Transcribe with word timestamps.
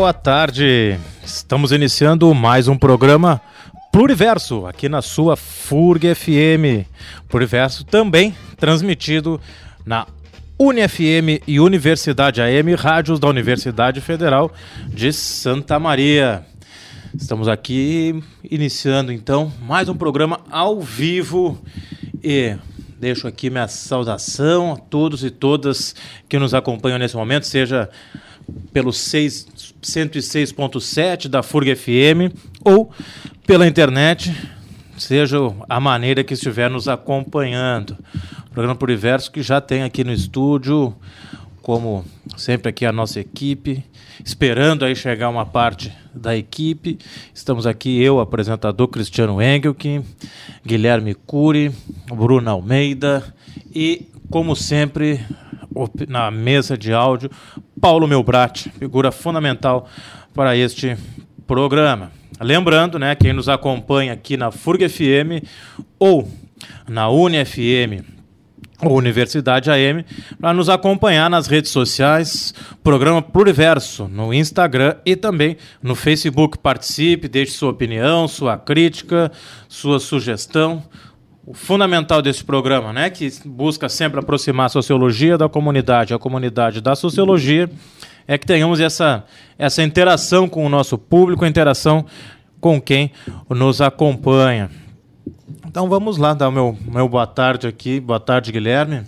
Boa 0.00 0.14
tarde. 0.14 0.98
Estamos 1.22 1.72
iniciando 1.72 2.34
mais 2.34 2.68
um 2.68 2.74
programa 2.78 3.38
Pluriverso 3.92 4.66
aqui 4.66 4.88
na 4.88 5.02
sua 5.02 5.36
FURG 5.36 6.14
FM. 6.14 6.88
Pluriverso 7.28 7.84
também 7.84 8.34
transmitido 8.56 9.38
na 9.84 10.06
UniFM 10.58 11.42
e 11.46 11.60
Universidade 11.60 12.40
AM, 12.40 12.74
rádios 12.76 13.20
da 13.20 13.28
Universidade 13.28 14.00
Federal 14.00 14.50
de 14.88 15.12
Santa 15.12 15.78
Maria. 15.78 16.46
Estamos 17.14 17.46
aqui 17.46 18.24
iniciando 18.42 19.12
então 19.12 19.52
mais 19.60 19.90
um 19.90 19.94
programa 19.94 20.40
ao 20.50 20.80
vivo 20.80 21.60
e 22.24 22.56
deixo 22.98 23.28
aqui 23.28 23.50
minha 23.50 23.68
saudação 23.68 24.72
a 24.72 24.76
todos 24.76 25.22
e 25.22 25.30
todas 25.30 25.94
que 26.26 26.38
nos 26.38 26.54
acompanham 26.54 26.98
nesse 26.98 27.16
momento, 27.16 27.46
seja 27.46 27.90
pelo 28.72 28.90
106.7 28.90 31.28
da 31.28 31.42
FURG 31.42 31.74
FM 31.74 32.32
ou 32.64 32.90
pela 33.46 33.66
internet, 33.66 34.34
seja 34.96 35.38
a 35.68 35.80
maneira 35.80 36.22
que 36.22 36.34
estiver 36.34 36.70
nos 36.70 36.86
acompanhando. 36.88 37.96
O 38.46 38.50
programa 38.50 38.76
Pluriverso 38.76 39.30
que 39.30 39.42
já 39.42 39.60
tem 39.60 39.82
aqui 39.82 40.04
no 40.04 40.12
estúdio, 40.12 40.94
como 41.62 42.04
sempre 42.36 42.68
aqui 42.68 42.84
a 42.84 42.92
nossa 42.92 43.20
equipe, 43.20 43.84
esperando 44.24 44.84
aí 44.84 44.96
chegar 44.96 45.28
uma 45.28 45.46
parte 45.46 45.92
da 46.14 46.36
equipe. 46.36 46.98
Estamos 47.32 47.66
aqui 47.66 48.02
eu, 48.02 48.20
apresentador 48.20 48.88
Cristiano 48.88 49.40
Engelke, 49.40 50.02
Guilherme 50.64 51.14
Cury, 51.14 51.72
Bruno 52.08 52.50
Almeida 52.50 53.22
e, 53.74 54.08
como 54.30 54.56
sempre, 54.56 55.20
na 56.08 56.30
mesa 56.30 56.76
de 56.76 56.92
áudio, 56.92 57.30
Paulo 57.80 58.06
Melbrat, 58.06 58.68
figura 58.78 59.12
fundamental 59.12 59.88
para 60.34 60.56
este 60.56 60.96
programa. 61.46 62.10
Lembrando, 62.40 62.98
né, 62.98 63.14
quem 63.14 63.32
nos 63.32 63.48
acompanha 63.48 64.12
aqui 64.12 64.36
na 64.36 64.50
FURG 64.50 64.88
FM 64.88 65.44
ou 65.98 66.28
na 66.88 67.08
UniFM 67.08 68.04
ou 68.82 68.96
Universidade 68.96 69.70
AM, 69.70 70.04
para 70.40 70.54
nos 70.54 70.68
acompanhar 70.68 71.28
nas 71.28 71.46
redes 71.46 71.70
sociais, 71.70 72.54
programa 72.82 73.20
Pluriverso, 73.20 74.08
no 74.08 74.32
Instagram 74.32 74.96
e 75.04 75.14
também 75.14 75.56
no 75.82 75.94
Facebook. 75.94 76.56
Participe, 76.58 77.28
deixe 77.28 77.52
sua 77.52 77.70
opinião, 77.70 78.26
sua 78.26 78.56
crítica, 78.56 79.30
sua 79.68 80.00
sugestão. 80.00 80.82
O 81.50 81.52
fundamental 81.52 82.22
desse 82.22 82.44
programa, 82.44 82.92
né, 82.92 83.10
que 83.10 83.28
busca 83.44 83.88
sempre 83.88 84.20
aproximar 84.20 84.66
a 84.66 84.68
sociologia 84.68 85.36
da 85.36 85.48
comunidade, 85.48 86.14
a 86.14 86.18
comunidade 86.18 86.80
da 86.80 86.94
sociologia, 86.94 87.68
é 88.28 88.38
que 88.38 88.46
tenhamos 88.46 88.78
essa, 88.78 89.24
essa 89.58 89.82
interação 89.82 90.48
com 90.48 90.64
o 90.64 90.68
nosso 90.68 90.96
público, 90.96 91.44
interação 91.44 92.06
com 92.60 92.80
quem 92.80 93.10
nos 93.48 93.80
acompanha. 93.80 94.70
Então 95.66 95.88
vamos 95.88 96.18
lá 96.18 96.34
dar 96.34 96.50
o 96.50 96.52
meu, 96.52 96.78
meu 96.86 97.08
boa 97.08 97.26
tarde 97.26 97.66
aqui. 97.66 97.98
Boa 97.98 98.20
tarde, 98.20 98.52
Guilherme. 98.52 99.02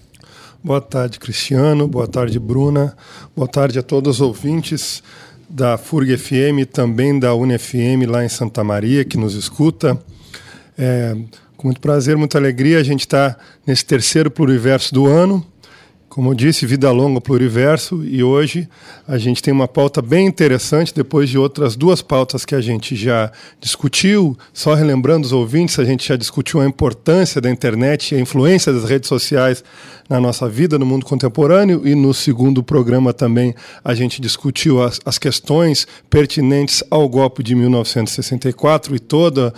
Boa 0.64 0.80
tarde, 0.80 1.20
Cristiano. 1.20 1.86
Boa 1.86 2.09
tarde, 2.09 2.41
Bruna. 2.41 2.97
Boa 3.36 3.47
tarde 3.47 3.78
a 3.78 3.84
todos 3.84 4.16
os 4.16 4.20
ouvintes 4.20 5.00
da 5.48 5.78
FURG 5.78 6.16
FM 6.16 6.66
também 6.72 7.20
da 7.20 7.36
UniFM 7.36 8.04
lá 8.09 8.24
em 8.24 8.28
Santa 8.28 8.64
Maria, 8.64 9.04
que 9.04 9.16
nos 9.16 9.36
escuta. 9.36 9.97
É, 10.76 11.14
com 11.62 11.68
muito 11.68 11.80
prazer, 11.80 12.16
muita 12.16 12.36
alegria, 12.36 12.78
a 12.78 12.82
gente 12.82 13.00
está 13.00 13.36
nesse 13.64 13.84
terceiro 13.84 14.30
pluriverso 14.30 14.92
do 14.92 15.06
ano. 15.06 15.46
Como 16.12 16.28
eu 16.28 16.34
disse, 16.34 16.66
vida 16.66 16.90
longa 16.90 17.22
pluriverso 17.22 18.04
e 18.04 18.22
hoje 18.22 18.68
a 19.08 19.16
gente 19.16 19.42
tem 19.42 19.50
uma 19.50 19.66
pauta 19.66 20.02
bem 20.02 20.26
interessante 20.26 20.94
depois 20.94 21.30
de 21.30 21.38
outras 21.38 21.74
duas 21.74 22.02
pautas 22.02 22.44
que 22.44 22.54
a 22.54 22.60
gente 22.60 22.94
já 22.94 23.32
discutiu. 23.58 24.36
Só 24.52 24.74
relembrando 24.74 25.24
os 25.24 25.32
ouvintes, 25.32 25.78
a 25.78 25.86
gente 25.86 26.06
já 26.06 26.14
discutiu 26.14 26.60
a 26.60 26.66
importância 26.66 27.40
da 27.40 27.50
internet 27.50 28.12
e 28.12 28.18
a 28.18 28.20
influência 28.20 28.70
das 28.74 28.84
redes 28.84 29.08
sociais 29.08 29.64
na 30.06 30.20
nossa 30.20 30.46
vida 30.46 30.78
no 30.78 30.84
mundo 30.84 31.06
contemporâneo 31.06 31.88
e 31.88 31.94
no 31.94 32.12
segundo 32.12 32.62
programa 32.62 33.14
também 33.14 33.54
a 33.82 33.94
gente 33.94 34.20
discutiu 34.20 34.82
as, 34.82 35.00
as 35.06 35.16
questões 35.16 35.86
pertinentes 36.10 36.84
ao 36.90 37.08
golpe 37.08 37.42
de 37.42 37.54
1964 37.54 38.94
e 38.94 38.98
todo 38.98 39.54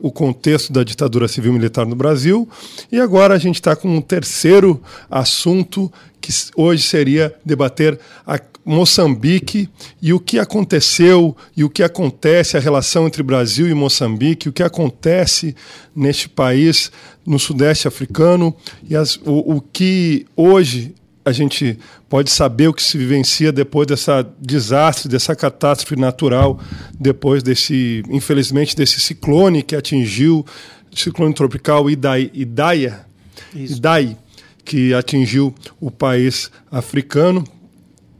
o 0.00 0.12
contexto 0.12 0.72
da 0.72 0.84
ditadura 0.84 1.26
civil 1.26 1.52
militar 1.52 1.84
no 1.84 1.96
Brasil. 1.96 2.48
E 2.92 3.00
agora 3.00 3.34
a 3.34 3.38
gente 3.38 3.56
está 3.56 3.74
com 3.74 3.88
um 3.88 4.00
terceiro 4.00 4.80
assunto 5.10 5.79
que 6.20 6.32
hoje 6.56 6.82
seria 6.82 7.32
debater 7.44 7.98
a 8.26 8.38
Moçambique 8.64 9.68
e 10.02 10.12
o 10.12 10.20
que 10.20 10.38
aconteceu 10.38 11.36
e 11.56 11.64
o 11.64 11.70
que 11.70 11.82
acontece, 11.82 12.56
a 12.56 12.60
relação 12.60 13.06
entre 13.06 13.22
Brasil 13.22 13.68
e 13.68 13.74
Moçambique, 13.74 14.48
o 14.48 14.52
que 14.52 14.62
acontece 14.62 15.54
neste 15.94 16.28
país, 16.28 16.92
no 17.26 17.38
Sudeste 17.38 17.88
Africano, 17.88 18.54
e 18.88 18.94
as, 18.94 19.16
o, 19.16 19.56
o 19.56 19.60
que 19.60 20.26
hoje 20.36 20.94
a 21.24 21.32
gente 21.32 21.78
pode 22.08 22.30
saber 22.30 22.68
o 22.68 22.74
que 22.74 22.82
se 22.82 22.98
vivencia 22.98 23.52
depois 23.52 23.86
dessa 23.86 24.26
desastre, 24.40 25.08
dessa 25.08 25.36
catástrofe 25.36 25.96
natural, 25.96 26.58
depois 26.98 27.42
desse, 27.42 28.02
infelizmente, 28.08 28.76
desse 28.76 29.00
ciclone 29.00 29.62
que 29.62 29.76
atingiu, 29.76 30.44
ciclone 30.92 31.34
tropical 31.34 31.90
Idai, 31.90 32.30
Idaia, 32.34 33.06
Idai, 33.54 34.16
que 34.64 34.94
atingiu 34.94 35.54
o 35.80 35.90
país 35.90 36.50
africano. 36.70 37.44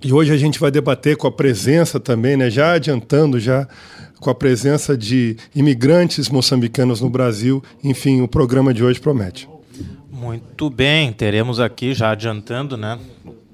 E 0.02 0.12
hoje 0.12 0.32
a 0.32 0.36
gente 0.36 0.58
vai 0.58 0.70
debater 0.70 1.16
com 1.16 1.26
a 1.26 1.32
presença 1.32 2.00
também, 2.00 2.36
né, 2.36 2.50
já 2.50 2.72
adiantando 2.72 3.38
já 3.38 3.68
com 4.18 4.30
a 4.30 4.34
presença 4.34 4.96
de 4.96 5.36
imigrantes 5.54 6.28
moçambicanos 6.28 7.00
no 7.00 7.08
Brasil. 7.08 7.62
Enfim, 7.82 8.20
o 8.20 8.28
programa 8.28 8.72
de 8.72 8.84
hoje 8.84 9.00
promete. 9.00 9.48
Muito 10.10 10.68
bem, 10.68 11.12
teremos 11.12 11.58
aqui 11.58 11.94
já 11.94 12.10
adiantando, 12.10 12.76
né, 12.76 12.98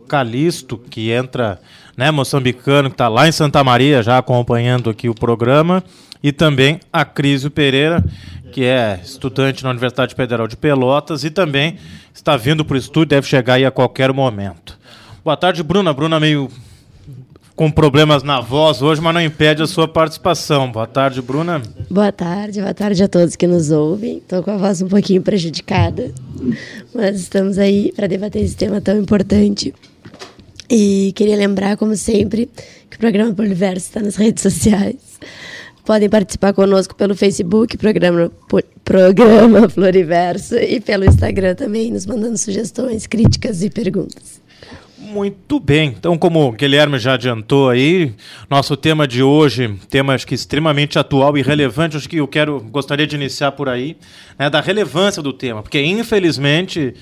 Calixto 0.09 0.79
que 0.79 1.11
entra, 1.11 1.61
né, 1.97 2.11
moçambicano 2.11 2.91
que 2.91 2.95
está 2.95 3.09
lá 3.09 3.29
em 3.29 3.33
Santa 3.33 3.63
Maria 3.63 4.03
já 4.03 4.19
acompanhando 4.19 4.91
aqui 4.91 5.09
o 5.09 5.15
programa 5.15 5.83
e 6.23 6.33
também 6.33 6.81
a 6.93 7.05
Crisio 7.05 7.51
Pereira 7.51 8.05
que 8.53 8.65
é 8.65 9.01
estudante 9.03 9.62
na 9.62 9.71
Universidade 9.71 10.15
Federal 10.15 10.47
de 10.47 10.57
Pelotas 10.57 11.25
e 11.25 11.31
também 11.31 11.77
está 12.15 12.37
vindo 12.37 12.65
para 12.65 12.75
o 12.75 12.79
estúdio, 12.79 13.11
deve 13.11 13.27
chegar 13.27 13.55
aí 13.55 13.65
a 13.65 13.71
qualquer 13.71 14.12
momento. 14.12 14.79
Boa 15.25 15.37
tarde, 15.37 15.62
Bruna. 15.62 15.93
Bruna 15.93 16.21
meio 16.21 16.51
com 17.57 17.71
problemas 17.71 18.23
na 18.23 18.41
voz 18.41 18.83
hoje, 18.83 19.01
mas 19.01 19.15
não 19.15 19.21
impede 19.21 19.62
a 19.62 19.67
sua 19.67 19.89
participação. 19.89 20.71
Boa 20.71 20.87
tarde, 20.87 21.23
Bruna. 21.23 21.62
Boa 21.91 22.12
tarde, 22.12 22.61
boa 22.61 22.75
tarde 22.75 23.03
a 23.03 23.09
todos 23.09 23.34
que 23.34 23.47
nos 23.47 23.71
ouvem. 23.71 24.19
Estou 24.19 24.43
com 24.43 24.51
a 24.51 24.57
voz 24.59 24.83
um 24.83 24.89
pouquinho 24.89 25.23
prejudicada, 25.23 26.13
mas 26.95 27.17
estamos 27.17 27.59
aí 27.59 27.93
para 27.97 28.07
debater 28.07 28.43
esse 28.43 28.55
tema 28.55 28.81
tão 28.81 28.99
importante. 28.99 29.75
E 30.69 31.13
queria 31.15 31.37
lembrar, 31.37 31.77
como 31.77 31.97
sempre, 31.97 32.51
que 32.91 32.97
o 32.97 32.98
programa 32.98 33.33
Poliverso 33.33 33.87
está 33.87 34.01
nas 34.01 34.16
redes 34.16 34.43
sociais. 34.43 35.06
Podem 35.86 36.09
participar 36.09 36.53
conosco 36.53 36.97
pelo 36.97 37.15
Facebook, 37.15 37.78
programa, 37.78 38.28
programa 38.84 39.68
Floriverso, 39.71 40.56
e 40.56 40.80
pelo 40.80 41.04
Instagram 41.04 41.54
também, 41.54 41.92
nos 41.92 42.04
mandando 42.04 42.36
sugestões, 42.36 43.06
críticas 43.06 43.62
e 43.62 43.71
perguntas. 43.71 44.42
Muito 44.98 45.60
bem. 45.60 45.94
Então, 45.97 46.18
como 46.18 46.48
o 46.48 46.50
Guilherme 46.50 46.98
já 46.98 47.15
adiantou 47.15 47.71
aí, 47.71 48.12
nosso 48.50 48.77
tema 48.77 49.06
de 49.06 49.22
hoje, 49.22 49.78
tema 49.88 50.12
acho 50.12 50.27
que 50.27 50.34
extremamente 50.34 50.98
atual 50.98 51.38
e 51.38 51.42
relevante, 51.42 51.97
acho 51.97 52.09
que 52.09 52.16
eu 52.16 52.27
quero 52.27 52.60
gostaria 52.60 53.06
de 53.06 53.15
iniciar 53.15 53.53
por 53.53 53.68
aí, 53.68 53.97
né, 54.36 54.50
da 54.50 54.60
relevância 54.60 55.22
do 55.22 55.33
tema, 55.33 55.62
porque 55.62 55.80
infelizmente 55.80 56.94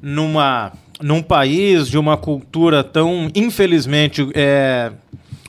numa 0.00 0.72
num 1.02 1.22
país 1.22 1.88
de 1.88 1.98
uma 1.98 2.16
cultura 2.16 2.82
tão 2.82 3.30
infelizmente 3.34 4.26
é, 4.34 4.92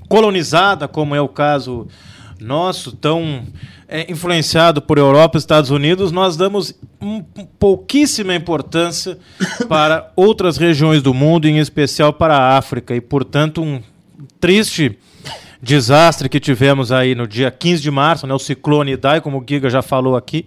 colonizada 0.10 0.90
como 0.90 1.16
é 1.16 1.22
o 1.22 1.30
caso 1.30 1.88
nosso, 2.42 2.92
tão 2.94 3.44
é, 3.88 4.12
influenciado 4.12 4.82
por 4.82 4.98
Europa 4.98 5.38
e 5.38 5.40
Estados 5.40 5.70
Unidos, 5.70 6.12
nós 6.12 6.36
damos 6.36 6.74
um, 7.00 7.22
pouquíssima 7.60 8.34
importância 8.34 9.18
para 9.70 10.12
outras 10.16 10.58
regiões 10.58 11.02
do 11.02 11.14
mundo, 11.14 11.48
em 11.48 11.60
especial 11.60 12.12
para 12.12 12.36
a 12.36 12.58
África, 12.58 12.96
e, 12.96 13.02
portanto, 13.02 13.62
um 13.62 13.82
triste 14.40 14.98
desastre 15.62 16.28
que 16.28 16.40
tivemos 16.40 16.92
aí 16.92 17.14
no 17.14 17.28
dia 17.28 17.52
15 17.52 17.82
de 17.82 17.92
março, 17.92 18.26
né, 18.26 18.34
o 18.34 18.40
ciclone 18.40 18.94
Idai, 18.94 19.22
como 19.22 19.40
o 19.40 19.46
Giga 19.48 19.70
já 19.70 19.84
falou 19.84 20.16
aqui, 20.16 20.46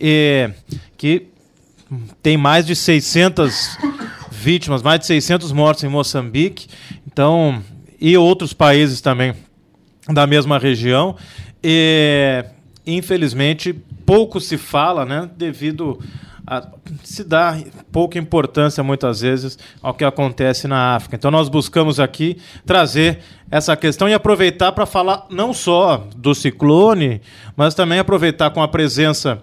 e, 0.00 0.48
que 0.96 1.26
tem 2.22 2.36
mais 2.36 2.64
de 2.64 2.76
600 2.76 3.76
vítimas, 4.30 4.82
mais 4.82 5.00
de 5.00 5.06
600 5.06 5.50
mortos 5.50 5.82
em 5.82 5.88
Moçambique, 5.88 6.68
então, 7.06 7.62
e 8.00 8.16
outros 8.16 8.52
países 8.52 9.00
também 9.00 9.34
da 10.08 10.26
mesma 10.26 10.58
região. 10.58 11.16
E, 11.62 12.44
infelizmente, 12.86 13.72
pouco 14.04 14.40
se 14.40 14.58
fala, 14.58 15.04
né, 15.04 15.30
devido 15.36 15.98
a, 16.46 16.66
se 17.02 17.24
dá 17.24 17.58
pouca 17.90 18.18
importância 18.18 18.82
muitas 18.82 19.22
vezes 19.22 19.58
ao 19.82 19.94
que 19.94 20.04
acontece 20.04 20.68
na 20.68 20.94
África. 20.94 21.16
Então 21.16 21.30
nós 21.30 21.48
buscamos 21.48 21.98
aqui 21.98 22.36
trazer 22.66 23.20
essa 23.50 23.76
questão 23.76 24.08
e 24.08 24.14
aproveitar 24.14 24.72
para 24.72 24.84
falar 24.84 25.26
não 25.30 25.54
só 25.54 26.06
do 26.16 26.34
ciclone, 26.34 27.20
mas 27.56 27.74
também 27.74 27.98
aproveitar 27.98 28.50
com 28.50 28.62
a 28.62 28.68
presença 28.68 29.42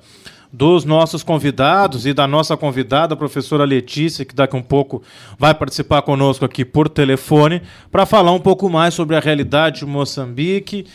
dos 0.51 0.83
nossos 0.83 1.24
convidados 1.24 2.06
e 2.06 2.13
da 2.13 2.27
nossa 2.27 2.57
convidada, 2.57 3.13
a 3.13 3.18
professora 3.18 3.63
Letícia, 3.63 4.25
que 4.25 4.36
daqui 4.36 4.56
a 4.56 4.59
um 4.59 4.63
pouco 4.63 5.01
vai 5.39 5.53
participar 5.53 6.01
conosco 6.01 6.44
aqui 6.44 6.65
por 6.65 6.89
telefone, 6.89 7.62
para 7.89 8.06
falar 8.06 8.31
um 8.33 8.39
pouco 8.39 8.69
mais 8.69 8.94
sobre 8.94 9.15
a 9.15 9.19
realidade 9.19 9.80
de 9.80 9.86
Moçambique 9.86 10.86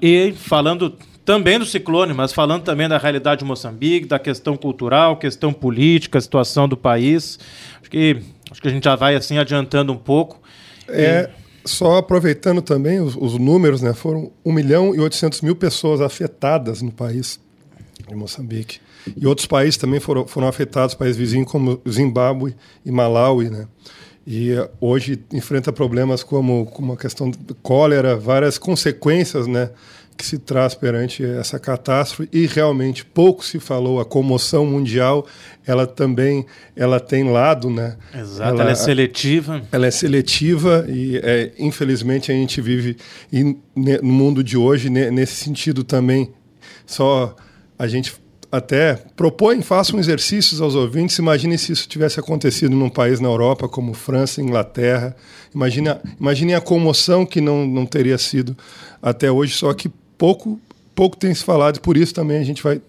e 0.00 0.32
falando 0.36 0.96
também 1.24 1.58
do 1.58 1.66
ciclone, 1.66 2.14
mas 2.14 2.32
falando 2.32 2.62
também 2.62 2.88
da 2.88 2.98
realidade 2.98 3.40
de 3.40 3.44
Moçambique, 3.44 4.06
da 4.06 4.18
questão 4.18 4.56
cultural, 4.56 5.16
questão 5.16 5.52
política, 5.52 6.20
situação 6.20 6.68
do 6.68 6.76
país. 6.76 7.40
Acho 7.80 7.90
que, 7.90 8.22
acho 8.48 8.62
que 8.62 8.68
a 8.68 8.70
gente 8.70 8.84
já 8.84 8.94
vai 8.94 9.16
assim 9.16 9.36
adiantando 9.38 9.92
um 9.92 9.98
pouco. 9.98 10.40
É, 10.88 11.28
e... 11.42 11.68
Só 11.68 11.96
aproveitando 11.96 12.62
também 12.62 13.00
os, 13.00 13.16
os, 13.16 13.36
números, 13.36 13.82
né? 13.82 13.92
Foram 13.92 14.30
1 14.44 14.52
milhão 14.52 14.94
e 14.94 15.00
800 15.00 15.40
mil 15.40 15.56
pessoas 15.56 16.00
afetadas 16.00 16.80
no 16.80 16.92
país 16.92 17.40
de 18.08 18.14
Moçambique. 18.14 18.80
E 19.16 19.26
outros 19.26 19.46
países 19.46 19.76
também 19.76 20.00
foram, 20.00 20.26
foram 20.26 20.48
afetados, 20.48 20.94
países 20.94 21.16
vizinhos 21.16 21.50
como 21.50 21.80
Zimbábue 21.88 22.54
e 22.84 22.90
Malawi, 22.90 23.50
né? 23.50 23.66
E 24.26 24.52
eh, 24.52 24.70
hoje 24.80 25.22
enfrenta 25.32 25.72
problemas 25.72 26.22
como, 26.22 26.66
como 26.66 26.92
a 26.92 26.96
questão 26.96 27.30
de 27.30 27.38
cólera, 27.62 28.16
várias 28.16 28.58
consequências, 28.58 29.46
né? 29.46 29.70
que 30.16 30.24
se 30.24 30.38
traz 30.38 30.74
perante 30.74 31.22
essa 31.22 31.58
catástrofe 31.58 32.28
e 32.32 32.46
realmente 32.46 33.04
pouco 33.04 33.44
se 33.44 33.60
falou 33.60 34.00
a 34.00 34.04
comoção 34.04 34.64
mundial 34.64 35.26
ela 35.66 35.86
também 35.86 36.46
ela 36.74 36.98
tem 36.98 37.30
lado 37.30 37.68
né 37.68 37.96
exato 38.14 38.54
ela, 38.54 38.62
ela 38.62 38.70
é 38.70 38.74
seletiva 38.74 39.62
ela 39.70 39.86
é 39.86 39.90
seletiva 39.90 40.86
e 40.88 41.18
é, 41.22 41.52
infelizmente 41.58 42.32
a 42.32 42.34
gente 42.34 42.60
vive 42.60 42.96
no 43.74 44.02
mundo 44.02 44.42
de 44.42 44.56
hoje 44.56 44.88
nesse 44.88 45.34
sentido 45.34 45.84
também 45.84 46.32
só 46.86 47.36
a 47.78 47.86
gente 47.86 48.14
até 48.50 48.94
propõe, 49.16 49.60
façam 49.62 49.98
exercícios 49.98 50.60
aos 50.60 50.74
ouvintes. 50.74 51.18
Imagine 51.18 51.58
se 51.58 51.72
isso 51.72 51.88
tivesse 51.88 52.18
acontecido 52.20 52.74
num 52.74 52.88
país 52.88 53.20
na 53.20 53.28
Europa 53.28 53.68
como 53.68 53.92
França, 53.92 54.40
Inglaterra. 54.40 55.16
Imagine, 55.54 55.96
imagine 56.18 56.54
a 56.54 56.60
comoção 56.60 57.26
que 57.26 57.40
não, 57.40 57.66
não 57.66 57.86
teria 57.86 58.18
sido 58.18 58.56
até 59.02 59.30
hoje, 59.30 59.54
só 59.54 59.72
que 59.74 59.88
pouco, 60.16 60.60
pouco 60.94 61.16
tem 61.16 61.34
se 61.34 61.44
falado, 61.44 61.80
por 61.80 61.96
isso 61.96 62.14
também 62.14 62.38
a 62.38 62.44
gente 62.44 62.62
vai 62.62 62.80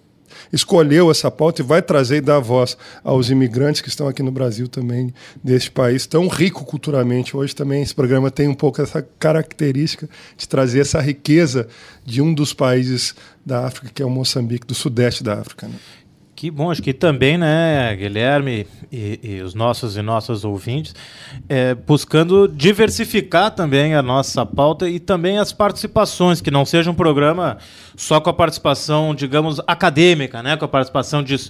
escolheu 0.51 1.11
essa 1.11 1.29
pauta 1.29 1.61
e 1.61 1.65
vai 1.65 1.81
trazer 1.81 2.17
e 2.17 2.21
dar 2.21 2.39
voz 2.39 2.77
aos 3.03 3.29
imigrantes 3.29 3.81
que 3.81 3.89
estão 3.89 4.07
aqui 4.07 4.23
no 4.23 4.31
Brasil 4.31 4.67
também, 4.67 5.13
deste 5.43 5.71
país 5.71 6.05
tão 6.05 6.27
rico 6.27 6.65
culturalmente. 6.65 7.35
Hoje 7.35 7.55
também 7.55 7.81
esse 7.81 7.93
programa 7.93 8.31
tem 8.31 8.47
um 8.47 8.53
pouco 8.53 8.81
essa 8.81 9.01
característica 9.19 10.09
de 10.35 10.47
trazer 10.47 10.81
essa 10.81 10.99
riqueza 10.99 11.67
de 12.05 12.21
um 12.21 12.33
dos 12.33 12.53
países 12.53 13.15
da 13.45 13.65
África, 13.65 13.89
que 13.93 14.01
é 14.01 14.05
o 14.05 14.09
Moçambique, 14.09 14.67
do 14.67 14.75
sudeste 14.75 15.23
da 15.23 15.39
África. 15.39 15.67
Né? 15.67 15.75
Que 16.37 16.51
bom, 16.51 16.69
acho 16.69 16.83
que 16.83 16.93
também, 16.93 17.35
né, 17.35 17.95
Guilherme 17.95 18.67
e, 18.91 19.19
e 19.23 19.41
os 19.41 19.55
nossos 19.55 19.97
e 19.97 20.03
nossas 20.03 20.45
ouvintes, 20.45 20.93
é, 21.49 21.73
buscando 21.73 22.47
diversificar 22.47 23.49
também 23.49 23.95
a 23.95 24.03
nossa 24.03 24.45
pauta 24.45 24.87
e 24.87 24.99
também 24.99 25.39
as 25.39 25.51
participações, 25.51 26.39
que 26.39 26.51
não 26.51 26.63
seja 26.63 26.91
um 26.91 26.93
programa 26.93 27.57
só 27.95 28.19
com 28.19 28.29
a 28.29 28.33
participação, 28.33 29.15
digamos, 29.15 29.59
acadêmica, 29.65 30.43
né, 30.43 30.55
com 30.55 30.65
a 30.65 30.67
participação 30.67 31.23
de, 31.23 31.49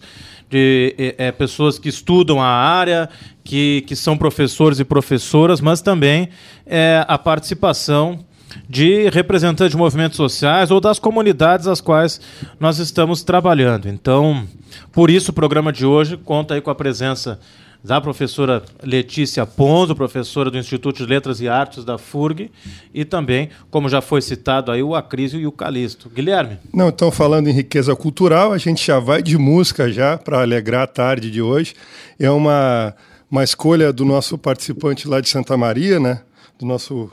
de 0.49 0.95
é, 1.17 1.33
pessoas 1.33 1.77
que 1.77 1.89
estudam 1.89 2.41
a 2.41 2.47
área, 2.47 3.09
que, 3.43 3.81
que 3.81 3.93
são 3.93 4.17
professores 4.17 4.79
e 4.79 4.85
professoras, 4.85 5.59
mas 5.59 5.81
também 5.81 6.29
é, 6.65 7.03
a 7.09 7.17
participação 7.17 8.25
de 8.69 9.09
representantes 9.09 9.71
de 9.71 9.77
movimentos 9.77 10.17
sociais 10.17 10.71
ou 10.71 10.79
das 10.79 10.99
comunidades 10.99 11.67
às 11.67 11.81
quais 11.81 12.19
nós 12.59 12.79
estamos 12.79 13.23
trabalhando. 13.23 13.87
Então, 13.87 14.47
por 14.91 15.09
isso 15.09 15.31
o 15.31 15.33
programa 15.33 15.71
de 15.71 15.85
hoje 15.85 16.17
conta 16.17 16.53
aí 16.53 16.61
com 16.61 16.69
a 16.69 16.75
presença 16.75 17.39
da 17.83 18.01
professora 18.01 18.63
Letícia 18.83 19.45
Ponzo, 19.45 19.95
professora 19.95 20.51
do 20.51 20.57
Instituto 20.57 20.97
de 20.97 21.05
Letras 21.05 21.39
e 21.39 21.47
Artes 21.47 21.85
da 21.85 21.97
FURG, 21.97 22.51
e 22.93 23.05
também, 23.05 23.49
como 23.69 23.87
já 23.87 24.01
foi 24.01 24.21
citado 24.21 24.71
aí, 24.71 24.83
o 24.83 24.95
Acrísio 24.95 25.39
e 25.39 25.47
o 25.47 25.51
Calixto. 25.51 26.09
Guilherme? 26.09 26.57
Não, 26.73 26.89
então 26.89 27.11
falando 27.11 27.47
em 27.47 27.53
riqueza 27.53 27.95
cultural, 27.95 28.51
a 28.51 28.57
gente 28.57 28.85
já 28.85 28.99
vai 28.99 29.21
de 29.21 29.37
música 29.37 29.91
já 29.91 30.17
para 30.17 30.41
alegrar 30.41 30.83
a 30.83 30.87
tarde 30.87 31.31
de 31.31 31.41
hoje. 31.41 31.75
É 32.19 32.29
uma, 32.29 32.93
uma 33.29 33.43
escolha 33.43 33.93
do 33.93 34.03
nosso 34.03 34.37
participante 34.37 35.07
lá 35.07 35.21
de 35.21 35.29
Santa 35.29 35.55
Maria, 35.55 35.99
né? 35.99 36.21
Do 36.59 36.65
nosso 36.65 37.09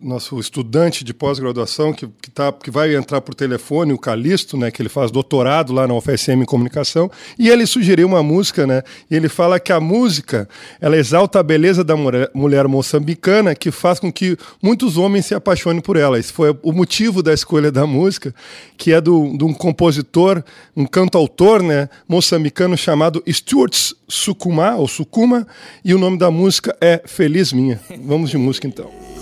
nosso 0.00 0.40
estudante 0.40 1.04
de 1.04 1.12
pós-graduação 1.12 1.92
que, 1.92 2.08
que, 2.22 2.30
tá, 2.30 2.52
que 2.52 2.70
vai 2.70 2.94
entrar 2.96 3.20
por 3.20 3.34
telefone, 3.34 3.92
o 3.92 3.98
Calixto, 3.98 4.56
né, 4.56 4.70
que 4.70 4.80
ele 4.80 4.88
faz 4.88 5.10
doutorado 5.10 5.72
lá 5.72 5.86
na 5.86 5.94
UFSM 5.94 6.42
em 6.42 6.44
comunicação, 6.44 7.10
e 7.38 7.48
ele 7.48 7.66
sugeriu 7.66 8.06
uma 8.06 8.22
música, 8.22 8.66
né, 8.66 8.82
e 9.10 9.14
ele 9.14 9.28
fala 9.28 9.60
que 9.60 9.72
a 9.72 9.80
música 9.80 10.48
ela 10.80 10.96
exalta 10.96 11.40
a 11.40 11.42
beleza 11.42 11.84
da 11.84 11.94
mulher, 11.96 12.66
moçambicana 12.66 13.54
que 13.54 13.70
faz 13.70 14.00
com 14.00 14.12
que 14.12 14.36
muitos 14.62 14.96
homens 14.96 15.26
se 15.26 15.34
apaixonem 15.34 15.80
por 15.80 15.96
ela. 15.96 16.18
Esse 16.18 16.32
foi 16.32 16.56
o 16.62 16.72
motivo 16.72 17.22
da 17.22 17.34
escolha 17.34 17.70
da 17.70 17.86
música, 17.86 18.34
que 18.76 18.92
é 18.92 19.00
do, 19.00 19.36
de 19.36 19.44
um 19.44 19.52
compositor, 19.52 20.42
um 20.76 20.86
cantautor 20.86 21.62
né, 21.62 21.88
moçambicano 22.08 22.76
chamado 22.76 23.22
Stuart 23.28 23.92
Sukuma, 24.08 24.76
ou 24.76 24.88
Sukuma, 24.88 25.46
e 25.84 25.94
o 25.94 25.98
nome 25.98 26.18
da 26.18 26.30
música 26.30 26.76
é 26.80 27.02
Feliz 27.04 27.52
Minha. 27.52 27.80
Vamos 28.02 28.30
de 28.30 28.38
música 28.38 28.66
então. 28.66 29.19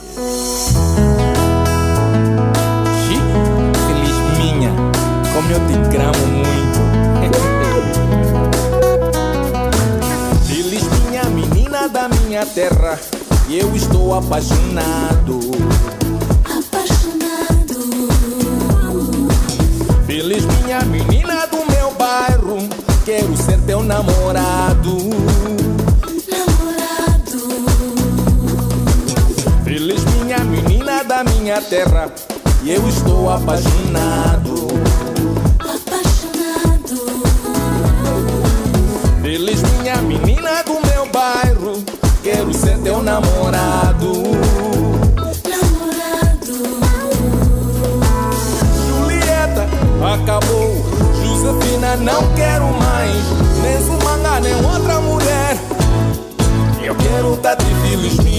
Feliz 3.87 4.16
minha, 4.38 4.72
como 5.32 5.50
eu 5.50 5.60
te 5.66 5.76
gramo 5.90 6.26
muito. 6.26 6.78
Feliz 10.46 10.84
minha 11.04 11.25
menina 11.25 11.88
da 11.88 12.08
minha 12.08 12.44
terra, 12.46 12.98
e 13.48 13.58
eu 13.58 13.75
estou 13.75 14.14
apaixonado. 14.14 15.40
Apaixonado. 16.44 17.78
Feliz 20.06 20.44
minha 20.62 20.80
menina 20.82 21.46
do 21.46 21.64
meu 21.72 21.90
bairro, 21.92 22.68
quero 23.04 23.37
ser 23.37 23.58
teu 23.62 23.82
namorado. 23.82 25.48
Da 31.09 31.25
minha 31.25 31.61
terra 31.62 32.12
e 32.62 32.71
eu 32.71 32.87
estou 32.87 33.31
apaixonado. 33.31 34.69
Apaixonado. 35.59 36.99
Feliz 39.23 39.62
minha 39.62 39.97
menina 40.03 40.62
do 40.65 40.75
meu 40.87 41.07
bairro, 41.11 41.83
quero 42.23 42.53
ser 42.53 42.77
teu 42.81 43.03
namorado. 43.03 44.12
Namorado. 45.49 46.53
Julieta, 48.87 49.67
acabou. 50.15 50.85
Josefina, 51.25 51.97
não 51.97 52.35
quero 52.35 52.67
mais. 52.67 53.25
Nem 53.62 53.79
Sumanga, 53.87 54.41
nem 54.41 54.55
outra 54.62 55.00
mulher. 55.00 55.57
Eu 56.83 56.95
quero 56.95 57.35
tá 57.38 57.55
de 57.55 57.65
feliz 57.65 58.19
minha. 58.19 58.38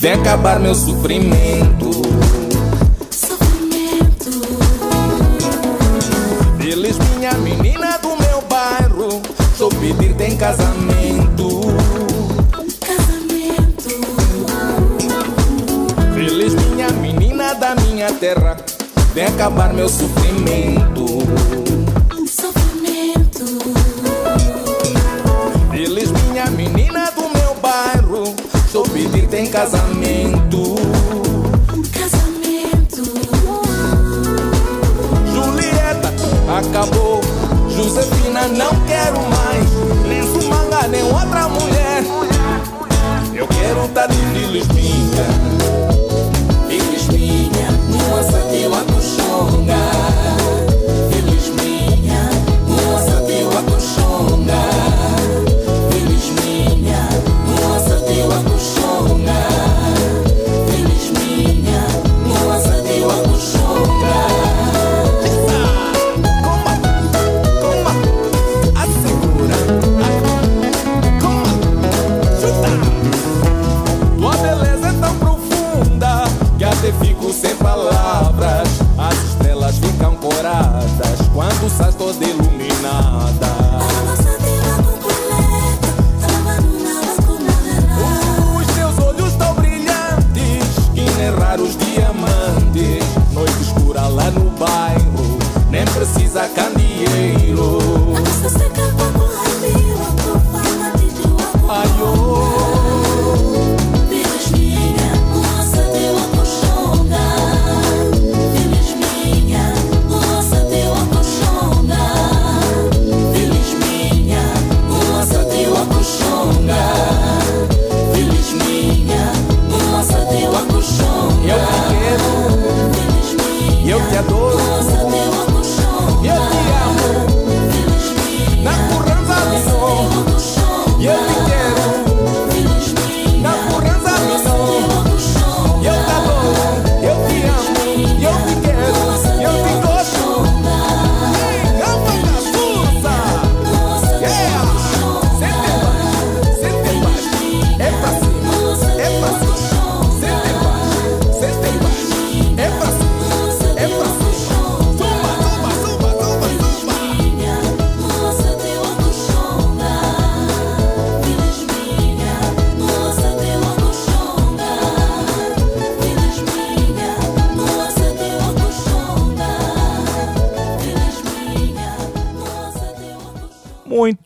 Vem 0.00 0.12
acabar 0.12 0.60
meu 0.60 0.76
sofrimento. 0.76 1.90
Sofrimento. 3.10 4.30
Feliz 6.56 6.96
minha 6.98 7.32
menina 7.34 7.98
do 7.98 8.10
meu 8.10 8.40
bairro. 8.48 9.20
Sou 9.56 9.68
pedir-te 9.68 10.22
em 10.22 10.36
casamento. 10.36 11.62
Casamento. 12.86 13.90
Feliz 16.14 16.54
minha 16.54 16.90
menina 16.90 17.54
da 17.54 17.74
minha 17.74 18.12
terra. 18.12 18.56
Vem 19.12 19.26
acabar 19.26 19.74
meu. 19.74 19.88
Sofrimento. 19.88 21.57
Casamento. 29.48 30.74
Casamento. 31.92 33.02
Julieta 35.32 36.12
acabou. 36.58 37.20
Josefina 37.70 38.48
não 38.48 38.70
quero 38.86 39.20
mais. 39.28 40.06
Nem 40.06 40.22
Sumanga, 40.22 40.88
nem 40.88 41.02
outra 41.02 41.48
mulher. 41.48 42.04
Eu 43.34 43.46
quero 43.48 43.88
tá 43.88 44.06
de 44.06 44.16
filhos 44.16 44.66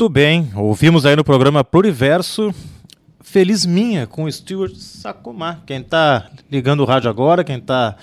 Muito 0.02 0.12
bem, 0.12 0.50
ouvimos 0.56 1.06
aí 1.06 1.14
no 1.14 1.22
programa 1.22 1.62
Pluriverso 1.62 2.52
Feliz 3.20 3.64
Minha 3.64 4.04
com 4.04 4.24
o 4.24 4.32
Stuart 4.32 4.74
Sacomar. 4.74 5.62
Quem 5.64 5.78
está 5.78 6.28
ligando 6.50 6.80
o 6.80 6.84
rádio 6.84 7.08
agora, 7.08 7.44
quem 7.44 7.58
está 7.58 7.94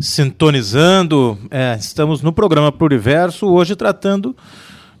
sintonizando, 0.00 1.38
é, 1.52 1.76
estamos 1.78 2.22
no 2.22 2.32
programa 2.32 2.72
Pluriverso 2.72 3.46
hoje 3.46 3.76
tratando 3.76 4.36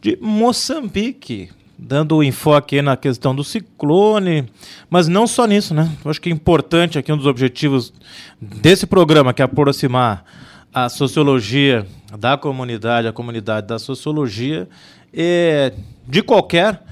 de 0.00 0.16
Moçambique, 0.22 1.50
dando 1.76 2.22
enfoque 2.22 2.80
na 2.80 2.96
questão 2.96 3.34
do 3.34 3.42
ciclone, 3.42 4.48
mas 4.88 5.08
não 5.08 5.26
só 5.26 5.48
nisso, 5.48 5.74
né? 5.74 5.90
Acho 6.04 6.20
que 6.20 6.28
é 6.28 6.32
importante 6.32 7.00
aqui 7.00 7.12
um 7.12 7.16
dos 7.16 7.26
objetivos 7.26 7.92
desse 8.40 8.86
programa 8.86 9.34
que 9.34 9.42
é 9.42 9.44
aproximar 9.44 10.24
a 10.72 10.88
sociologia 10.88 11.84
da 12.16 12.36
comunidade, 12.36 13.08
a 13.08 13.12
comunidade 13.12 13.66
da 13.66 13.78
sociologia, 13.80 14.68
é, 15.16 15.72
de 16.06 16.22
qualquer 16.22 16.82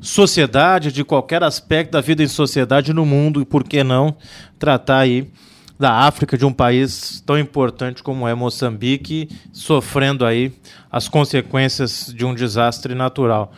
sociedade, 0.00 0.92
de 0.92 1.04
qualquer 1.04 1.42
aspecto 1.42 1.92
da 1.92 2.00
vida 2.00 2.22
em 2.22 2.28
sociedade 2.28 2.92
no 2.92 3.04
mundo, 3.04 3.40
e 3.40 3.44
por 3.44 3.64
que 3.64 3.84
não 3.84 4.16
tratar 4.58 4.98
aí 4.98 5.30
da 5.78 5.92
África, 5.92 6.38
de 6.38 6.46
um 6.46 6.52
país 6.52 7.20
tão 7.26 7.36
importante 7.36 8.02
como 8.02 8.28
é 8.28 8.34
Moçambique, 8.34 9.28
sofrendo 9.52 10.24
aí 10.24 10.52
as 10.90 11.08
consequências 11.08 12.12
de 12.14 12.24
um 12.24 12.34
desastre 12.34 12.94
natural. 12.94 13.52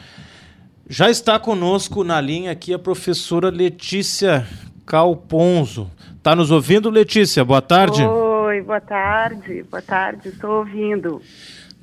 Já 0.89 1.11
está 1.11 1.39
conosco 1.39 2.03
na 2.03 2.21
linha 2.21 2.51
aqui 2.51 2.73
a 2.73 2.79
professora 2.79 3.51
Letícia 3.51 4.47
Calponzo. 4.87 5.91
Está 6.17 6.35
nos 6.35 6.51
ouvindo, 6.51 6.89
Letícia? 6.89 7.45
Boa 7.45 7.61
tarde. 7.61 8.03
Oi, 8.03 8.63
boa 8.63 8.81
tarde, 8.81 9.63
boa 9.71 9.83
tarde, 9.83 10.29
estou 10.29 10.61
ouvindo. 10.61 11.21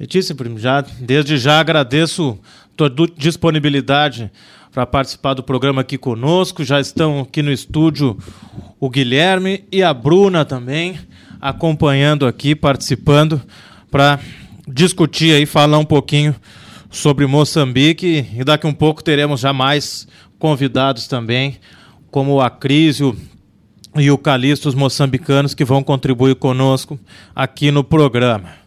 Letícia, 0.01 0.35
já, 0.57 0.81
desde 0.81 1.37
já 1.37 1.59
agradeço 1.59 2.35
tua 2.75 2.91
disponibilidade 3.15 4.31
para 4.71 4.83
participar 4.83 5.35
do 5.35 5.43
programa 5.43 5.81
aqui 5.81 5.95
conosco. 5.95 6.63
Já 6.63 6.79
estão 6.81 7.19
aqui 7.19 7.43
no 7.43 7.51
estúdio 7.51 8.17
o 8.79 8.89
Guilherme 8.89 9.63
e 9.71 9.83
a 9.83 9.93
Bruna 9.93 10.43
também, 10.43 10.99
acompanhando 11.39 12.25
aqui, 12.25 12.55
participando, 12.55 13.39
para 13.91 14.19
discutir 14.67 15.35
aí, 15.35 15.45
falar 15.45 15.77
um 15.77 15.85
pouquinho 15.85 16.35
sobre 16.89 17.27
Moçambique. 17.27 18.25
E 18.35 18.43
daqui 18.43 18.65
um 18.65 18.73
pouco 18.73 19.03
teremos 19.03 19.39
já 19.39 19.53
mais 19.53 20.07
convidados 20.39 21.05
também, 21.05 21.59
como 22.09 22.33
o 22.33 22.41
Acrísio 22.41 23.15
e 23.95 24.09
o 24.09 24.17
Calixto, 24.17 24.67
os 24.67 24.73
moçambicanos, 24.73 25.53
que 25.53 25.63
vão 25.63 25.83
contribuir 25.83 26.33
conosco 26.33 26.99
aqui 27.35 27.69
no 27.69 27.83
programa. 27.83 28.60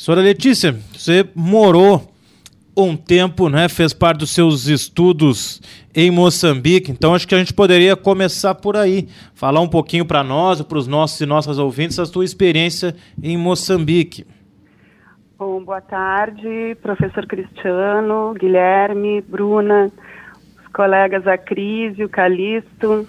Senhora 0.00 0.22
Letícia, 0.22 0.72
você 0.94 1.28
morou 1.34 2.10
um 2.74 2.96
tempo, 2.96 3.50
né, 3.50 3.68
fez 3.68 3.92
parte 3.92 4.20
dos 4.20 4.30
seus 4.30 4.66
estudos 4.66 5.60
em 5.94 6.10
Moçambique, 6.10 6.90
então 6.90 7.14
acho 7.14 7.28
que 7.28 7.34
a 7.34 7.38
gente 7.38 7.52
poderia 7.52 7.94
começar 7.94 8.54
por 8.54 8.78
aí, 8.78 9.08
falar 9.34 9.60
um 9.60 9.68
pouquinho 9.68 10.06
para 10.06 10.24
nós, 10.24 10.62
para 10.62 10.78
os 10.78 10.86
nossos 10.86 11.20
e 11.20 11.26
nossas 11.26 11.58
ouvintes, 11.58 11.98
a 11.98 12.06
sua 12.06 12.24
experiência 12.24 12.96
em 13.22 13.36
Moçambique. 13.36 14.26
Bom, 15.38 15.62
boa 15.62 15.82
tarde, 15.82 16.78
professor 16.80 17.26
Cristiano, 17.26 18.32
Guilherme, 18.32 19.20
Bruna, 19.20 19.92
os 20.62 20.72
colegas 20.72 21.26
Acrísio, 21.26 22.08
Calixto, 22.08 23.06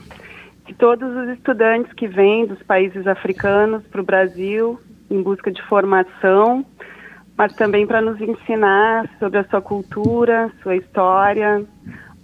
e 0.68 0.74
todos 0.74 1.10
os 1.16 1.30
estudantes 1.38 1.94
que 1.94 2.10
vêm 2.10 2.46
dos 2.46 2.62
países 2.64 3.08
africanos 3.08 3.82
para 3.90 4.02
o 4.02 4.06
Brasil 4.06 4.78
em 5.12 5.22
busca 5.22 5.52
de 5.52 5.62
formação, 5.64 6.66
mas 7.38 7.54
também 7.56 7.86
para 7.86 8.02
nos 8.02 8.20
ensinar 8.22 9.10
sobre 9.20 9.40
a 9.40 9.44
sua 9.46 9.62
cultura, 9.62 10.50
sua 10.64 10.76
história. 10.76 11.66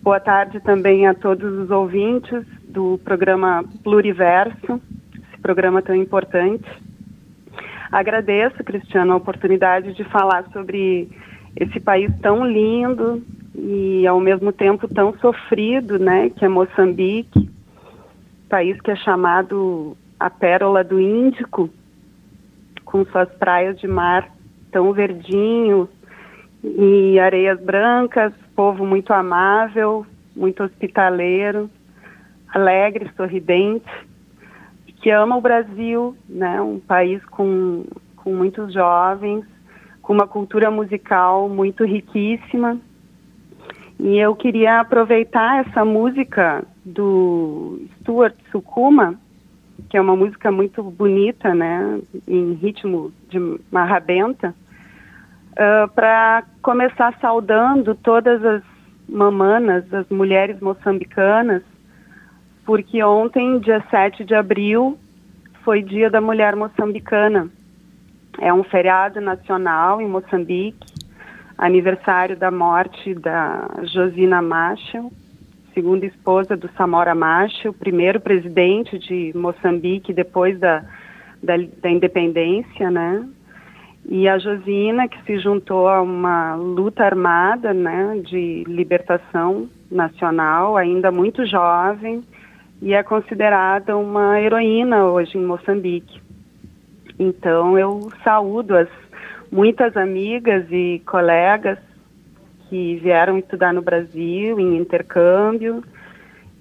Boa 0.01 0.19
tarde 0.19 0.59
também 0.61 1.05
a 1.05 1.13
todos 1.13 1.51
os 1.59 1.69
ouvintes 1.69 2.45
do 2.69 2.97
programa 3.03 3.65
Pluriverso, 3.83 4.81
esse 5.15 5.41
programa 5.41 5.81
tão 5.81 5.95
importante. 5.95 6.65
Agradeço, 7.91 8.63
Cristiano, 8.63 9.13
a 9.13 9.17
oportunidade 9.17 9.93
de 9.93 10.03
falar 10.05 10.45
sobre 10.53 11.09
esse 11.55 11.79
país 11.79 12.11
tão 12.21 12.45
lindo 12.45 13.21
e 13.55 14.05
ao 14.07 14.19
mesmo 14.19 14.51
tempo 14.51 14.87
tão 14.87 15.17
sofrido, 15.17 15.97
né, 15.97 16.29
que 16.29 16.45
é 16.45 16.47
Moçambique, 16.47 17.49
país 18.47 18.79
que 18.81 18.91
é 18.91 18.95
chamado 18.95 19.97
a 20.19 20.29
pérola 20.29 20.83
do 20.83 20.99
Índico, 20.99 21.69
com 22.87 23.05
suas 23.05 23.29
praias 23.33 23.77
de 23.79 23.87
mar 23.87 24.29
tão 24.71 24.91
verdinho 24.93 25.87
e 26.63 27.19
areias 27.19 27.59
brancas, 27.61 28.33
povo 28.55 28.85
muito 28.85 29.13
amável, 29.13 30.05
muito 30.35 30.63
hospitaleiro, 30.63 31.69
alegre, 32.53 33.11
sorridente. 33.15 33.85
que 35.01 35.11
ama 35.11 35.37
o 35.37 35.41
Brasil, 35.41 36.17
né? 36.27 36.59
Um 36.59 36.79
país 36.79 37.23
com, 37.25 37.85
com 38.15 38.33
muitos 38.33 38.73
jovens, 38.73 39.45
com 40.01 40.13
uma 40.13 40.27
cultura 40.27 40.71
musical 40.71 41.47
muito 41.47 41.85
riquíssima. 41.85 42.79
E 43.99 44.17
eu 44.17 44.35
queria 44.35 44.79
aproveitar 44.79 45.65
essa 45.67 45.83
música 45.85 46.63
do 46.85 47.81
Stuart 47.99 48.35
Sukuma, 48.51 49.19
que 49.89 49.97
é 49.97 50.01
uma 50.01 50.15
música 50.15 50.51
muito 50.51 50.83
bonita, 50.83 51.53
né, 51.53 51.99
em 52.27 52.53
ritmo 52.53 53.11
de 53.29 53.39
marrabenta, 53.71 54.53
para 55.95 56.43
começar 56.61 57.17
saudando 57.19 57.95
todas 57.95 58.43
as 58.43 58.61
mamanas, 59.09 59.91
as 59.93 60.07
mulheres 60.09 60.59
moçambicanas, 60.59 61.63
porque 62.65 63.01
ontem, 63.03 63.59
dia 63.59 63.83
7 63.89 64.25
de 64.25 64.35
abril, 64.35 64.97
foi 65.63 65.81
Dia 65.81 66.09
da 66.09 66.21
Mulher 66.21 66.55
Moçambicana. 66.55 67.49
É 68.39 68.53
um 68.53 68.63
feriado 68.63 69.19
nacional 69.19 70.01
em 70.01 70.07
Moçambique, 70.07 70.93
aniversário 71.57 72.37
da 72.37 72.51
morte 72.51 73.15
da 73.15 73.67
Josina 73.83 74.41
Machel, 74.41 75.11
segunda 75.77 76.07
esposa 76.07 76.57
do 76.57 76.67
Samora 76.75 77.13
Machel, 77.13 77.71
primeiro 77.71 78.19
presidente 78.19 78.97
de 78.97 79.31
Moçambique 79.35 80.11
depois 80.11 80.59
da, 80.59 80.83
da, 81.43 81.53
da 81.55 81.87
independência, 81.91 82.89
né? 82.89 83.23
E 84.09 84.27
a 84.27 84.39
Josina, 84.39 85.07
que 85.07 85.21
se 85.21 85.37
juntou 85.37 85.87
a 85.87 86.01
uma 86.01 86.55
luta 86.55 87.03
armada, 87.03 87.75
né, 87.75 88.19
de 88.25 88.63
libertação 88.65 89.69
nacional, 89.91 90.75
ainda 90.75 91.11
muito 91.11 91.45
jovem, 91.45 92.23
e 92.81 92.95
é 92.95 93.03
considerada 93.03 93.95
uma 93.95 94.41
heroína 94.41 95.05
hoje 95.05 95.37
em 95.37 95.45
Moçambique. 95.45 96.19
Então 97.19 97.77
eu 97.77 98.09
saúdo 98.23 98.75
as 98.75 98.89
muitas 99.51 99.95
amigas 99.95 100.65
e 100.71 101.03
colegas 101.05 101.77
que 102.69 102.95
vieram 102.97 103.37
estudar 103.37 103.73
no 103.73 103.81
Brasil 103.81 104.59
em 104.59 104.77
intercâmbio 104.77 105.83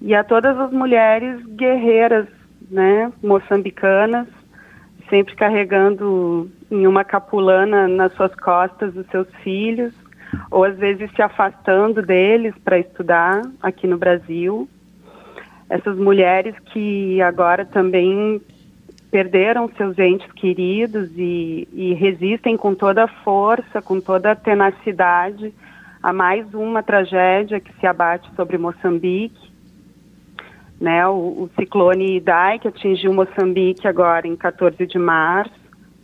e 0.00 0.14
a 0.14 0.22
todas 0.22 0.58
as 0.58 0.72
mulheres 0.72 1.44
guerreiras, 1.46 2.26
né, 2.70 3.12
moçambicanas, 3.22 4.26
sempre 5.08 5.34
carregando 5.34 6.50
em 6.70 6.86
uma 6.86 7.04
capulana 7.04 7.86
nas 7.88 8.12
suas 8.14 8.34
costas 8.34 8.96
os 8.96 9.06
seus 9.06 9.28
filhos, 9.42 9.94
ou 10.50 10.64
às 10.64 10.76
vezes 10.76 11.10
se 11.12 11.22
afastando 11.22 12.02
deles 12.02 12.54
para 12.64 12.78
estudar 12.78 13.42
aqui 13.62 13.86
no 13.86 13.96
Brasil. 13.96 14.68
Essas 15.68 15.96
mulheres 15.96 16.54
que 16.66 17.20
agora 17.22 17.64
também 17.64 18.40
perderam 19.10 19.70
seus 19.76 19.98
entes 19.98 20.30
queridos 20.32 21.10
e, 21.16 21.66
e 21.72 21.94
resistem 21.94 22.56
com 22.56 22.74
toda 22.74 23.04
a 23.04 23.08
força, 23.08 23.80
com 23.80 24.00
toda 24.00 24.32
a 24.32 24.36
tenacidade 24.36 25.54
a 26.06 26.12
mais 26.12 26.54
uma 26.54 26.84
tragédia 26.84 27.58
que 27.58 27.72
se 27.80 27.84
abate 27.84 28.32
sobre 28.36 28.56
Moçambique. 28.56 29.50
Né, 30.80 31.04
o, 31.08 31.12
o 31.14 31.50
ciclone 31.58 32.18
Idai, 32.18 32.60
que 32.60 32.68
atingiu 32.68 33.12
Moçambique 33.12 33.88
agora 33.88 34.24
em 34.24 34.36
14 34.36 34.86
de 34.86 35.00
março, 35.00 35.52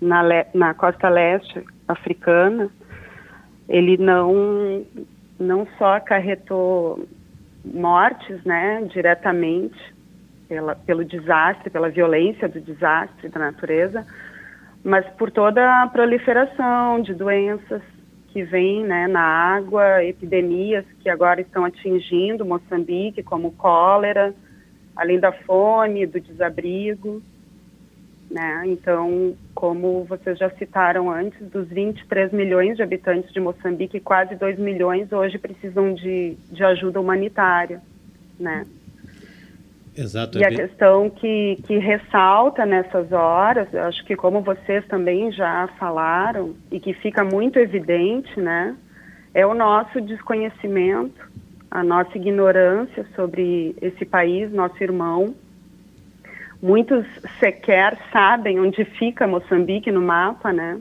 na, 0.00 0.20
le, 0.20 0.44
na 0.54 0.74
costa 0.74 1.08
leste 1.08 1.64
africana, 1.86 2.68
ele 3.68 3.96
não, 3.96 4.84
não 5.38 5.68
só 5.78 5.94
acarretou 5.94 7.06
mortes 7.64 8.42
né, 8.44 8.82
diretamente, 8.92 9.78
pela, 10.48 10.74
pelo 10.74 11.04
desastre, 11.04 11.70
pela 11.70 11.88
violência 11.88 12.48
do 12.48 12.60
desastre 12.60 13.28
da 13.28 13.38
natureza, 13.38 14.04
mas 14.82 15.06
por 15.10 15.30
toda 15.30 15.84
a 15.84 15.86
proliferação 15.86 17.00
de 17.02 17.14
doenças 17.14 17.82
que 18.32 18.42
vem 18.42 18.82
né, 18.82 19.06
na 19.06 19.20
água, 19.20 20.02
epidemias 20.02 20.86
que 21.00 21.08
agora 21.10 21.40
estão 21.40 21.64
atingindo 21.66 22.46
Moçambique, 22.46 23.22
como 23.22 23.52
cólera, 23.52 24.34
além 24.96 25.20
da 25.20 25.30
fome, 25.30 26.06
do 26.06 26.18
desabrigo. 26.18 27.22
Né? 28.30 28.62
Então, 28.66 29.36
como 29.54 30.04
vocês 30.04 30.38
já 30.38 30.48
citaram 30.50 31.10
antes, 31.10 31.38
dos 31.50 31.68
23 31.68 32.32
milhões 32.32 32.76
de 32.76 32.82
habitantes 32.82 33.30
de 33.30 33.38
Moçambique, 33.38 34.00
quase 34.00 34.34
2 34.34 34.58
milhões 34.58 35.12
hoje 35.12 35.38
precisam 35.38 35.92
de, 35.92 36.34
de 36.50 36.64
ajuda 36.64 36.98
humanitária. 36.98 37.82
Né? 38.40 38.66
Exato. 39.96 40.38
E 40.38 40.42
é 40.42 40.46
a 40.46 40.48
bem- 40.48 40.58
questão 40.58 41.10
que, 41.10 41.58
que 41.66 41.78
ressalta 41.78 42.64
nessas 42.64 43.12
horas, 43.12 43.68
eu 43.72 43.82
acho 43.84 44.04
que 44.04 44.16
como 44.16 44.40
vocês 44.40 44.84
também 44.86 45.30
já 45.32 45.68
falaram, 45.78 46.54
e 46.70 46.80
que 46.80 46.94
fica 46.94 47.22
muito 47.22 47.58
evidente, 47.58 48.40
né, 48.40 48.74
é 49.34 49.46
o 49.46 49.54
nosso 49.54 50.00
desconhecimento, 50.00 51.30
a 51.70 51.82
nossa 51.82 52.16
ignorância 52.16 53.06
sobre 53.14 53.74
esse 53.80 54.04
país, 54.04 54.52
nosso 54.52 54.82
irmão. 54.82 55.34
Muitos 56.62 57.04
sequer 57.40 57.98
sabem 58.12 58.60
onde 58.60 58.84
fica 58.84 59.26
Moçambique 59.26 59.90
no 59.90 60.00
mapa, 60.00 60.52
né? 60.52 60.78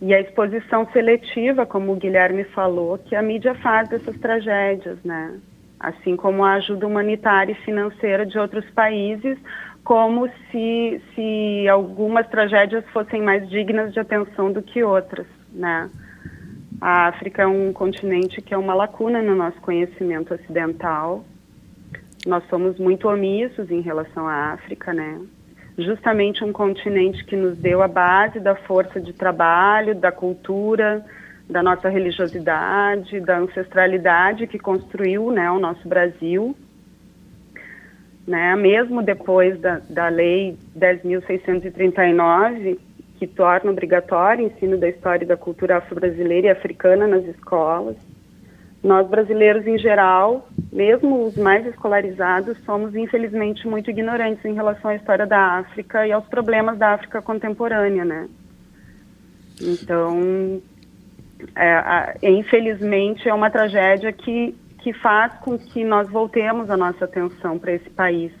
E 0.00 0.12
a 0.12 0.20
exposição 0.20 0.86
seletiva, 0.92 1.64
como 1.64 1.92
o 1.92 1.96
Guilherme 1.96 2.44
falou, 2.44 2.98
que 2.98 3.14
a 3.14 3.22
mídia 3.22 3.54
faz 3.54 3.88
dessas 3.88 4.18
tragédias, 4.18 4.98
né? 5.04 5.38
Assim 5.86 6.16
como 6.16 6.44
a 6.44 6.54
ajuda 6.54 6.84
humanitária 6.84 7.52
e 7.52 7.64
financeira 7.64 8.26
de 8.26 8.36
outros 8.36 8.68
países, 8.70 9.38
como 9.84 10.28
se, 10.50 11.00
se 11.14 11.68
algumas 11.68 12.26
tragédias 12.26 12.84
fossem 12.88 13.22
mais 13.22 13.48
dignas 13.48 13.92
de 13.92 14.00
atenção 14.00 14.50
do 14.50 14.60
que 14.60 14.82
outras, 14.82 15.28
né? 15.52 15.88
A 16.80 17.06
África 17.06 17.42
é 17.42 17.46
um 17.46 17.72
continente 17.72 18.42
que 18.42 18.52
é 18.52 18.58
uma 18.58 18.74
lacuna 18.74 19.22
no 19.22 19.36
nosso 19.36 19.60
conhecimento 19.60 20.34
ocidental. 20.34 21.24
Nós 22.26 22.42
somos 22.50 22.80
muito 22.80 23.08
omissos 23.08 23.70
em 23.70 23.80
relação 23.80 24.26
à 24.26 24.54
África, 24.54 24.92
né? 24.92 25.20
Justamente 25.78 26.42
um 26.42 26.52
continente 26.52 27.24
que 27.24 27.36
nos 27.36 27.56
deu 27.58 27.80
a 27.80 27.86
base 27.86 28.40
da 28.40 28.56
força 28.56 29.00
de 29.00 29.12
trabalho, 29.12 29.94
da 29.94 30.10
cultura, 30.10 31.06
da 31.48 31.62
nossa 31.62 31.88
religiosidade, 31.88 33.20
da 33.20 33.38
ancestralidade 33.38 34.46
que 34.46 34.58
construiu 34.58 35.30
né, 35.30 35.50
o 35.50 35.58
nosso 35.58 35.88
Brasil. 35.88 36.54
Né, 38.26 38.56
mesmo 38.56 39.02
depois 39.02 39.58
da, 39.60 39.80
da 39.88 40.08
Lei 40.08 40.56
10.639, 40.76 42.76
que 43.18 43.26
torna 43.26 43.70
obrigatório 43.70 44.44
o 44.44 44.48
ensino 44.48 44.76
da 44.76 44.88
história 44.88 45.24
e 45.24 45.28
da 45.28 45.36
cultura 45.36 45.76
afro-brasileira 45.76 46.48
e 46.48 46.50
africana 46.50 47.06
nas 47.06 47.24
escolas, 47.24 47.96
nós 48.82 49.08
brasileiros 49.08 49.66
em 49.66 49.78
geral, 49.78 50.48
mesmo 50.72 51.26
os 51.26 51.36
mais 51.36 51.66
escolarizados, 51.66 52.56
somos 52.64 52.94
infelizmente 52.94 53.66
muito 53.66 53.90
ignorantes 53.90 54.44
em 54.44 54.54
relação 54.54 54.90
à 54.90 54.94
história 54.94 55.26
da 55.26 55.58
África 55.58 56.06
e 56.06 56.12
aos 56.12 56.26
problemas 56.26 56.78
da 56.78 56.94
África 56.94 57.22
contemporânea, 57.22 58.04
né? 58.04 58.28
Então, 59.60 60.60
é, 61.54 62.30
infelizmente, 62.30 63.28
é 63.28 63.34
uma 63.34 63.50
tragédia 63.50 64.12
que, 64.12 64.54
que 64.82 64.92
faz 64.92 65.32
com 65.40 65.58
que 65.58 65.84
nós 65.84 66.08
voltemos 66.08 66.70
a 66.70 66.76
nossa 66.76 67.04
atenção 67.04 67.58
para 67.58 67.72
esse 67.72 67.90
país. 67.90 68.32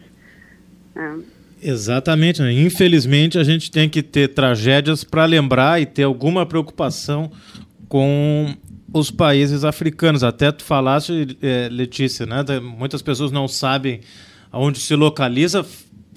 né? 0.94 1.20
Exatamente. 1.62 2.42
né? 2.42 2.52
Infelizmente, 2.52 3.38
a 3.38 3.44
gente 3.44 3.70
tem 3.70 3.88
que 3.88 4.02
ter 4.02 4.28
tragédias 4.28 5.04
para 5.04 5.24
lembrar 5.24 5.80
e 5.80 5.86
ter 5.86 6.04
alguma 6.04 6.46
preocupação 6.46 7.30
com 7.88 8.54
os 8.92 9.10
países 9.10 9.64
africanos. 9.64 10.22
Até 10.22 10.52
tu 10.52 10.64
falaste, 10.64 11.36
eh, 11.42 11.68
Letícia, 11.70 12.26
né? 12.26 12.44
Muitas 12.60 13.02
pessoas 13.02 13.30
não 13.32 13.48
sabem 13.48 14.00
aonde 14.50 14.78
se 14.78 14.94
localiza. 14.94 15.64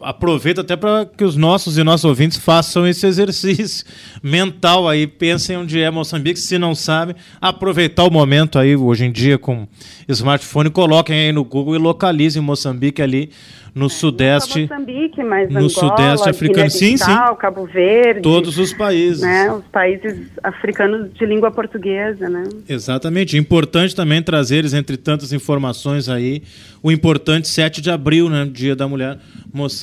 Aproveita 0.01 0.61
até 0.61 0.75
para 0.75 1.05
que 1.05 1.23
os 1.23 1.35
nossos 1.35 1.77
e 1.77 1.83
nossos 1.83 2.05
ouvintes 2.05 2.37
façam 2.37 2.87
esse 2.87 3.05
exercício 3.07 3.85
mental 4.21 4.87
aí, 4.87 5.07
pensem 5.07 5.57
onde 5.57 5.81
é 5.81 5.89
Moçambique, 5.89 6.39
se 6.39 6.57
não 6.57 6.73
sabem, 6.75 7.15
aproveitar 7.41 8.03
o 8.03 8.11
momento 8.11 8.57
aí, 8.57 8.75
hoje 8.75 9.05
em 9.05 9.11
dia, 9.11 9.37
com 9.37 9.67
smartphone, 10.07 10.69
coloquem 10.69 11.27
aí 11.27 11.31
no 11.31 11.43
Google 11.43 11.75
e 11.75 11.77
localizem 11.77 12.41
Moçambique 12.41 13.01
ali 13.01 13.29
no 13.73 13.81
Não 13.81 13.89
sudeste. 13.89 14.61
Moçambique, 14.61 15.23
mas 15.23 15.49
no 15.49 15.59
Angola, 15.59 15.69
Sudeste 15.69 16.29
africano. 16.29 16.69
Sim, 16.69 16.95
Guiné-Bissau, 16.95 17.35
Cabo 17.35 17.65
Verde. 17.65 18.21
Todos 18.21 18.57
os 18.57 18.73
países. 18.73 19.21
né, 19.21 19.51
os 19.51 19.65
países 19.65 20.27
africanos 20.43 21.13
de 21.13 21.25
língua 21.25 21.51
portuguesa, 21.51 22.29
né? 22.29 22.43
Exatamente. 22.67 23.37
Importante 23.37 23.95
também 23.95 24.21
trazer, 24.21 24.65
entre 24.73 24.97
tantas 24.97 25.33
informações 25.33 26.09
aí, 26.09 26.43
o 26.81 26.91
importante 26.91 27.47
7 27.47 27.81
de 27.81 27.91
abril, 27.91 28.29
né? 28.29 28.49
Dia 28.51 28.75
da 28.75 28.87
Mulher 28.87 29.19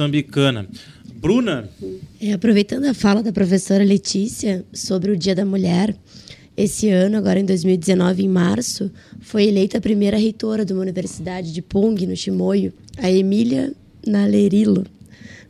Moçambicana. 0.07 0.67
Bruna, 1.17 1.69
É, 2.21 2.33
aproveitando 2.33 2.85
a 2.85 2.95
fala 2.95 3.23
da 3.23 3.33
professora 3.33 3.83
Letícia 3.83 4.65
sobre 4.73 5.11
o 5.11 5.17
Dia 5.17 5.35
da 5.35 5.45
Mulher, 5.45 5.95
esse 6.57 6.89
ano, 6.89 7.17
agora 7.17 7.41
em 7.41 7.45
2019, 7.45 8.25
em 8.25 8.29
março, 8.29 8.91
foi 9.21 9.45
eleita 9.47 9.79
a 9.79 9.81
primeira 9.81 10.17
reitora 10.17 10.65
de 10.65 10.73
uma 10.73 10.83
universidade 10.83 11.53
de 11.53 11.61
Pung, 11.61 11.95
no 12.07 12.17
Chimoio, 12.17 12.73
a 12.97 13.11
Emília 13.11 13.73
Nalerilo. 14.07 14.85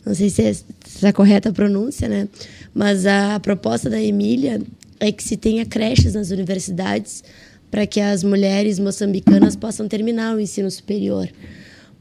não 0.05 0.15
sei 0.15 0.31
se 0.31 0.43
é, 0.43 0.53
se 0.55 1.07
é 1.07 1.13
correta 1.13 1.51
a 1.51 1.53
pronúncia, 1.53 2.09
né? 2.09 2.29
Mas 2.75 3.07
a 3.07 3.39
proposta 3.41 3.91
da 3.91 4.01
Emília 4.01 4.61
é 4.99 5.13
que 5.13 5.23
se 5.23 5.37
tenha 5.37 5.67
creches 5.67 6.15
nas 6.15 6.31
universidades 6.31 7.23
para 7.71 7.87
que 7.87 8.01
as 8.01 8.25
mulheres 8.25 8.79
moçambicanas 8.79 9.55
possam 9.57 9.87
terminar 9.87 10.35
o 10.35 10.41
ensino 10.41 10.71
superior. 10.71 11.29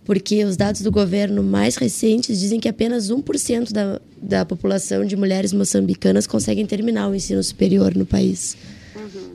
Porque 0.05 0.45
os 0.45 0.55
dados 0.55 0.81
do 0.81 0.91
governo 0.91 1.41
mais 1.41 1.75
recentes 1.75 2.39
dizem 2.39 2.59
que 2.59 2.69
apenas 2.69 3.09
1% 3.09 3.71
da, 3.71 3.99
da 4.21 4.45
população 4.45 5.03
de 5.03 5.15
mulheres 5.15 5.51
moçambicanas 5.51 6.27
conseguem 6.27 6.65
terminar 6.65 7.09
o 7.09 7.15
ensino 7.15 7.43
superior 7.43 7.95
no 7.95 8.05
país. 8.05 8.55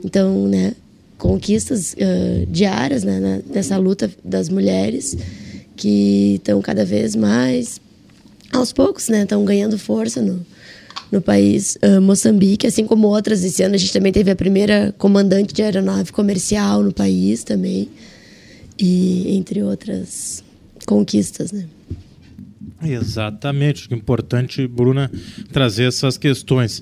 Então, 0.03 0.47
né, 0.47 0.73
conquistas 1.17 1.93
uh, 1.93 2.45
diárias 2.47 3.03
né, 3.03 3.19
na, 3.19 3.53
nessa 3.53 3.77
luta 3.77 4.09
das 4.23 4.47
mulheres 4.47 5.17
que 5.75 6.35
estão 6.35 6.61
cada 6.61 6.85
vez 6.85 7.15
mais, 7.15 7.81
aos 8.53 8.71
poucos, 8.71 9.09
né, 9.09 9.23
estão 9.23 9.43
ganhando 9.43 9.77
força 9.77 10.21
no, 10.21 10.45
no 11.11 11.21
país 11.21 11.77
uh, 11.83 12.01
Moçambique, 12.01 12.65
assim 12.65 12.85
como 12.85 13.07
outras. 13.07 13.43
Esse 13.43 13.61
ano 13.61 13.75
a 13.75 13.77
gente 13.77 13.91
também 13.91 14.11
teve 14.13 14.31
a 14.31 14.35
primeira 14.35 14.95
comandante 14.97 15.53
de 15.53 15.61
aeronave 15.61 16.13
comercial 16.13 16.81
no 16.81 16.93
país 16.93 17.43
também, 17.43 17.89
e 18.79 19.35
entre 19.35 19.61
outras 19.61 20.43
conquistas, 20.91 21.53
né. 21.53 21.69
Exatamente, 22.83 23.87
é 23.89 23.95
importante, 23.95 24.67
Bruna, 24.67 25.09
trazer 25.53 25.85
essas 25.85 26.17
questões. 26.17 26.81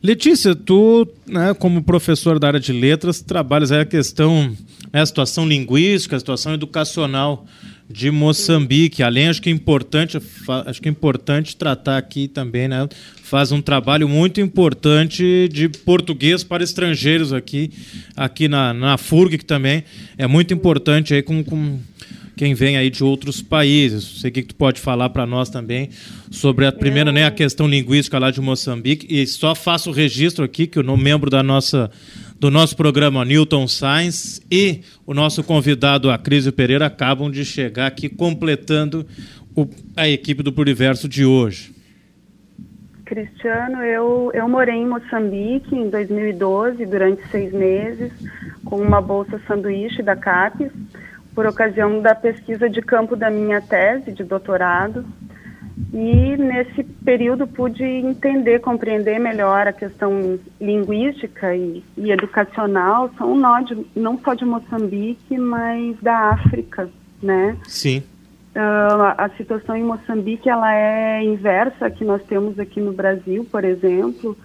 Letícia, 0.00 0.54
tu, 0.54 1.08
né, 1.26 1.52
como 1.54 1.82
professor 1.82 2.38
da 2.38 2.46
área 2.46 2.60
de 2.60 2.72
letras, 2.72 3.20
trabalhas 3.20 3.72
a 3.72 3.84
questão, 3.84 4.56
né, 4.92 5.00
a 5.00 5.06
situação 5.06 5.48
linguística, 5.48 6.14
a 6.14 6.18
situação 6.20 6.54
educacional 6.54 7.46
de 7.90 8.12
Moçambique. 8.12 9.02
Além, 9.02 9.26
acho 9.26 9.42
que 9.42 9.48
é 9.48 9.52
importante, 9.52 10.18
acho 10.66 10.80
que 10.80 10.88
é 10.88 10.92
importante 10.92 11.56
tratar 11.56 11.98
aqui 11.98 12.28
também, 12.28 12.68
né, 12.68 12.88
faz 13.24 13.50
um 13.50 13.60
trabalho 13.60 14.08
muito 14.08 14.40
importante 14.40 15.48
de 15.50 15.68
português 15.68 16.44
para 16.44 16.62
estrangeiros 16.62 17.32
aqui, 17.32 17.72
aqui 18.16 18.46
na, 18.46 18.72
na 18.72 18.96
FURG, 18.96 19.38
que 19.38 19.44
também 19.44 19.82
é 20.16 20.28
muito 20.28 20.54
importante 20.54 21.12
aí 21.12 21.22
com, 21.22 21.42
com 21.42 21.80
quem 22.38 22.54
vem 22.54 22.76
aí 22.76 22.88
de 22.88 23.02
outros 23.02 23.42
países. 23.42 24.20
Sei 24.20 24.30
que 24.30 24.42
tu 24.42 24.54
pode 24.54 24.80
falar 24.80 25.10
para 25.10 25.26
nós 25.26 25.50
também 25.50 25.90
sobre 26.30 26.64
a 26.64 26.72
primeira, 26.72 27.10
né, 27.10 27.26
a 27.26 27.32
questão 27.32 27.66
linguística 27.66 28.16
lá 28.16 28.30
de 28.30 28.40
Moçambique 28.40 29.06
e 29.10 29.26
só 29.26 29.56
faço 29.56 29.90
o 29.90 29.92
registro 29.92 30.44
aqui 30.44 30.68
que 30.68 30.78
o 30.78 30.96
membro 30.96 31.28
da 31.28 31.42
nossa 31.42 31.90
do 32.38 32.52
nosso 32.52 32.76
programa 32.76 33.24
Newton 33.24 33.66
Sainz 33.66 34.40
e 34.48 34.82
o 35.04 35.12
nosso 35.12 35.42
convidado 35.42 36.08
Acrísio 36.08 36.52
Pereira 36.52 36.86
acabam 36.86 37.28
de 37.28 37.44
chegar 37.44 37.88
aqui 37.88 38.08
completando 38.08 39.04
o, 39.56 39.66
a 39.96 40.08
equipe 40.08 40.40
do 40.40 40.52
Pluriverso 40.52 41.08
de 41.08 41.24
hoje. 41.24 41.74
Cristiano, 43.04 43.82
eu, 43.82 44.30
eu 44.32 44.48
morei 44.48 44.76
em 44.76 44.86
Moçambique 44.86 45.74
em 45.74 45.90
2012 45.90 46.86
durante 46.86 47.26
seis 47.28 47.52
meses 47.52 48.12
com 48.64 48.76
uma 48.76 49.00
bolsa 49.00 49.40
sanduíche 49.48 50.02
da 50.02 50.14
CAPES 50.14 50.70
por 51.38 51.46
ocasião 51.46 52.02
da 52.02 52.16
pesquisa 52.16 52.68
de 52.68 52.82
campo 52.82 53.14
da 53.14 53.30
minha 53.30 53.60
tese 53.60 54.10
de 54.10 54.24
doutorado. 54.24 55.04
E 55.92 56.36
nesse 56.36 56.82
período 56.82 57.46
pude 57.46 57.84
entender, 57.84 58.58
compreender 58.58 59.20
melhor 59.20 59.68
a 59.68 59.72
questão 59.72 60.36
linguística 60.60 61.54
e, 61.54 61.84
e 61.96 62.10
educacional, 62.10 63.08
são 63.16 63.36
não, 63.36 63.62
de, 63.62 63.86
não 63.94 64.18
só 64.18 64.34
de 64.34 64.44
Moçambique, 64.44 65.38
mas 65.38 65.96
da 66.00 66.30
África, 66.30 66.90
né? 67.22 67.56
Sim. 67.68 68.02
Uh, 68.56 69.14
a 69.16 69.30
situação 69.36 69.76
em 69.76 69.84
Moçambique 69.84 70.50
ela 70.50 70.74
é 70.74 71.22
inversa 71.22 71.88
que 71.88 72.04
nós 72.04 72.20
temos 72.24 72.58
aqui 72.58 72.80
no 72.80 72.92
Brasil, 72.92 73.46
por 73.48 73.64
exemplo, 73.64 74.36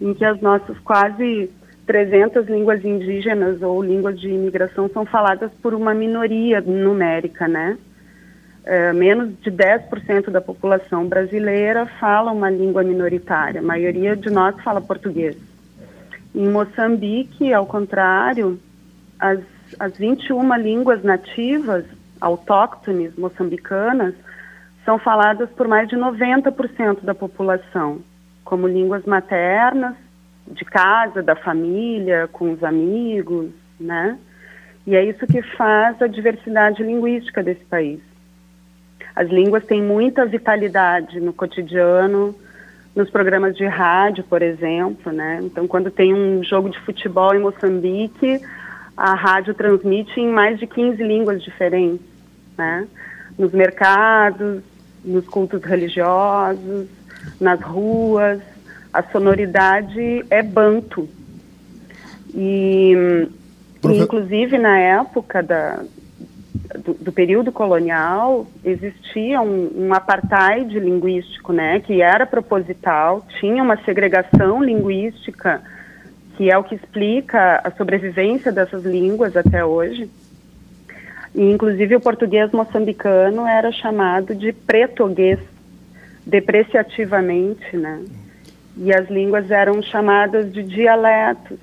em 0.00 0.14
que 0.14 0.24
as 0.24 0.40
nossas 0.40 0.78
quase 0.84 1.50
300 1.88 2.46
línguas 2.46 2.84
indígenas 2.84 3.62
ou 3.62 3.82
línguas 3.82 4.20
de 4.20 4.28
imigração 4.28 4.90
são 4.90 5.06
faladas 5.06 5.50
por 5.62 5.72
uma 5.72 5.94
minoria 5.94 6.60
numérica, 6.60 7.48
né? 7.48 7.78
É, 8.66 8.92
menos 8.92 9.30
de 9.40 9.50
10% 9.50 10.28
da 10.30 10.42
população 10.42 11.08
brasileira 11.08 11.86
fala 11.98 12.30
uma 12.30 12.50
língua 12.50 12.82
minoritária. 12.84 13.62
A 13.62 13.64
maioria 13.64 14.14
de 14.14 14.28
nós 14.28 14.54
fala 14.62 14.82
português. 14.82 15.34
Em 16.34 16.46
Moçambique, 16.46 17.54
ao 17.54 17.64
contrário, 17.64 18.60
as, 19.18 19.40
as 19.80 19.96
21 19.96 20.54
línguas 20.56 21.02
nativas, 21.02 21.86
autóctones 22.20 23.16
moçambicanas, 23.16 24.14
são 24.84 24.98
faladas 24.98 25.48
por 25.56 25.66
mais 25.66 25.88
de 25.88 25.96
90% 25.96 27.00
da 27.00 27.14
população, 27.14 28.00
como 28.44 28.68
línguas 28.68 29.06
maternas, 29.06 29.94
de 30.50 30.64
casa, 30.64 31.22
da 31.22 31.36
família, 31.36 32.28
com 32.32 32.52
os 32.52 32.62
amigos, 32.64 33.50
né? 33.78 34.18
E 34.86 34.96
é 34.96 35.04
isso 35.04 35.26
que 35.26 35.42
faz 35.42 36.00
a 36.00 36.06
diversidade 36.06 36.82
linguística 36.82 37.42
desse 37.42 37.64
país. 37.64 38.00
As 39.14 39.28
línguas 39.28 39.64
têm 39.66 39.82
muita 39.82 40.24
vitalidade 40.24 41.20
no 41.20 41.32
cotidiano, 41.32 42.34
nos 42.94 43.10
programas 43.10 43.56
de 43.56 43.66
rádio, 43.66 44.24
por 44.24 44.42
exemplo, 44.42 45.12
né? 45.12 45.40
Então, 45.42 45.68
quando 45.68 45.90
tem 45.90 46.14
um 46.14 46.42
jogo 46.42 46.70
de 46.70 46.78
futebol 46.80 47.34
em 47.34 47.38
Moçambique, 47.38 48.40
a 48.96 49.14
rádio 49.14 49.54
transmite 49.54 50.18
em 50.18 50.28
mais 50.28 50.58
de 50.58 50.66
15 50.66 51.02
línguas 51.02 51.42
diferentes, 51.42 52.06
né? 52.56 52.88
Nos 53.38 53.52
mercados, 53.52 54.62
nos 55.04 55.26
cultos 55.28 55.62
religiosos, 55.62 56.88
nas 57.40 57.60
ruas, 57.60 58.40
a 58.92 59.02
sonoridade 59.02 60.24
é 60.30 60.42
banto. 60.42 61.08
E, 62.34 62.92
e 63.84 63.98
inclusive, 63.98 64.58
na 64.58 64.78
época 64.78 65.42
da, 65.42 65.82
do, 66.84 66.94
do, 66.94 67.12
período 67.12 67.52
colonial, 67.52 68.46
existia 68.64 69.40
um, 69.40 69.86
um, 69.86 69.94
apartheid 69.94 70.78
linguístico, 70.78 71.52
né, 71.52 71.80
que 71.80 72.02
era 72.02 72.26
proposital, 72.26 73.26
tinha 73.40 73.62
uma 73.62 73.76
segregação 73.84 74.62
linguística, 74.62 75.62
que 76.36 76.50
é 76.50 76.56
o 76.56 76.64
que 76.64 76.74
explica 76.74 77.60
a 77.64 77.70
sobrevivência 77.72 78.52
dessas 78.52 78.84
línguas 78.84 79.36
até 79.36 79.64
hoje. 79.64 80.10
E, 81.34 81.42
inclusive, 81.42 81.96
o 81.96 82.00
português 82.00 82.50
moçambicano 82.52 83.46
era 83.46 83.70
chamado 83.70 84.34
de 84.34 84.52
pretoguês, 84.52 85.38
depreciativamente, 86.26 87.76
né 87.76 88.02
e 88.78 88.92
as 88.92 89.08
línguas 89.10 89.50
eram 89.50 89.82
chamadas 89.82 90.52
de 90.52 90.62
dialetos. 90.62 91.58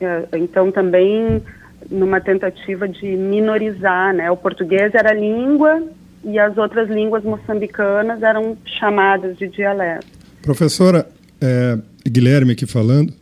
É, 0.00 0.36
então, 0.36 0.70
também 0.70 1.42
numa 1.90 2.20
tentativa 2.20 2.88
de 2.88 3.06
minorizar, 3.16 4.14
né? 4.14 4.30
O 4.30 4.36
português 4.36 4.94
era 4.94 5.12
língua 5.12 5.82
e 6.24 6.38
as 6.38 6.56
outras 6.58 6.88
línguas 6.88 7.22
moçambicanas 7.22 8.22
eram 8.22 8.56
chamadas 8.64 9.36
de 9.38 9.48
dialetos. 9.48 10.08
Professora, 10.42 11.06
é, 11.40 11.78
Guilherme 12.06 12.52
aqui 12.52 12.66
falando, 12.66 13.12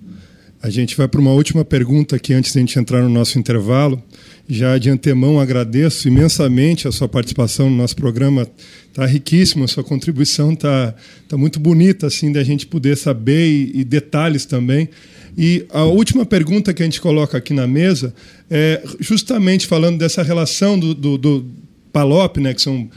a 0.62 0.70
gente 0.70 0.96
vai 0.96 1.07
para 1.07 1.20
uma 1.20 1.33
última 1.33 1.64
pergunta 1.64 2.16
aqui 2.16 2.33
antes 2.33 2.52
de 2.52 2.59
a 2.59 2.61
gente 2.61 2.78
entrar 2.78 3.02
no 3.02 3.09
nosso 3.09 3.38
intervalo. 3.38 4.02
Já 4.48 4.76
de 4.76 4.90
antemão 4.90 5.40
agradeço 5.40 6.07
imensamente 6.07 6.87
a 6.87 6.92
sua 6.92 7.09
participação 7.09 7.70
no 7.70 7.76
nosso 7.76 7.96
programa. 7.96 8.46
Está 8.90 9.07
riquíssimo, 9.07 9.64
a 9.64 9.68
sua 9.68 9.83
contribuição 9.83 10.52
está 10.52 10.94
tá 11.26 11.37
muito 11.37 11.59
bonita, 11.59 12.07
assim, 12.07 12.30
da 12.30 12.44
gente 12.44 12.66
poder 12.66 12.96
saber 12.96 13.46
e, 13.46 13.80
e, 13.80 13.85
detalhes 13.85 14.44
também. 14.44 14.88
E 15.37 15.64
a 15.70 15.85
última 15.85 16.26
pergunta 16.26 16.74
que 16.74 16.83
a 16.83 16.85
gente 16.85 17.00
coloca 17.00 17.38
aqui 17.38 17.54
na 17.54 17.66
mesa 17.66 18.14
é 18.50 18.83
justamente 19.00 19.66
falando 19.66 19.98
dessa 19.98 20.22
relação 20.22 20.78
do, 20.78 20.94
do, 20.94 21.16
do 21.16 21.46
PALOP, 21.90 22.38
né, 22.38 22.52
que 22.52 22.61
são 22.61 22.88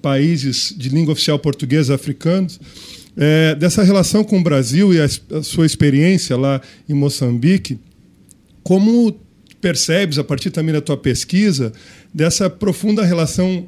países 0.00 0.74
de 0.76 0.88
língua 0.88 1.12
oficial 1.12 1.38
portuguesa 1.38 1.94
africanos, 1.94 2.58
é, 3.16 3.54
dessa 3.54 3.82
relação 3.82 4.24
com 4.24 4.38
o 4.38 4.42
Brasil 4.42 4.92
e 4.94 5.00
a, 5.00 5.04
a 5.04 5.42
sua 5.42 5.66
experiência 5.66 6.34
lá 6.36 6.60
em 6.88 6.94
Moçambique, 6.94 7.78
como 8.62 9.14
percebes, 9.68 10.18
a 10.18 10.24
partir 10.24 10.50
também 10.50 10.74
da 10.74 10.80
tua 10.82 10.96
pesquisa, 10.98 11.72
dessa 12.12 12.50
profunda 12.50 13.02
relação 13.02 13.66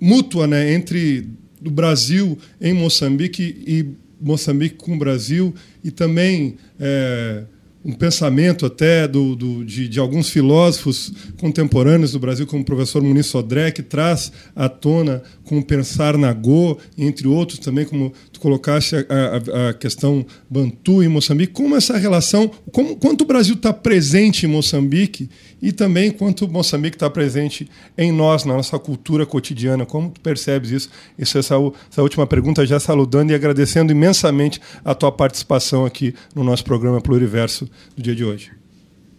mútua 0.00 0.46
né, 0.46 0.72
entre 0.72 1.28
o 1.62 1.70
Brasil 1.70 2.38
em 2.58 2.72
Moçambique 2.72 3.42
e 3.66 3.84
Moçambique 4.18 4.76
com 4.76 4.94
o 4.94 4.98
Brasil, 4.98 5.54
e 5.84 5.90
também 5.90 6.56
é, 6.80 7.42
um 7.84 7.92
pensamento 7.92 8.64
até 8.64 9.06
do, 9.06 9.36
do- 9.36 9.62
de, 9.62 9.86
de 9.88 10.00
alguns 10.00 10.30
filósofos 10.30 11.12
contemporâneos 11.38 12.12
do 12.12 12.18
Brasil, 12.18 12.46
como 12.46 12.62
o 12.62 12.64
professor 12.64 13.02
Muniz 13.02 13.26
Sodré, 13.26 13.70
que 13.70 13.82
traz 13.82 14.32
à 14.54 14.70
tona 14.70 15.22
com 15.44 15.58
o 15.58 15.62
pensar 15.64 16.16
na 16.16 16.32
Go, 16.32 16.78
entre 16.96 17.28
outros 17.28 17.58
também, 17.58 17.84
como 17.84 18.10
colocaste 18.38 18.94
a, 18.96 19.00
a- 19.00 19.68
a 19.70 19.74
questão 19.74 20.24
Bantu 20.48 21.02
em 21.02 21.08
Moçambique, 21.08 21.52
como 21.52 21.76
essa 21.76 21.96
relação, 21.96 22.50
como, 22.72 22.96
quanto 22.96 23.22
o 23.22 23.26
Brasil 23.26 23.54
está 23.54 23.72
presente 23.72 24.46
em 24.46 24.48
Moçambique 24.48 25.28
e 25.60 25.72
também 25.72 26.10
quanto 26.10 26.46
Moçambique 26.48 26.96
está 26.96 27.08
presente 27.08 27.68
em 27.96 28.12
nós, 28.12 28.44
na 28.44 28.54
nossa 28.54 28.78
cultura 28.78 29.24
cotidiana, 29.26 29.86
como 29.86 30.10
tu 30.10 30.20
percebes 30.20 30.70
isso? 30.70 30.90
Isso 31.18 31.38
essa, 31.38 31.58
u- 31.58 31.72
essa 31.90 32.02
última 32.02 32.26
pergunta 32.26 32.66
já 32.66 32.78
saludando 32.78 33.30
e 33.30 33.34
agradecendo 33.34 33.92
imensamente 33.92 34.60
a 34.84 34.94
tua 34.94 35.10
participação 35.12 35.84
aqui 35.86 36.14
no 36.34 36.44
nosso 36.44 36.64
programa 36.64 37.00
Pluriverso 37.00 37.68
do 37.96 38.02
dia 38.02 38.14
de 38.14 38.24
hoje. 38.24 38.50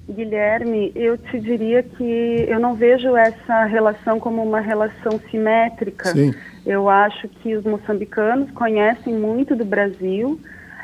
Guilherme, 0.10 0.91
eu 0.96 1.17
te 1.17 1.39
diria 1.39 1.84
que 1.84 2.46
eu 2.48 2.60
não 2.60 2.76
vejo 2.76 3.15
essa 3.15 3.65
relação 3.65 4.20
como 4.20 4.41
uma 4.41 4.60
relação 4.60 5.20
simétrica. 5.30 6.10
Sim. 6.12 6.34
Eu 6.65 6.89
acho 6.89 7.28
que 7.28 7.56
os 7.56 7.63
moçambicanos 7.63 8.50
conhecem 8.52 9.13
muito 9.13 9.56
do 9.56 9.65
Brasil, 9.65 10.39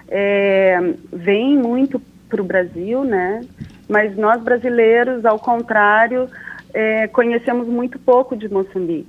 é, 0.09 0.77
vêm 1.11 1.57
muito 1.57 2.01
para 2.29 2.41
o 2.41 2.45
Brasil, 2.45 3.03
né? 3.03 3.41
Mas 3.87 4.15
nós 4.17 4.41
brasileiros, 4.41 5.25
ao 5.25 5.39
contrário, 5.39 6.29
é, 6.73 7.07
conhecemos 7.07 7.67
muito 7.67 7.99
pouco 7.99 8.35
de 8.35 8.51
Moçambique. 8.51 9.07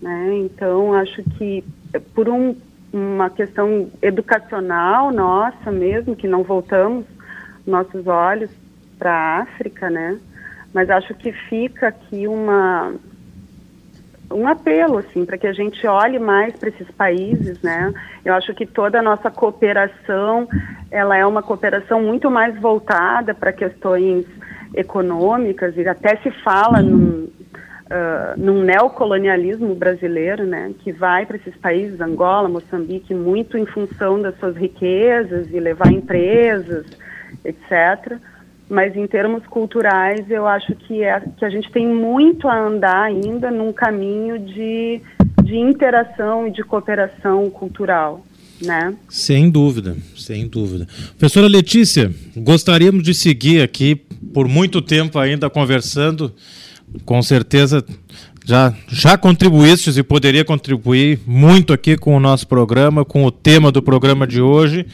Né? 0.00 0.30
Então, 0.44 0.94
acho 0.94 1.22
que 1.38 1.62
eh, 1.94 2.00
por 2.14 2.28
um- 2.28 2.56
uma 2.92 3.30
questão 3.30 3.88
educacional 4.02 5.12
nossa 5.12 5.70
mesmo, 5.70 6.16
que 6.16 6.26
não 6.26 6.42
voltamos 6.42 7.04
nossos 7.66 8.06
olhos 8.06 8.50
para 9.02 9.12
a 9.12 9.42
África, 9.42 9.90
né? 9.90 10.16
Mas 10.72 10.88
acho 10.88 11.12
que 11.14 11.32
fica 11.32 11.88
aqui 11.88 12.28
uma 12.28 12.94
um 14.30 14.48
apelo 14.48 14.98
assim 14.98 15.26
para 15.26 15.36
que 15.36 15.46
a 15.46 15.52
gente 15.52 15.86
olhe 15.86 16.18
mais 16.18 16.56
para 16.56 16.68
esses 16.68 16.88
países, 16.92 17.60
né? 17.60 17.92
Eu 18.24 18.32
acho 18.32 18.54
que 18.54 18.64
toda 18.64 19.00
a 19.00 19.02
nossa 19.02 19.28
cooperação, 19.28 20.48
ela 20.90 21.16
é 21.16 21.26
uma 21.26 21.42
cooperação 21.42 22.00
muito 22.00 22.30
mais 22.30 22.56
voltada 22.58 23.34
para 23.34 23.52
questões 23.52 24.24
econômicas 24.74 25.76
e 25.76 25.86
até 25.86 26.16
se 26.16 26.30
fala 26.42 26.80
num, 26.80 27.28
ah, 27.90 28.34
num 28.38 28.62
neocolonialismo 28.62 29.74
brasileiro, 29.74 30.46
né, 30.46 30.72
que 30.78 30.90
vai 30.92 31.26
para 31.26 31.36
esses 31.36 31.54
países, 31.56 32.00
Angola, 32.00 32.48
Moçambique, 32.48 33.12
muito 33.12 33.58
em 33.58 33.66
função 33.66 34.22
das 34.22 34.34
suas 34.38 34.56
riquezas 34.56 35.50
e 35.50 35.60
levar 35.60 35.92
empresas, 35.92 36.86
etc. 37.44 38.18
Mas 38.72 38.96
em 38.96 39.06
termos 39.06 39.46
culturais, 39.48 40.24
eu 40.30 40.46
acho 40.46 40.74
que, 40.74 41.02
é, 41.02 41.20
que 41.36 41.44
a 41.44 41.50
gente 41.50 41.70
tem 41.70 41.86
muito 41.86 42.48
a 42.48 42.58
andar 42.58 43.02
ainda 43.02 43.50
num 43.50 43.70
caminho 43.70 44.38
de, 44.38 44.98
de 45.44 45.58
interação 45.58 46.48
e 46.48 46.50
de 46.50 46.64
cooperação 46.64 47.50
cultural, 47.50 48.24
né? 48.62 48.94
Sem 49.10 49.50
dúvida, 49.50 49.94
sem 50.16 50.48
dúvida. 50.48 50.86
Professora 51.18 51.48
Letícia, 51.48 52.10
gostaríamos 52.34 53.02
de 53.02 53.12
seguir 53.12 53.60
aqui 53.60 53.94
por 54.32 54.48
muito 54.48 54.80
tempo 54.80 55.18
ainda 55.18 55.50
conversando. 55.50 56.32
Com 57.04 57.20
certeza 57.20 57.84
já, 58.42 58.74
já 58.88 59.18
contribuíste 59.18 59.90
e 59.90 60.02
poderia 60.02 60.46
contribuir 60.46 61.20
muito 61.26 61.74
aqui 61.74 61.98
com 61.98 62.16
o 62.16 62.20
nosso 62.20 62.48
programa, 62.48 63.04
com 63.04 63.22
o 63.22 63.30
tema 63.30 63.70
do 63.70 63.82
programa 63.82 64.26
de 64.26 64.40
hoje, 64.40 64.86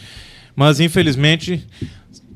mas 0.57 0.81
infelizmente 0.81 1.65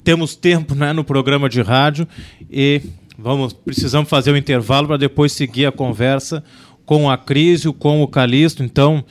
temos 0.02 0.34
tempo 0.34 0.74
né, 0.74 0.92
no 0.92 1.04
programa 1.04 1.48
de 1.48 1.62
rádio 1.62 2.06
e 2.50 2.82
vamos 3.18 3.52
precisamos 3.52 4.08
fazer 4.08 4.32
o 4.32 4.36
intervalo 4.36 4.88
para 4.88 4.96
depois 4.96 5.32
seguir 5.32 5.66
a 5.66 5.72
conversa 5.72 6.42
com 6.84 7.08
a 7.10 7.16
Crísio, 7.16 7.72
com 7.72 8.02
o 8.02 8.08
Calixto. 8.08 8.62
Então, 8.62 9.04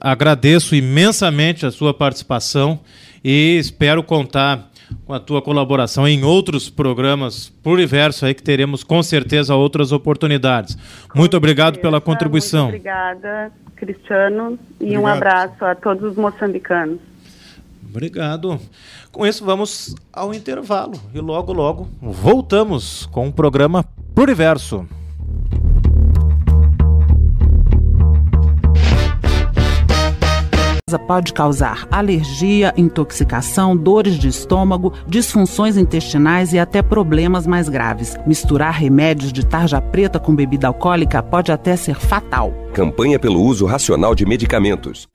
agradeço 0.00 0.74
imensamente 0.74 1.66
a 1.66 1.70
sua 1.70 1.92
participação 1.92 2.80
e 3.24 3.56
espero 3.58 4.02
contar 4.02 4.70
com 5.04 5.12
a 5.12 5.20
tua 5.20 5.42
colaboração 5.42 6.06
em 6.08 6.24
outros 6.24 6.70
programas 6.70 7.48
pluriverso 7.62 8.24
aí 8.24 8.34
que 8.34 8.42
teremos 8.42 8.82
com 8.82 9.02
certeza 9.02 9.54
outras 9.54 9.92
oportunidades. 9.92 10.78
Muito 11.14 11.36
obrigado 11.36 11.78
pela 11.78 11.92
Muito 11.92 12.04
contribuição. 12.04 12.68
obrigada, 12.68 13.52
Cristiano, 13.76 14.58
e 14.80 14.96
um 14.96 15.00
Obrigado. 15.00 15.16
abraço 15.16 15.64
a 15.64 15.74
todos 15.74 16.12
os 16.12 16.16
moçambicanos. 16.16 16.98
Obrigado. 17.90 18.60
Com 19.10 19.26
isso, 19.26 19.44
vamos 19.44 19.94
ao 20.12 20.34
intervalo 20.34 21.00
e 21.14 21.20
logo, 21.20 21.52
logo 21.52 21.88
voltamos 22.00 23.06
com 23.06 23.28
o 23.28 23.32
programa 23.32 23.84
Pluriverso. 24.14 24.86
pode 31.08 31.32
causar 31.32 31.88
alergia, 31.90 32.72
intoxicação, 32.76 33.74
dores 33.74 34.18
de 34.18 34.28
estômago, 34.28 34.92
disfunções 35.06 35.78
intestinais 35.78 36.52
e 36.52 36.58
até 36.58 36.82
problemas 36.82 37.46
mais 37.46 37.66
graves. 37.66 38.14
Misturar 38.26 38.74
remédios 38.74 39.32
de 39.32 39.44
tarja 39.44 39.80
preta 39.80 40.18
com 40.18 40.34
bebida 40.34 40.66
alcoólica 40.66 41.22
pode 41.22 41.50
até 41.50 41.76
ser 41.76 41.94
fatal. 41.94 42.52
Campanha 42.74 43.18
pelo 43.18 43.42
uso 43.42 43.64
racional 43.64 44.14
de 44.14 44.26
medicamentos. 44.26 45.08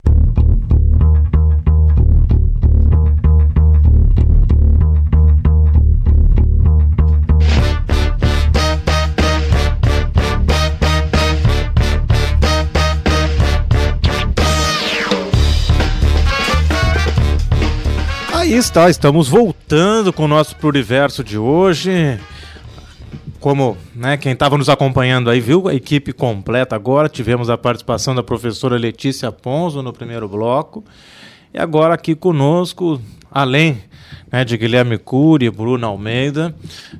Está, 18.54 18.88
estamos 18.88 19.26
voltando 19.28 20.12
com 20.12 20.26
o 20.26 20.28
nosso 20.28 20.54
Pluriverso 20.54 21.24
de 21.24 21.36
hoje. 21.36 22.20
Como 23.40 23.76
né, 23.92 24.16
quem 24.16 24.30
estava 24.30 24.56
nos 24.56 24.68
acompanhando 24.68 25.28
aí 25.28 25.40
viu, 25.40 25.66
a 25.66 25.74
equipe 25.74 26.12
completa 26.12 26.76
agora. 26.76 27.08
Tivemos 27.08 27.50
a 27.50 27.58
participação 27.58 28.14
da 28.14 28.22
professora 28.22 28.76
Letícia 28.76 29.32
Ponzo 29.32 29.82
no 29.82 29.92
primeiro 29.92 30.28
bloco. 30.28 30.84
E 31.52 31.58
agora 31.58 31.94
aqui 31.94 32.14
conosco, 32.14 33.02
além 33.28 33.82
né, 34.30 34.44
de 34.44 34.56
Guilherme 34.56 34.98
Cury 34.98 35.46
e 35.46 35.50
Bruno 35.50 35.84
Almeida, 35.88 36.54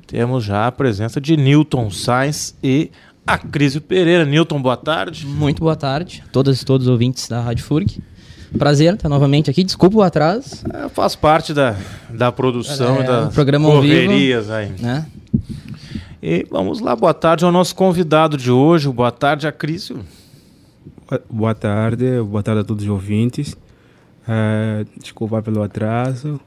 temos 0.05 0.43
já 0.43 0.67
a 0.67 0.71
presença 0.73 1.21
de 1.21 1.37
Newton 1.37 1.89
Sainz 1.89 2.53
e 2.61 2.91
a 3.25 3.37
Crisio 3.37 3.79
Pereira. 3.79 4.25
Newton, 4.25 4.61
boa 4.61 4.75
tarde. 4.75 5.25
Muito 5.25 5.61
boa 5.61 5.77
tarde 5.77 6.21
todas 6.33 6.61
e 6.61 6.65
todos 6.65 6.87
os 6.87 6.91
ouvintes 6.91 7.29
da 7.29 7.39
Rádio 7.39 7.63
FURG. 7.63 8.03
Prazer 8.57 8.93
estar 8.93 9.09
novamente 9.09 9.49
aqui. 9.49 9.63
Desculpa 9.63 9.97
o 9.97 10.01
atraso, 10.01 10.63
É, 10.73 10.89
faz 10.89 11.15
parte 11.15 11.53
da, 11.53 11.75
da 12.09 12.31
produção 12.31 12.97
É, 12.97 13.01
e 13.01 13.03
das 13.07 13.27
um 13.27 13.31
programa 13.31 13.67
vivo. 13.81 13.81
correrias 13.81 14.49
aí. 14.49 14.71
né? 14.79 15.05
E 16.21 16.45
vamos 16.49 16.79
lá, 16.79 16.95
boa 16.95 17.13
tarde 17.13 17.45
ao 17.45 17.51
nosso 17.51 17.75
convidado 17.75 18.37
de 18.37 18.49
hoje. 18.49 18.89
Boa 18.89 19.11
tarde 19.11 19.45
a 19.47 19.51
Crício. 19.51 19.99
Boa- 21.29 21.53
tarde, 21.53 22.19
boa 22.21 22.41
tarde 22.41 22.61
a 22.61 22.63
todos 22.63 22.83
os 22.83 22.89
ouvintes. 22.89 23.55
Eh, 24.27 24.85
desculpa 24.99 25.39
pelo 25.43 25.61
atraso. 25.61 26.39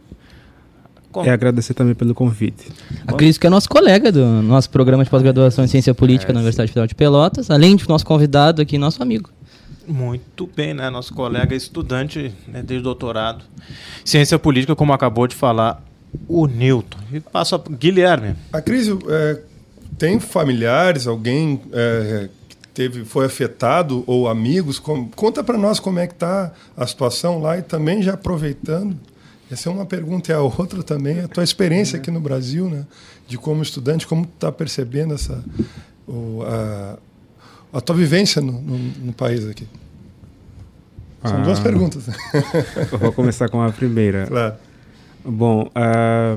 Com- 1.12 1.24
E 1.24 1.30
agradecer 1.30 1.74
também 1.74 1.94
pelo 1.94 2.12
convite. 2.14 2.66
A 3.06 3.12
Cris, 3.12 3.38
que 3.38 3.46
é 3.46 3.50
nosso 3.50 3.68
colega 3.68 4.10
do 4.10 4.24
nosso 4.42 4.68
programa 4.68 5.04
de 5.04 5.10
pós-graduação 5.10 5.64
em 5.64 5.68
Ciência 5.68 5.94
Política 5.94 6.32
na 6.32 6.40
Universidade 6.40 6.70
Federal 6.70 6.86
de 6.88 6.94
Pelotas, 6.96 7.48
além 7.50 7.76
de 7.76 7.88
nosso 7.88 8.04
convidado 8.04 8.60
aqui, 8.60 8.76
nosso 8.78 9.00
amigo. 9.02 9.30
Muito 9.88 10.46
bem, 10.54 10.74
né? 10.74 10.90
Nosso 10.90 11.14
colega 11.14 11.54
estudante 11.54 12.34
né, 12.46 12.62
de 12.62 12.78
doutorado. 12.80 13.44
Ciência 14.04 14.38
política, 14.38 14.76
como 14.76 14.92
acabou 14.92 15.26
de 15.26 15.34
falar 15.34 15.82
o 16.28 16.46
Newton. 16.46 16.98
E 17.12 17.20
passo 17.20 17.54
a 17.54 17.58
Guilherme. 17.58 18.36
A 18.52 18.60
crise 18.60 18.96
é, 19.08 19.40
tem 19.96 20.20
familiares, 20.20 21.06
alguém 21.06 21.60
é, 21.72 22.28
teve, 22.74 23.04
foi 23.04 23.24
afetado 23.24 24.04
ou 24.06 24.28
amigos? 24.28 24.78
Conta 24.78 25.42
para 25.42 25.56
nós 25.56 25.80
como 25.80 25.98
é 25.98 26.06
que 26.06 26.14
está 26.14 26.52
a 26.76 26.86
situação 26.86 27.40
lá 27.40 27.56
e 27.58 27.62
também 27.62 28.02
já 28.02 28.14
aproveitando. 28.14 28.94
Essa 29.50 29.70
é 29.70 29.72
uma 29.72 29.86
pergunta 29.86 30.30
e 30.30 30.34
a 30.34 30.40
outra 30.40 30.82
também. 30.82 31.20
A 31.20 31.28
tua 31.28 31.42
experiência 31.42 31.98
aqui 31.98 32.10
no 32.10 32.20
Brasil, 32.20 32.68
né? 32.68 32.84
De 33.26 33.38
como 33.38 33.62
estudante, 33.62 34.06
como 34.06 34.26
tu 34.26 34.34
está 34.34 34.52
percebendo 34.52 35.14
essa, 35.14 35.42
o, 36.06 36.42
a, 36.42 36.98
a 37.72 37.80
tua 37.80 37.96
vivência 37.96 38.40
no, 38.42 38.52
no, 38.52 38.78
no 39.06 39.12
país 39.12 39.46
aqui. 39.46 39.66
São 41.22 41.38
Ah. 41.38 41.42
duas 41.42 41.58
perguntas. 41.60 42.06
vou 43.00 43.12
começar 43.12 43.48
com 43.48 43.60
a 43.60 43.70
primeira. 43.70 44.26
claro. 44.26 44.54
Bom, 45.24 45.68
ah, 45.74 46.36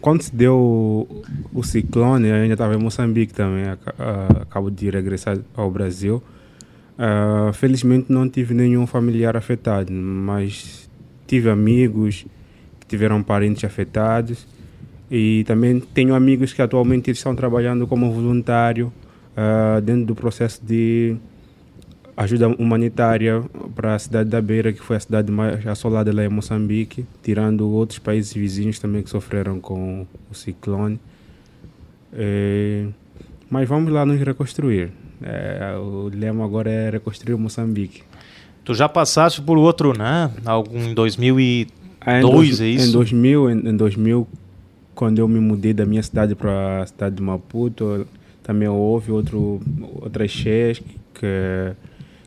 quando 0.00 0.22
se 0.22 0.34
deu 0.34 1.06
o, 1.52 1.62
ciclone, 1.62 2.28
eu 2.28 2.34
ainda 2.36 2.54
estava 2.54 2.74
em 2.74 2.78
Moçambique 2.78 3.34
também, 3.34 3.64
aca- 3.68 3.94
acabo 4.42 4.70
de 4.70 4.88
regressar 4.90 5.38
ao 5.56 5.70
Brasil. 5.70 6.22
Ah, 6.98 7.50
felizmente 7.52 8.10
não 8.12 8.28
tive 8.28 8.54
nenhum 8.54 8.86
familiar 8.86 9.36
afetado, 9.36 9.92
mas 9.92 10.88
tive 11.26 11.50
amigos 11.50 12.24
que 12.80 12.86
tiveram 12.86 13.22
parentes 13.22 13.64
afetados 13.64 14.46
E 15.10 15.44
também 15.44 15.78
tenho 15.80 16.14
amigos 16.14 16.52
que 16.54 16.62
atualmente 16.62 17.10
estão 17.10 17.34
trabalhando 17.34 17.86
como 17.86 18.10
voluntário 18.12 18.90
ah, 19.36 19.80
dentro 19.80 20.06
do 20.06 20.14
processo 20.14 20.60
de 20.64 21.16
ajuda 22.16 22.48
humanitária 22.48 23.42
para 23.74 23.94
a 23.94 23.98
cidade 23.98 24.28
da 24.28 24.40
Beira, 24.40 24.72
que 24.72 24.80
foi 24.80 24.96
a 24.96 25.00
cidade 25.00 25.32
mais 25.32 25.66
assolada 25.66 26.12
lá 26.14 26.24
em 26.24 26.28
Moçambique, 26.28 27.06
tirando 27.22 27.68
outros 27.68 27.98
países 27.98 28.32
vizinhos 28.34 28.78
também 28.78 29.02
que 29.02 29.08
sofreram 29.10 29.58
com 29.60 30.06
o 30.30 30.34
ciclone. 30.34 31.00
Eh, 32.12 32.86
mas 33.50 33.68
vamos 33.68 33.92
lá 33.92 34.04
nos 34.04 34.20
reconstruir. 34.20 34.90
Eh, 35.22 35.76
o 35.78 36.10
lema 36.14 36.44
agora 36.44 36.70
é 36.70 36.90
reconstruir 36.90 37.36
Moçambique. 37.36 38.02
Tu 38.64 38.74
já 38.74 38.88
passaste 38.88 39.40
por 39.40 39.56
outro, 39.58 39.96
né? 39.96 40.30
Algum 40.44 40.78
em 40.78 40.94
2002, 40.94 41.66
Ah, 42.00 42.18
em 42.18 42.22
dois- 42.22 42.60
é 42.60 42.66
isso? 42.68 42.88
Em 42.88 42.92
2000, 42.92 43.50
em, 43.50 43.68
em 43.70 43.76
2000, 43.76 44.26
quando 44.94 45.18
eu 45.18 45.26
me 45.26 45.40
mudei 45.40 45.72
da 45.72 45.86
minha 45.86 46.02
cidade 46.02 46.34
para 46.34 46.82
a 46.82 46.86
cidade 46.86 47.16
de 47.16 47.22
Maputo, 47.22 48.06
também 48.42 48.68
houve 48.68 49.12
outro, 49.12 49.60
outras 50.00 50.30
cheias 50.30 50.78
que, 50.78 51.74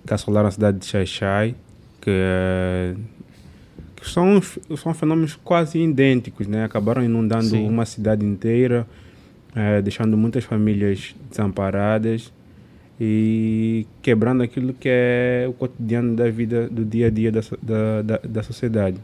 que 0.05 0.13
assolaram 0.13 0.47
a 0.47 0.51
cidade 0.51 0.79
de 0.79 0.85
Xaixai, 0.85 1.55
que, 2.01 2.95
que 3.95 4.09
são, 4.09 4.41
são 4.77 4.93
fenômenos 4.93 5.35
quase 5.35 5.79
idênticos, 5.79 6.47
né? 6.47 6.63
Acabaram 6.63 7.03
inundando 7.03 7.45
Sim. 7.45 7.67
uma 7.67 7.85
cidade 7.85 8.25
inteira, 8.25 8.87
eh, 9.55 9.81
deixando 9.81 10.15
muitas 10.17 10.43
famílias 10.43 11.15
desamparadas 11.29 12.31
e 12.99 13.85
quebrando 14.01 14.41
aquilo 14.43 14.73
que 14.73 14.87
é 14.89 15.45
o 15.49 15.53
cotidiano 15.53 16.15
da 16.15 16.29
vida, 16.29 16.69
do 16.69 16.85
dia 16.85 17.07
a 17.07 17.09
dia 17.09 17.31
da, 17.31 17.41
da, 17.61 18.01
da, 18.01 18.17
da 18.23 18.43
sociedade. 18.43 18.97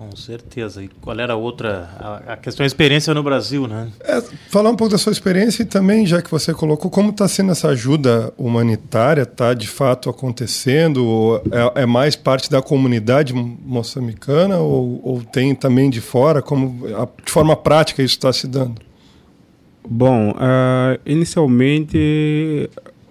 Com 0.00 0.16
certeza. 0.16 0.82
E 0.82 0.88
qual 0.88 1.20
era 1.20 1.34
a 1.34 1.36
outra? 1.36 1.90
A, 2.00 2.32
a 2.32 2.36
questão 2.38 2.64
da 2.64 2.66
experiência 2.66 3.12
no 3.12 3.22
Brasil, 3.22 3.66
né? 3.66 3.88
É, 4.00 4.22
falar 4.48 4.70
um 4.70 4.74
pouco 4.74 4.90
da 4.92 4.96
sua 4.96 5.12
experiência 5.12 5.62
e 5.62 5.66
também, 5.66 6.06
já 6.06 6.22
que 6.22 6.30
você 6.30 6.54
colocou, 6.54 6.90
como 6.90 7.10
está 7.10 7.28
sendo 7.28 7.52
essa 7.52 7.68
ajuda 7.68 8.32
humanitária? 8.38 9.24
Está 9.24 9.52
de 9.52 9.68
fato 9.68 10.08
acontecendo? 10.08 11.04
Ou 11.04 11.36
É, 11.76 11.82
é 11.82 11.86
mais 11.86 12.16
parte 12.16 12.50
da 12.50 12.62
comunidade 12.62 13.34
moçambicana 13.34 14.56
ou, 14.56 15.02
ou 15.04 15.22
tem 15.22 15.54
também 15.54 15.90
de 15.90 16.00
fora? 16.00 16.40
Como, 16.40 16.86
a- 16.96 17.06
de 17.22 17.30
forma 17.30 17.54
prática 17.54 18.02
isso 18.02 18.14
está 18.14 18.32
se 18.32 18.46
dando? 18.48 18.80
Bom, 19.86 20.34
ah, 20.38 20.98
inicialmente, 21.04 22.70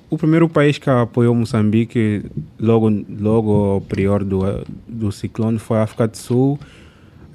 o 0.09 0.17
primeiro 0.17 0.49
país 0.49 0.79
que 0.79 0.89
apoiou 0.89 1.35
Moçambique 1.35 2.23
logo, 2.59 2.89
logo 3.19 3.53
ao 3.73 3.81
prior 3.81 4.23
do, 4.23 4.39
do 4.87 5.11
ciclone 5.11 5.59
foi 5.59 5.77
a 5.77 5.83
África 5.83 6.07
do 6.07 6.17
Sul. 6.17 6.59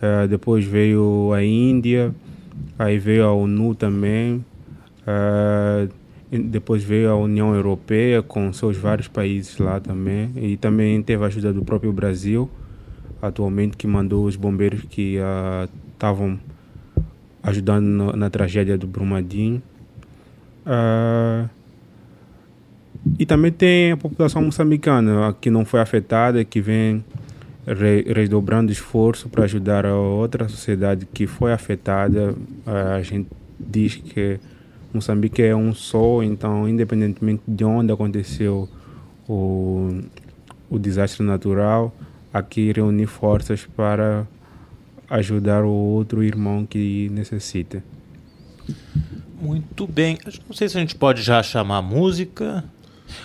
Ah, 0.00 0.26
depois 0.26 0.64
veio 0.64 1.33
a 1.33 1.42
Índia, 1.42 2.14
aí 2.78 2.98
veio 2.98 3.24
a 3.24 3.33
ONU 3.33 3.74
também. 3.74 4.44
e 6.33 6.38
depois 6.38 6.83
veio 6.83 7.11
a 7.11 7.16
União 7.16 7.54
Europeia 7.54 8.22
com 8.22 8.52
seus 8.52 8.76
vários 8.76 9.07
países 9.09 9.59
lá 9.59 9.78
também. 9.80 10.30
E 10.37 10.57
também 10.57 11.00
teve 11.02 11.22
a 11.22 11.26
ajuda 11.26 11.52
do 11.52 11.62
próprio 11.64 11.92
Brasil, 11.92 12.50
atualmente, 13.22 13.76
que 13.76 13.87
mandou 13.87 14.24
os 14.26 14.35
bombeiros 14.37 14.83
que 14.88 15.18
ah, 15.20 15.68
estavam 15.92 16.38
ajudando 17.42 17.85
no- 17.87 18.12
na 18.16 18.28
tragédia 18.30 18.76
do 18.76 18.87
Brumadinho. 18.87 19.62
Ah, 20.66 21.46
e 23.18 23.26
também 23.26 23.52
tem 23.52 23.92
a 23.92 23.96
população 23.96 24.42
moçambicana 24.42 25.35
que 25.40 25.50
não 25.50 25.64
foi 25.64 25.80
afetada, 25.80 26.42
que 26.44 26.61
vem 26.61 27.04
redobrando 27.66 28.70
esforço 28.70 29.29
para 29.29 29.44
ajudar 29.44 29.87
a 29.87 29.96
outra 29.96 30.48
sociedade 30.48 31.07
que 31.07 31.27
foi 31.27 31.53
afetada. 31.53 32.35
Ah, 32.66 32.96
a 32.96 33.03
gente 33.03 33.29
diz 33.59 33.96
que 33.96 34.38
Moçambique 34.92 35.42
é 35.42 35.57
um 35.57 35.74
só, 35.74 36.22
então, 36.22 36.68
independentemente 36.68 37.42
de 37.48 37.64
onde 37.64 37.92
aconteceu 37.92 38.68
o, 39.29 40.03
o 40.70 40.79
desastre 40.79 41.24
natural, 41.24 41.94
aqui 42.33 42.70
reunir 42.72 43.07
forças 43.07 43.66
para 43.77 44.27
ajudar 45.11 45.64
o 45.64 45.70
outro 45.70 46.22
irmão 46.22 46.66
que 46.66 47.09
necessita. 47.11 47.83
Muito 49.40 49.87
bem. 49.87 50.18
Não 50.48 50.55
sei 50.55 50.68
se 50.68 50.77
a 50.77 50.81
gente 50.81 50.94
pode 50.94 51.22
já 51.22 51.42
chamar 51.42 51.83
música. 51.83 52.64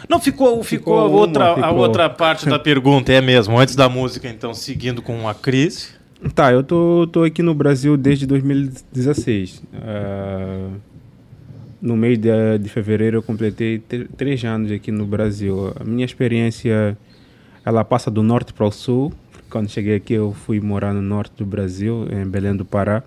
Não, 0.08 0.20
ficou, 0.20 0.64
ficou, 0.64 1.00
a, 1.00 1.08
uma, 1.08 1.18
outra, 1.18 1.52
a 1.52 1.56
ficou. 1.56 1.78
outra 1.78 2.10
parte 2.10 2.48
da 2.48 2.58
pergunta, 2.60 3.12
é 3.12 3.22
mesmo. 3.22 3.58
Antes 3.58 3.76
da 3.76 3.88
música, 3.90 4.28
então, 4.30 4.54
seguindo 4.54 5.02
com 5.02 5.28
a 5.28 5.34
crise. 5.34 5.90
Tá, 6.36 6.52
eu 6.52 6.64
tô, 6.64 7.08
tô 7.12 7.24
aqui 7.24 7.42
no 7.42 7.54
Brasil 7.54 7.96
desde 7.96 8.26
2016. 8.26 9.64
Ah, 9.76 10.70
no 11.82 11.96
mês 11.96 12.18
de, 12.18 12.30
de 12.60 12.68
fevereiro 12.70 13.18
eu 13.18 13.24
completei 13.24 13.80
tr- 13.80 14.06
três 14.18 14.44
anos 14.44 14.70
aqui 14.72 14.92
no 14.92 15.06
Brasil. 15.06 15.74
A 15.80 15.84
minha 15.84 16.06
experiência, 16.06 16.98
ela 17.66 17.86
passa 17.86 18.12
do 18.12 18.22
norte 18.22 18.52
para 18.54 18.66
o 18.66 18.72
sul. 18.72 19.14
Quando 19.50 19.70
cheguei 19.70 19.96
aqui 19.96 20.14
eu 20.14 20.34
fui 20.34 20.60
morar 20.60 20.94
no 20.94 21.02
norte 21.02 21.32
do 21.38 21.46
Brasil, 21.46 22.06
em 22.12 22.26
Belém 22.28 22.56
do 22.56 22.66
Pará, 22.66 23.02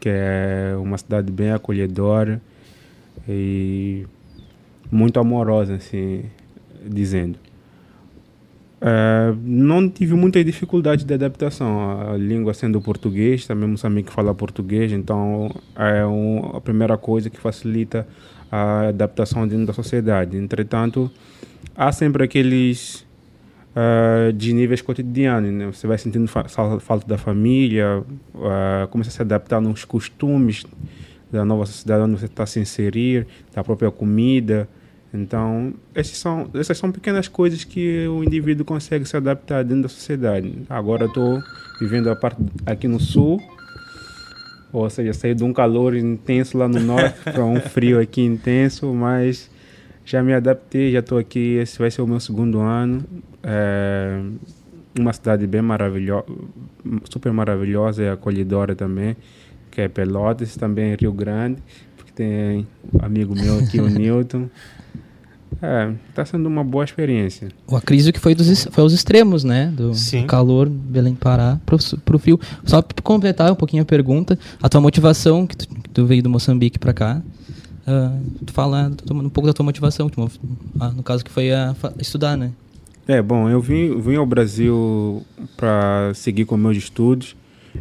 que 0.00 0.08
é 0.08 0.74
uma 0.78 0.96
cidade 0.98 1.30
bem 1.30 1.50
acolhedora 1.52 2.40
e 3.28 4.06
muito 4.94 5.18
amorosa, 5.18 5.74
assim, 5.74 6.24
dizendo. 6.86 7.38
É, 8.80 9.34
não 9.42 9.88
tive 9.88 10.14
muita 10.14 10.42
dificuldade 10.44 11.04
de 11.04 11.14
adaptação. 11.14 12.12
A 12.12 12.16
língua 12.16 12.52
sendo 12.54 12.80
português, 12.80 13.46
também 13.46 13.68
Moçambique 13.68 14.12
fala 14.12 14.34
português, 14.34 14.92
então 14.92 15.50
é 15.74 16.04
um, 16.06 16.56
a 16.56 16.60
primeira 16.60 16.96
coisa 16.96 17.30
que 17.30 17.38
facilita 17.38 18.06
a 18.50 18.88
adaptação 18.88 19.48
dentro 19.48 19.66
da 19.66 19.72
sociedade. 19.72 20.36
Entretanto, 20.36 21.10
há 21.74 21.90
sempre 21.90 22.24
aqueles 22.24 23.04
ah, 23.74 24.30
desníveis 24.32 24.80
cotidianos. 24.80 25.50
Né? 25.50 25.66
Você 25.66 25.86
vai 25.86 25.98
sentindo 25.98 26.28
fa 26.28 26.44
falta 26.48 27.06
da 27.06 27.18
família, 27.18 28.04
ah, 28.36 28.86
começa 28.90 29.10
a 29.10 29.12
se 29.12 29.22
adaptar 29.22 29.60
nos 29.60 29.84
costumes 29.84 30.64
da 31.32 31.44
nova 31.44 31.66
sociedade 31.66 32.04
onde 32.04 32.20
você 32.20 32.26
está 32.26 32.46
se 32.46 32.60
inserir, 32.60 33.26
da 33.52 33.64
própria 33.64 33.90
comida. 33.90 34.68
Então, 35.14 35.72
esses 35.94 36.18
são, 36.18 36.50
essas 36.54 36.76
são 36.76 36.90
pequenas 36.90 37.28
coisas 37.28 37.62
que 37.62 38.04
o 38.08 38.24
indivíduo 38.24 38.64
consegue 38.64 39.04
se 39.04 39.16
adaptar 39.16 39.62
dentro 39.62 39.84
da 39.84 39.88
sociedade. 39.88 40.52
Agora 40.68 41.06
estou 41.06 41.40
vivendo 41.80 42.10
a 42.10 42.16
parte 42.16 42.42
aqui 42.66 42.88
no 42.88 42.98
sul, 42.98 43.40
ou 44.72 44.90
seja, 44.90 45.12
saí 45.12 45.32
de 45.32 45.44
um 45.44 45.52
calor 45.52 45.94
intenso 45.94 46.58
lá 46.58 46.66
no 46.66 46.80
norte 46.80 47.16
para 47.22 47.44
um 47.44 47.60
frio 47.60 48.00
aqui 48.00 48.22
intenso, 48.22 48.92
mas 48.92 49.48
já 50.04 50.20
me 50.20 50.34
adaptei, 50.34 50.90
já 50.90 50.98
estou 50.98 51.16
aqui, 51.16 51.58
esse 51.58 51.78
vai 51.78 51.92
ser 51.92 52.02
o 52.02 52.08
meu 52.08 52.18
segundo 52.18 52.58
ano. 52.58 53.04
É 53.40 54.20
uma 54.98 55.12
cidade 55.12 55.46
bem 55.46 55.62
maravilhosa, 55.62 56.26
super 57.08 57.32
maravilhosa 57.32 58.02
e 58.02 58.08
acolhedora 58.08 58.74
também, 58.74 59.16
que 59.70 59.80
é 59.80 59.88
Pelotas, 59.88 60.56
também 60.56 60.96
Rio 61.00 61.12
Grande, 61.12 61.62
porque 61.96 62.12
tem 62.12 62.66
um 62.92 63.04
amigo 63.04 63.32
meu 63.32 63.58
aqui, 63.60 63.80
o 63.80 63.88
Newton. 63.88 64.48
É, 65.62 65.92
tá 66.14 66.24
sendo 66.24 66.46
uma 66.46 66.62
boa 66.64 66.84
experiência. 66.84 67.48
O 67.66 67.80
crise 67.80 68.12
que 68.12 68.18
foi, 68.20 68.34
dos, 68.34 68.64
foi 68.70 68.82
aos 68.82 68.92
extremos, 68.92 69.44
né? 69.44 69.72
Do 69.74 69.94
Sim. 69.94 70.26
calor, 70.26 70.68
Belém 70.68 71.14
Pará, 71.14 71.58
pro, 71.64 71.80
su- 71.80 71.98
pro 71.98 72.18
frio. 72.18 72.38
Só 72.64 72.82
para 72.82 73.02
completar 73.02 73.50
um 73.52 73.54
pouquinho 73.54 73.82
a 73.82 73.86
pergunta, 73.86 74.38
a 74.62 74.68
tua 74.68 74.80
motivação, 74.80 75.46
que 75.46 75.56
tu, 75.56 75.68
que 75.68 75.88
tu 75.90 76.04
veio 76.06 76.22
do 76.22 76.28
Moçambique 76.30 76.78
para 76.78 76.92
cá, 76.92 77.22
ah, 77.86 78.18
tu 78.44 78.52
fala 78.52 78.90
um 79.10 79.28
pouco 79.28 79.46
da 79.46 79.52
tua 79.52 79.64
motivação, 79.64 80.08
tu 80.08 80.30
ah, 80.80 80.90
no 80.90 81.02
caso 81.02 81.24
que 81.24 81.30
foi 81.30 81.52
a, 81.52 81.74
fa- 81.74 81.92
estudar, 81.98 82.36
né? 82.36 82.50
É, 83.06 83.20
bom, 83.22 83.48
eu 83.48 83.60
vim, 83.60 84.00
vim 84.00 84.16
ao 84.16 84.24
Brasil 84.26 85.22
para 85.56 86.12
seguir 86.14 86.44
com 86.46 86.56
meus 86.56 86.76
estudos. 86.76 87.36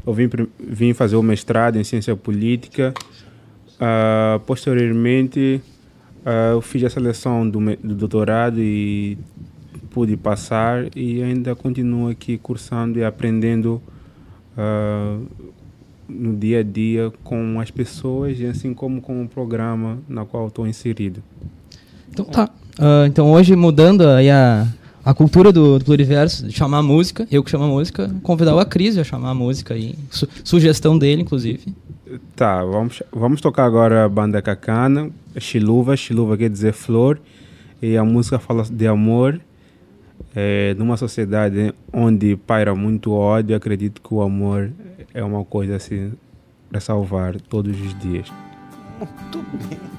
Eu 0.05 0.13
vim, 0.13 0.30
vim 0.59 0.93
fazer 0.93 1.15
o 1.15 1.24
mestrado 1.24 1.78
em 1.78 1.84
ciência 1.84 2.15
política. 2.15 2.93
Ah, 3.80 4.39
posteriormente, 4.45 5.61
ah, 6.26 6.51
eu 6.53 6.61
fiz 6.61 6.84
a 6.84 6.89
seleção 6.89 7.47
do, 7.49 7.59
do 7.84 7.95
doutorado 7.95 8.59
e 8.59 9.17
pude 9.91 10.17
passar 10.17 10.86
e 10.95 11.21
ainda 11.21 11.55
continuo 11.55 12.09
aqui 12.09 12.38
cursando 12.38 12.97
e 12.99 13.03
aprendendo 13.03 13.82
ah, 14.57 15.17
no 16.07 16.36
dia 16.36 16.59
a 16.59 16.63
dia 16.63 17.11
com 17.24 17.59
as 17.59 17.71
pessoas 17.71 18.39
e 18.39 18.45
assim 18.45 18.74
como 18.74 19.01
com 19.01 19.24
o 19.24 19.28
programa 19.28 19.99
na 20.07 20.26
qual 20.26 20.47
estou 20.47 20.67
inserido. 20.67 21.24
Então 22.11 22.26
tá. 22.26 22.49
Ah, 22.80 23.05
então 23.07 23.32
hoje 23.32 23.55
mudando 23.55 24.07
aí 24.07 24.30
a, 24.30 24.67
a 25.05 25.13
cultura 25.13 25.51
do, 25.51 25.78
do 25.80 25.86
Pluriverso, 25.86 26.47
de 26.47 26.53
chamar 26.53 26.80
a 26.80 26.84
música, 26.84 27.28
eu 27.32 27.43
que 27.43 27.49
chamo 27.51 27.65
a 27.65 27.67
música, 27.67 28.09
convidar 28.24 28.55
o 28.55 28.59
Acris 28.59 28.97
a 28.97 29.03
chamar 29.03 29.30
a 29.32 29.34
música 29.36 29.74
aí, 29.74 29.95
su- 30.09 30.28
sugestão 30.43 30.97
dele, 30.97 31.21
inclusive. 31.21 31.74
Tá, 32.36 32.64
vamos, 32.64 33.01
vamos 33.11 33.41
tocar 33.41 33.66
agora 33.66 34.05
a 34.05 34.09
banda 34.09 34.41
Cacana, 34.41 35.09
Chiluva. 35.38 35.95
Chiluva 35.95 36.38
quer 36.38 36.49
dizer 36.49 36.74
flor. 36.74 37.20
E 37.82 37.97
a 37.97 38.03
música 38.03 38.39
fala 38.39 38.64
de 38.64 38.88
amor. 38.88 39.39
É, 40.36 40.74
numa 40.78 40.97
sociedade 40.97 41.74
onde 41.91 42.36
paira 42.36 42.74
muito 42.74 43.11
ódio, 43.11 43.55
acredito 43.55 44.01
que 44.01 44.14
o 44.14 44.22
amor 44.22 44.72
é 45.14 45.24
uma 45.24 45.45
coisa 45.45 45.76
assim 45.76 46.14
para 46.70 46.80
salvar 46.80 47.39
todos 47.39 47.80
os 47.80 47.99
dias. 47.99 48.32
Muito 48.99 49.68
bem. 49.68 49.93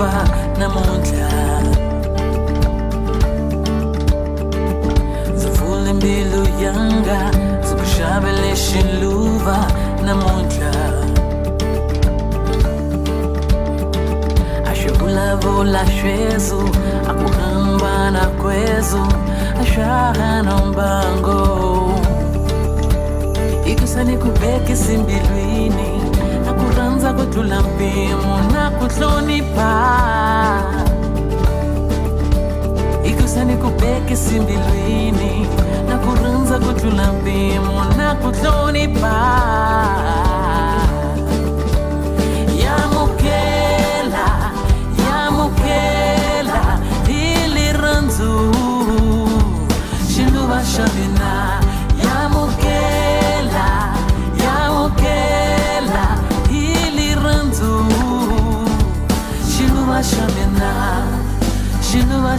kuva 0.00 0.24
namuntlha. 0.58 1.28
Ndzi 5.32 5.46
pfule 5.46 5.92
mbilu 5.92 6.42
yanga 6.62 7.18
ndzi 7.58 7.74
ku 7.78 7.84
xavele 7.94 8.50
xiluva 8.64 9.58
namuntlha. 10.04 10.72
A 14.70 14.72
xi 14.78 14.88
vulavula 14.98 15.82
xwezu 15.96 16.60
a 17.10 17.12
ku 17.18 17.26
hambana 17.36 18.22
kwezu 18.40 19.04
a 19.60 19.64
xa 19.72 20.14
hana 20.18 20.54
mbango 20.68 21.40
ikusani 23.70 24.16
ku 24.16 24.28
bekisi 24.40 24.96
mbilwini 24.96 25.99
ta 26.50 26.56
ku 26.58 26.66
rhandza 26.76 27.10
ku 27.18 27.24
tlula 27.32 27.58
mpimo 27.62 28.34
na 28.52 28.64
ku 28.78 28.84
hlonipha. 28.94 29.72
Hikusa 33.06 33.40
ni 33.48 33.54
ku 33.62 33.68
bekisi 33.80 34.34
mbilwini 34.42 35.32
na 35.86 35.94
ku 36.02 36.10
rhandza 36.20 36.56
ku 36.64 36.70
tlula 36.78 37.06
mpimo 37.18 37.76
na 37.98 38.08
ku 38.20 38.28
hlonipha. 38.38 39.16
Yamukela 42.62 44.28
hi 47.06 47.22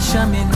xa 0.00 0.51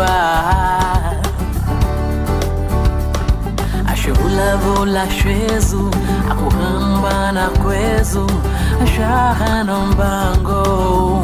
are. 0.00 1.16
Ashulavola 3.92 5.06
shezu, 5.10 5.90
akuhamba 6.30 7.32
na 7.32 7.48
kwezu, 7.48 8.30
mbango. 9.86 11.22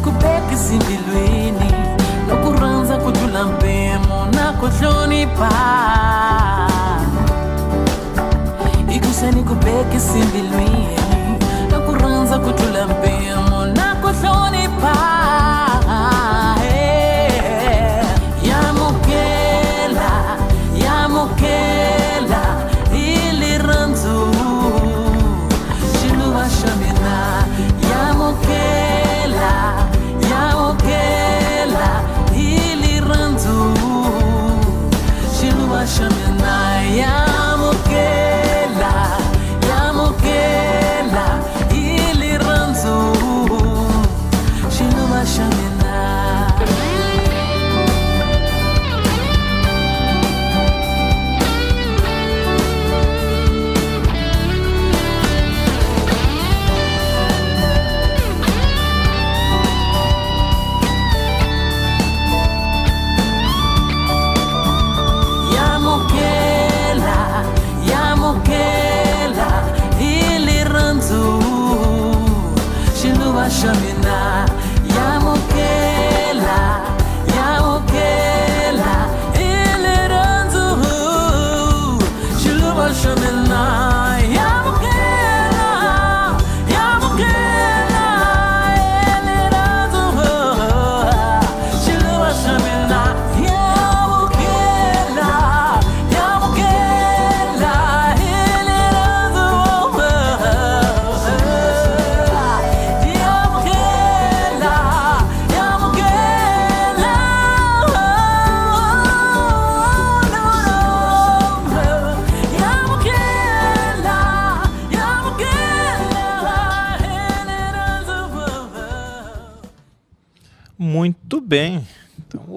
Kupeki 0.00 0.56
nokuranza 2.28 2.96
kujula 2.96 3.44
mpemo 3.44 4.26
na 4.32 4.52
kuhlonipha. 4.52 5.50
Ikusani 8.94 9.42
kupeki 9.42 10.00
sindilwini, 10.00 10.98
nokuranza 11.70 12.38
mpemo 12.86 13.66
na. 13.66 15.19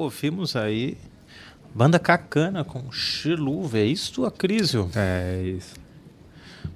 Ouvimos 0.04 0.56
aí 0.56 0.98
Banda 1.74 1.98
Cacana 1.98 2.64
com 2.64 2.92
Chiluva. 2.92 3.80
É 3.80 3.86
isso, 3.86 4.26
Acrísio? 4.26 4.90
É 4.96 5.42
isso. 5.58 5.74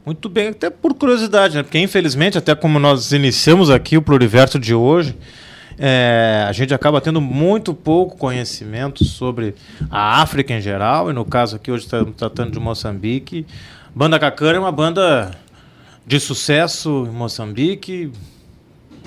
Muito 0.05 0.29
bem, 0.29 0.49
até 0.49 0.69
por 0.69 0.93
curiosidade, 0.93 1.55
né? 1.55 1.63
Porque 1.63 1.77
infelizmente, 1.77 2.37
até 2.37 2.55
como 2.55 2.79
nós 2.79 3.11
iniciamos 3.11 3.69
aqui 3.69 3.97
o 3.97 4.01
Pluriverso 4.01 4.57
de 4.57 4.73
hoje, 4.73 5.15
é, 5.77 6.45
a 6.47 6.51
gente 6.53 6.73
acaba 6.73 7.01
tendo 7.01 7.19
muito 7.19 7.73
pouco 7.73 8.17
conhecimento 8.17 9.03
sobre 9.03 9.53
a 9.91 10.21
África 10.21 10.53
em 10.53 10.61
geral, 10.61 11.09
e 11.09 11.13
no 11.13 11.25
caso 11.25 11.57
aqui 11.57 11.69
hoje 11.69 11.83
estamos 11.83 12.15
tratando 12.15 12.51
de 12.51 12.59
Moçambique. 12.59 13.45
Banda 13.93 14.17
Cacana 14.17 14.57
é 14.57 14.59
uma 14.59 14.71
banda 14.71 15.31
de 16.05 16.19
sucesso 16.19 17.05
em 17.07 17.13
Moçambique, 17.13 18.11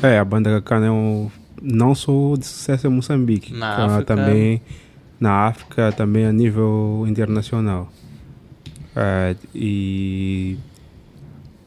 É, 0.03 0.18
a 0.18 0.25
banda 0.25 0.51
Cacana 0.51 0.87
é 0.87 0.91
um, 0.91 1.31
não 1.61 1.94
só 1.94 2.34
de 2.36 2.46
sucesso 2.46 2.86
em 2.86 2.90
Moçambique, 2.90 3.52
Na 3.52 3.84
África. 3.86 4.04
também 4.16 4.62
na 5.20 5.46
África, 5.46 5.92
também 5.92 6.24
a 6.24 6.32
nível 6.32 7.04
internacional. 7.06 7.92
É, 8.96 9.36
e 9.54 10.56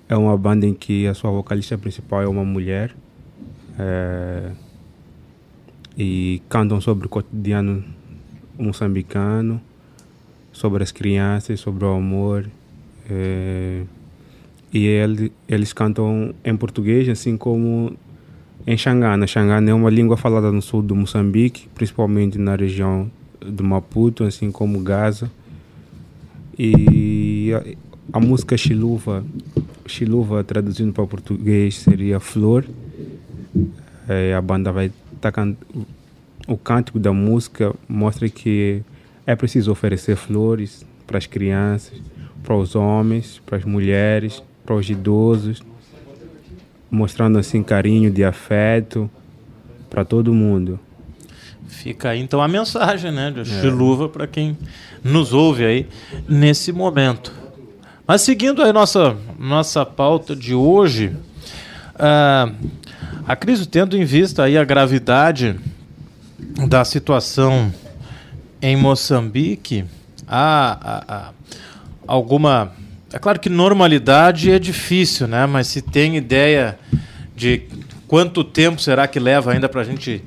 é 0.09 0.17
uma 0.17 0.35
banda 0.35 0.65
em 0.65 0.73
que 0.73 1.07
a 1.07 1.13
sua 1.13 1.29
vocalista 1.29 1.77
principal 1.77 2.23
é 2.23 2.27
uma 2.27 2.43
mulher. 2.43 2.95
É, 3.77 4.51
e 5.95 6.41
cantam 6.49 6.81
sobre 6.81 7.05
o 7.05 7.09
cotidiano 7.09 7.83
moçambicano, 8.57 9.61
sobre 10.51 10.81
as 10.81 10.91
crianças, 10.91 11.59
sobre 11.59 11.85
o 11.85 11.93
amor. 11.93 12.49
É, 13.07 13.83
e 14.73 14.87
ele, 14.87 15.31
eles 15.47 15.71
cantam 15.71 16.33
em 16.43 16.55
português, 16.57 17.07
assim 17.07 17.37
como 17.37 17.95
em 18.65 18.77
Xangana. 18.77 19.27
Xangana 19.27 19.69
é 19.69 19.73
uma 19.73 19.89
língua 19.89 20.17
falada 20.17 20.51
no 20.51 20.61
sul 20.61 20.81
do 20.81 20.95
Moçambique, 20.95 21.67
principalmente 21.75 22.37
na 22.37 22.55
região 22.55 23.09
do 23.39 23.63
Maputo, 23.63 24.23
assim 24.23 24.51
como 24.51 24.79
Gaza. 24.81 25.29
E 26.57 27.51
a, 27.53 28.17
a 28.17 28.19
música 28.19 28.55
Chiluva, 28.55 29.23
Chiluva 29.85 30.43
traduzindo 30.43 30.93
para 30.93 31.05
português 31.05 31.77
seria 31.79 32.19
Flor. 32.19 32.65
É, 34.07 34.33
a 34.33 34.41
banda 34.41 34.71
vai 34.71 34.91
estar 35.13 35.31
cantando. 35.31 35.87
O 36.47 36.57
cântico 36.57 36.99
da 36.99 37.13
música 37.13 37.73
mostra 37.87 38.27
que 38.27 38.81
é 39.25 39.33
preciso 39.35 39.71
oferecer 39.71 40.17
flores 40.17 40.85
para 41.07 41.17
as 41.17 41.25
crianças, 41.25 42.01
para 42.43 42.55
os 42.55 42.75
homens, 42.75 43.41
para 43.45 43.57
as 43.57 43.63
mulheres, 43.63 44.43
para 44.65 44.75
os 44.75 44.89
idosos, 44.89 45.63
mostrando 46.93 47.39
assim 47.39 47.63
carinho 47.63 48.11
de 48.11 48.23
afeto 48.23 49.09
para 49.89 50.05
todo 50.05 50.33
mundo. 50.33 50.79
Fica 51.67 52.09
aí 52.09 52.21
então 52.21 52.41
a 52.41 52.47
mensagem, 52.47 53.11
né, 53.11 53.31
de 53.31 53.43
Chiluva 53.45 54.07
para 54.07 54.27
quem 54.27 54.55
nos 55.03 55.33
ouve 55.33 55.65
aí 55.65 55.87
nesse 56.29 56.71
momento. 56.71 57.33
Mas 58.07 58.21
seguindo 58.21 58.61
aí 58.61 58.71
nossa 58.71 59.17
nossa 59.39 59.85
pauta 59.85 60.35
de 60.35 60.53
hoje, 60.53 61.15
ah, 61.95 62.51
a 63.27 63.35
crise 63.35 63.65
tendo 63.65 63.97
em 63.97 64.05
vista 64.05 64.43
aí 64.43 64.57
a 64.57 64.63
gravidade 64.63 65.55
da 66.67 66.83
situação 66.85 67.73
em 68.61 68.75
Moçambique, 68.75 69.83
há, 70.27 70.77
há- 70.81 71.03
há 71.07 71.31
alguma. 72.05 72.71
É 73.13 73.19
claro 73.19 73.39
que 73.39 73.47
normalidade 73.47 74.51
é 74.51 74.57
difícil, 74.57 75.27
né? 75.27 75.45
Mas 75.45 75.67
se 75.67 75.83
tem 75.83 76.17
ideia 76.17 76.79
de 77.35 77.61
quanto 78.07 78.43
tempo 78.43 78.81
será 78.81 79.07
que 79.07 79.19
leva 79.19 79.51
ainda 79.51 79.69
para 79.69 79.81
a 79.81 79.83
gente 79.83 80.23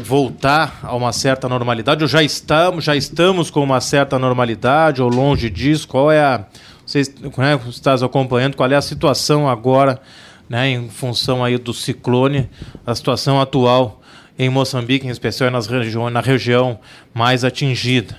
voltar 0.00 0.78
a 0.84 0.94
uma 0.94 1.12
certa 1.12 1.48
normalidade? 1.48 2.04
Ou 2.04 2.08
já 2.08 2.22
estamos, 2.22 2.84
já 2.84 2.94
estamos 2.94 3.50
com 3.50 3.60
uma 3.60 3.80
certa 3.80 4.20
normalidade, 4.20 5.02
ou 5.02 5.08
longe 5.08 5.50
disso? 5.50 5.88
Qual 5.88 6.12
é 6.12 6.20
a. 6.20 6.44
Vocês 6.86 7.12
né, 7.36 7.58
estás 7.68 8.04
acompanhando, 8.04 8.54
qual 8.54 8.70
é 8.70 8.76
a 8.76 8.82
situação 8.82 9.48
agora, 9.48 10.00
né, 10.48 10.70
em 10.70 10.88
função 10.88 11.44
aí 11.44 11.58
do 11.58 11.74
ciclone, 11.74 12.48
a 12.86 12.94
situação 12.94 13.40
atual 13.40 14.00
em 14.38 14.48
Moçambique, 14.48 15.08
em 15.08 15.10
especial 15.10 15.50
nas 15.50 15.66
regiões, 15.66 16.12
na 16.12 16.20
região 16.20 16.78
mais 17.12 17.42
atingida? 17.42 18.16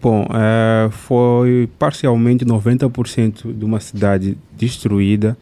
Bom, 0.00 0.28
eh, 0.32 0.88
foi 0.92 1.68
parcialmente 1.76 2.44
90% 2.44 3.52
de 3.52 3.64
uma 3.64 3.80
cidade 3.80 4.38
destruída. 4.56 5.36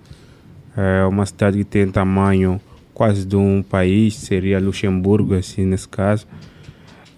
É 0.74 1.04
uma 1.04 1.26
cidade 1.26 1.58
que 1.58 1.64
tem 1.64 1.86
tamanho 1.88 2.58
quase 2.94 3.26
de 3.26 3.36
um 3.36 3.62
país, 3.62 4.14
seria 4.14 4.58
Luxemburgo, 4.58 5.34
assim, 5.34 5.66
nesse 5.66 5.86
caso. 5.86 6.26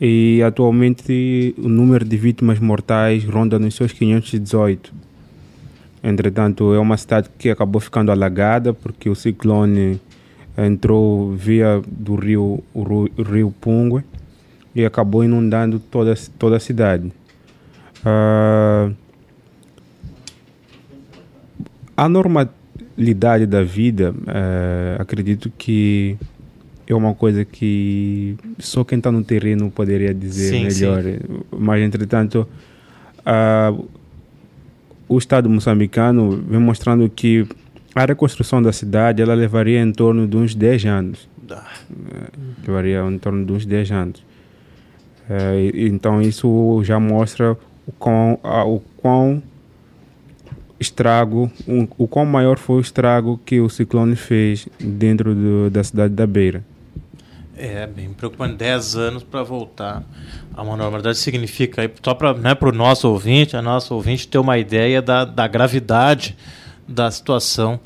E 0.00 0.42
atualmente 0.44 1.54
o 1.58 1.68
número 1.68 2.04
de 2.04 2.16
vítimas 2.16 2.58
mortais 2.58 3.24
ronda 3.24 3.56
nos 3.56 3.76
seus 3.76 3.92
518. 3.92 4.92
Entretanto, 6.02 6.74
é 6.74 6.78
uma 6.80 6.96
cidade 6.96 7.28
que 7.38 7.50
acabou 7.50 7.80
ficando 7.80 8.10
alagada 8.10 8.74
porque 8.74 9.08
o 9.08 9.14
ciclone 9.14 10.00
entrou 10.56 11.32
via 11.34 11.80
do 11.86 12.16
rio, 12.16 12.64
o 12.74 13.22
rio 13.22 13.54
Pungue 13.60 14.02
e 14.74 14.84
acabou 14.84 15.22
inundando 15.22 15.78
toda, 15.78 16.14
toda 16.36 16.56
a 16.56 16.60
cidade. 16.60 17.12
Ah, 18.08 18.90
a 21.96 22.08
normalidade 22.08 23.46
da 23.46 23.62
vida, 23.62 24.14
eh, 24.26 24.96
acredito 24.98 25.50
que 25.58 26.16
é 26.86 26.94
uma 26.94 27.14
coisa 27.14 27.44
que 27.44 28.36
só 28.58 28.82
quem 28.84 28.98
está 28.98 29.12
no 29.12 29.22
terreno 29.22 29.70
poderia 29.70 30.14
dizer 30.14 30.50
Sim, 30.50 30.64
melhor. 30.64 31.02
sim. 31.02 31.18
Mas, 31.50 31.82
entretanto, 31.82 32.48
ah, 33.26 33.74
o 35.08 35.18
Estado 35.18 35.50
moçambicano 35.50 36.42
vem 36.48 36.60
mostrando 36.60 37.08
que 37.08 37.46
a 37.94 38.04
reconstrução 38.04 38.62
da 38.62 38.72
cidade 38.72 39.20
ela 39.20 39.34
levaria 39.34 39.80
em 39.82 39.92
torno 39.92 40.26
de 40.26 40.36
uns 40.36 40.54
10 40.54 40.84
anos. 40.86 41.28
Eh, 41.50 41.56
Levaria 42.66 43.00
em 43.02 43.18
torno 43.18 43.44
de 43.44 43.52
uns 43.52 43.66
10 43.66 43.90
anos. 43.90 44.22
Eh, 45.28 45.72
então 45.74 46.22
isso 46.22 46.80
já 46.84 47.00
mostra 47.00 47.56
o 47.88 47.92
quão, 47.98 48.38
o 48.42 48.80
quão 48.98 49.42
estrago, 50.78 51.50
o 51.96 52.06
quão 52.06 52.24
maior 52.26 52.58
foi 52.58 52.76
o 52.76 52.80
estrago 52.80 53.40
que 53.44 53.60
o 53.60 53.68
ciclone 53.68 54.14
fez 54.14 54.68
dentro 54.78 55.34
do- 55.34 55.70
da 55.70 55.82
cidade 55.82 56.14
da 56.14 56.26
Beira. 56.26 56.62
É, 57.56 57.84
bem 57.88 58.12
preocupante. 58.12 58.54
10 58.54 58.94
anos 58.94 59.24
para 59.24 59.42
voltar 59.42 60.04
a 60.54 60.62
uma 60.62 60.76
normalidade 60.76 61.18
significa, 61.18 61.90
só 62.04 62.14
para 62.14 62.32
né, 62.34 62.56
o 62.60 62.70
nosso 62.72 63.08
ouvinte, 63.08 63.56
a 63.56 63.62
nossa 63.62 63.92
ouvinte 63.92 64.28
ter 64.28 64.38
uma 64.38 64.56
ideia 64.58 65.02
da, 65.02 65.24
da 65.24 65.48
gravidade 65.48 66.36
da 66.86 67.10
situação 67.10 67.80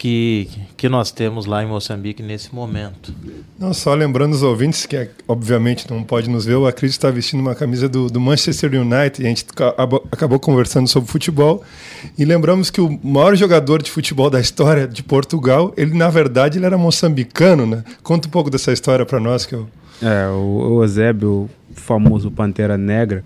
que, 0.00 0.48
que 0.78 0.88
nós 0.88 1.12
temos 1.12 1.44
lá 1.44 1.62
em 1.62 1.66
Moçambique 1.66 2.22
nesse 2.22 2.54
momento. 2.54 3.12
Não, 3.58 3.74
só 3.74 3.92
lembrando 3.92 4.32
os 4.32 4.42
ouvintes 4.42 4.86
que, 4.86 5.10
obviamente, 5.28 5.84
não 5.90 6.02
pode 6.02 6.30
nos 6.30 6.46
ver, 6.46 6.54
o 6.54 6.66
Acris 6.66 6.92
está 6.92 7.10
vestindo 7.10 7.40
uma 7.40 7.54
camisa 7.54 7.86
do, 7.86 8.08
do 8.08 8.18
Manchester 8.18 8.80
United 8.80 9.22
e 9.22 9.26
a 9.26 9.28
gente 9.28 9.44
ca- 9.44 9.68
acabou, 9.68 10.08
acabou 10.10 10.40
conversando 10.40 10.88
sobre 10.88 11.10
futebol. 11.10 11.62
E 12.16 12.24
lembramos 12.24 12.70
que 12.70 12.80
o 12.80 12.98
maior 13.04 13.36
jogador 13.36 13.82
de 13.82 13.90
futebol 13.90 14.30
da 14.30 14.40
história 14.40 14.88
de 14.88 15.02
Portugal, 15.02 15.74
ele, 15.76 15.94
na 15.94 16.08
verdade, 16.08 16.56
ele 16.56 16.64
era 16.64 16.78
moçambicano, 16.78 17.66
né? 17.66 17.84
Conta 18.02 18.26
um 18.26 18.30
pouco 18.30 18.48
dessa 18.48 18.72
história 18.72 19.04
para 19.04 19.20
nós, 19.20 19.44
que 19.44 19.54
eu... 19.54 19.68
É, 20.00 20.28
o, 20.30 20.76
o 20.78 20.82
Eusébio, 20.82 21.30
o 21.30 21.50
famoso 21.74 22.30
Pantera 22.30 22.78
Negra, 22.78 23.22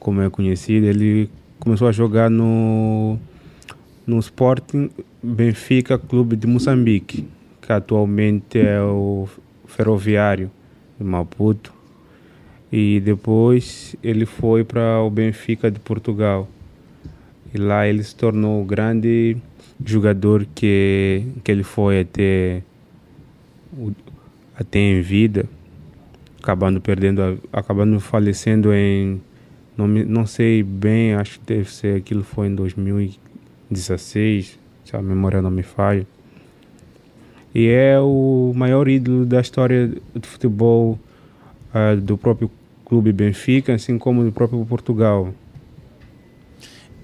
como 0.00 0.20
é 0.20 0.28
conhecido, 0.28 0.84
ele 0.84 1.30
começou 1.60 1.86
a 1.86 1.92
jogar 1.92 2.28
no, 2.28 3.16
no 4.04 4.18
Sporting 4.18 4.90
Benfica 5.22 5.98
Clube 5.98 6.36
de 6.36 6.46
Moçambique, 6.46 7.26
que 7.60 7.72
atualmente 7.72 8.58
é 8.58 8.80
o 8.82 9.28
Ferroviário 9.66 10.50
de 10.98 11.04
Maputo. 11.04 11.72
E 12.70 13.00
depois 13.00 13.94
ele 14.02 14.26
foi 14.26 14.64
para 14.64 15.00
o 15.00 15.10
Benfica 15.10 15.70
de 15.70 15.78
Portugal. 15.78 16.48
E 17.54 17.58
lá 17.58 17.86
ele 17.86 18.02
se 18.02 18.16
tornou 18.16 18.62
o 18.62 18.64
grande 18.64 19.36
jogador 19.84 20.46
que, 20.54 21.24
que 21.44 21.52
ele 21.52 21.62
foi 21.62 22.00
até, 22.00 22.62
até 24.58 24.78
em 24.78 25.02
vida 25.02 25.46
acabando 26.42 26.80
perdendo, 26.80 27.40
acabando 27.52 28.00
falecendo 28.00 28.74
em, 28.74 29.22
não, 29.76 29.86
não 29.86 30.26
sei 30.26 30.62
bem, 30.62 31.14
acho 31.14 31.38
que 31.38 31.46
deve 31.46 31.72
ser, 31.72 31.96
aquilo 31.96 32.24
foi 32.24 32.48
em 32.48 32.54
2016, 32.54 34.58
se 34.84 34.96
a 34.96 35.02
memória 35.02 35.40
não 35.42 35.50
me 35.50 35.62
falha. 35.62 36.06
E 37.54 37.68
é 37.68 37.98
o 38.00 38.52
maior 38.54 38.88
ídolo 38.88 39.26
da 39.26 39.40
história 39.40 39.88
do 40.14 40.26
futebol 40.26 40.98
ah, 41.72 41.94
do 41.94 42.16
próprio 42.16 42.50
clube 42.84 43.12
Benfica, 43.12 43.74
assim 43.74 43.98
como 43.98 44.24
do 44.24 44.32
próprio 44.32 44.64
Portugal. 44.64 45.32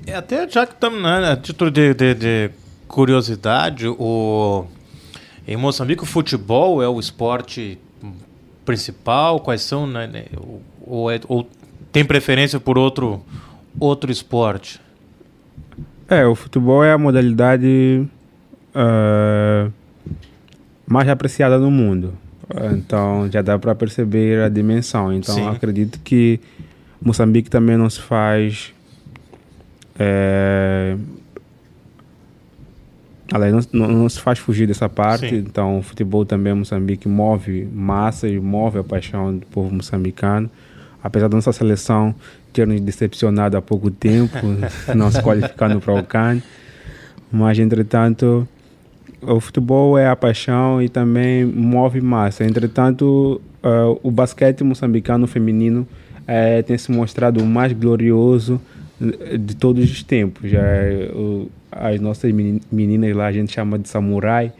É, 0.07 0.15
até 0.15 0.49
já 0.49 0.67
que 0.67 0.73
estamos, 0.73 1.03
né, 1.03 1.33
a 1.33 1.37
título 1.37 1.71
de, 1.71 1.93
de- 1.93 2.15
de 2.15 2.51
curiosidade, 2.87 3.87
o, 3.87 4.65
em 5.47 5.57
Moçambique 5.57 6.03
o 6.03 6.07
futebol 6.07 6.83
é 6.83 6.89
o 6.89 6.99
esporte 6.99 7.79
principal? 8.65 9.41
Quais 9.41 9.61
são, 9.63 9.87
né, 9.87 10.07
né, 10.07 10.25
ou 10.87 11.11
é- 11.11 11.21
ou 11.29 11.47
tem 11.93 12.05
preferência 12.07 12.59
por 12.59 12.79
outro, 12.79 13.23
outro 13.79 14.11
esporte? 14.11 14.81
É, 16.09 16.27
o 16.27 16.35
futebol 16.35 16.83
é 16.83 16.93
a 16.93 16.99
modalidade 16.99 18.07
ah, 18.75 19.69
mais 20.87 21.09
apreciada 21.09 21.59
no 21.59 21.71
mundo. 21.71 22.15
Então 22.73 23.29
já 23.31 23.43
dá 23.43 23.59
para 23.59 23.75
perceber 23.75 24.41
a 24.41 24.49
dimensão. 24.49 25.13
Então 25.13 25.35
Sim. 25.35 25.49
acredito 25.49 26.01
que 26.03 26.41
Moçambique 27.01 27.51
também 27.51 27.77
não 27.77 27.91
se 27.91 28.01
faz. 28.01 28.73
É, 29.99 30.97
aliás, 33.33 33.69
não, 33.73 33.89
não, 33.89 34.09
se 34.09 34.21
faz 34.21 34.39
fugir 34.39 34.67
dessa 34.67 34.89
parte. 34.89 35.29
Sim. 35.29 35.37
Então 35.37 35.79
o 35.79 35.83
futebol 35.83 36.25
também 36.25 36.53
em 36.53 36.57
Moçambique 36.57 37.07
move 37.07 37.69
massa 37.71 38.27
e 38.27 38.41
move 38.41 38.79
a 38.79 38.85
paixão 38.85 39.37
do 39.37 39.45
povo 39.47 39.75
moçambicano. 39.75 40.51
apesar 41.03 41.29
da 41.29 41.37
nossa 41.37 41.53
seleção 41.53 42.15
ter 42.59 42.67
nos 42.67 42.81
decepcionado 42.81 43.57
há 43.57 43.63
pouco 43.63 43.91
tempo, 43.91 44.37
não 44.95 45.11
se 45.11 45.23
qualificando 45.23 45.81
para 45.81 45.95
o 45.95 46.03
CAN, 46.03 46.43
mas 47.31 47.59
entretanto 47.59 48.49
o 49.23 49.41
futebol 49.41 49.97
é 49.97 50.09
a 50.09 50.17
paixão 50.17 50.83
e 50.83 50.89
também 50.89 51.45
move 51.45 52.01
massa. 52.01 52.45
Entretanto, 52.45 53.41
uh, 53.63 53.99
o 54.03 54.11
basquete 54.11 54.63
moçambicano 54.63 55.27
feminino 55.27 55.87
uh, 56.23 56.63
tem 56.65 56.79
se 56.79 56.91
mostrado 56.91 57.43
o 57.43 57.47
mais 57.47 57.73
glorioso 57.73 58.61
de 59.01 59.55
todos 59.57 59.85
os 59.85 60.03
tempos. 60.03 60.51
Já, 60.51 60.61
uh, 61.13 61.51
as 61.71 62.01
nossas 62.01 62.33
meninas 62.33 63.15
lá 63.15 63.27
a 63.27 63.33
gente 63.33 63.53
chama 63.53 63.79
de 63.79 63.89
samurai, 63.89 64.53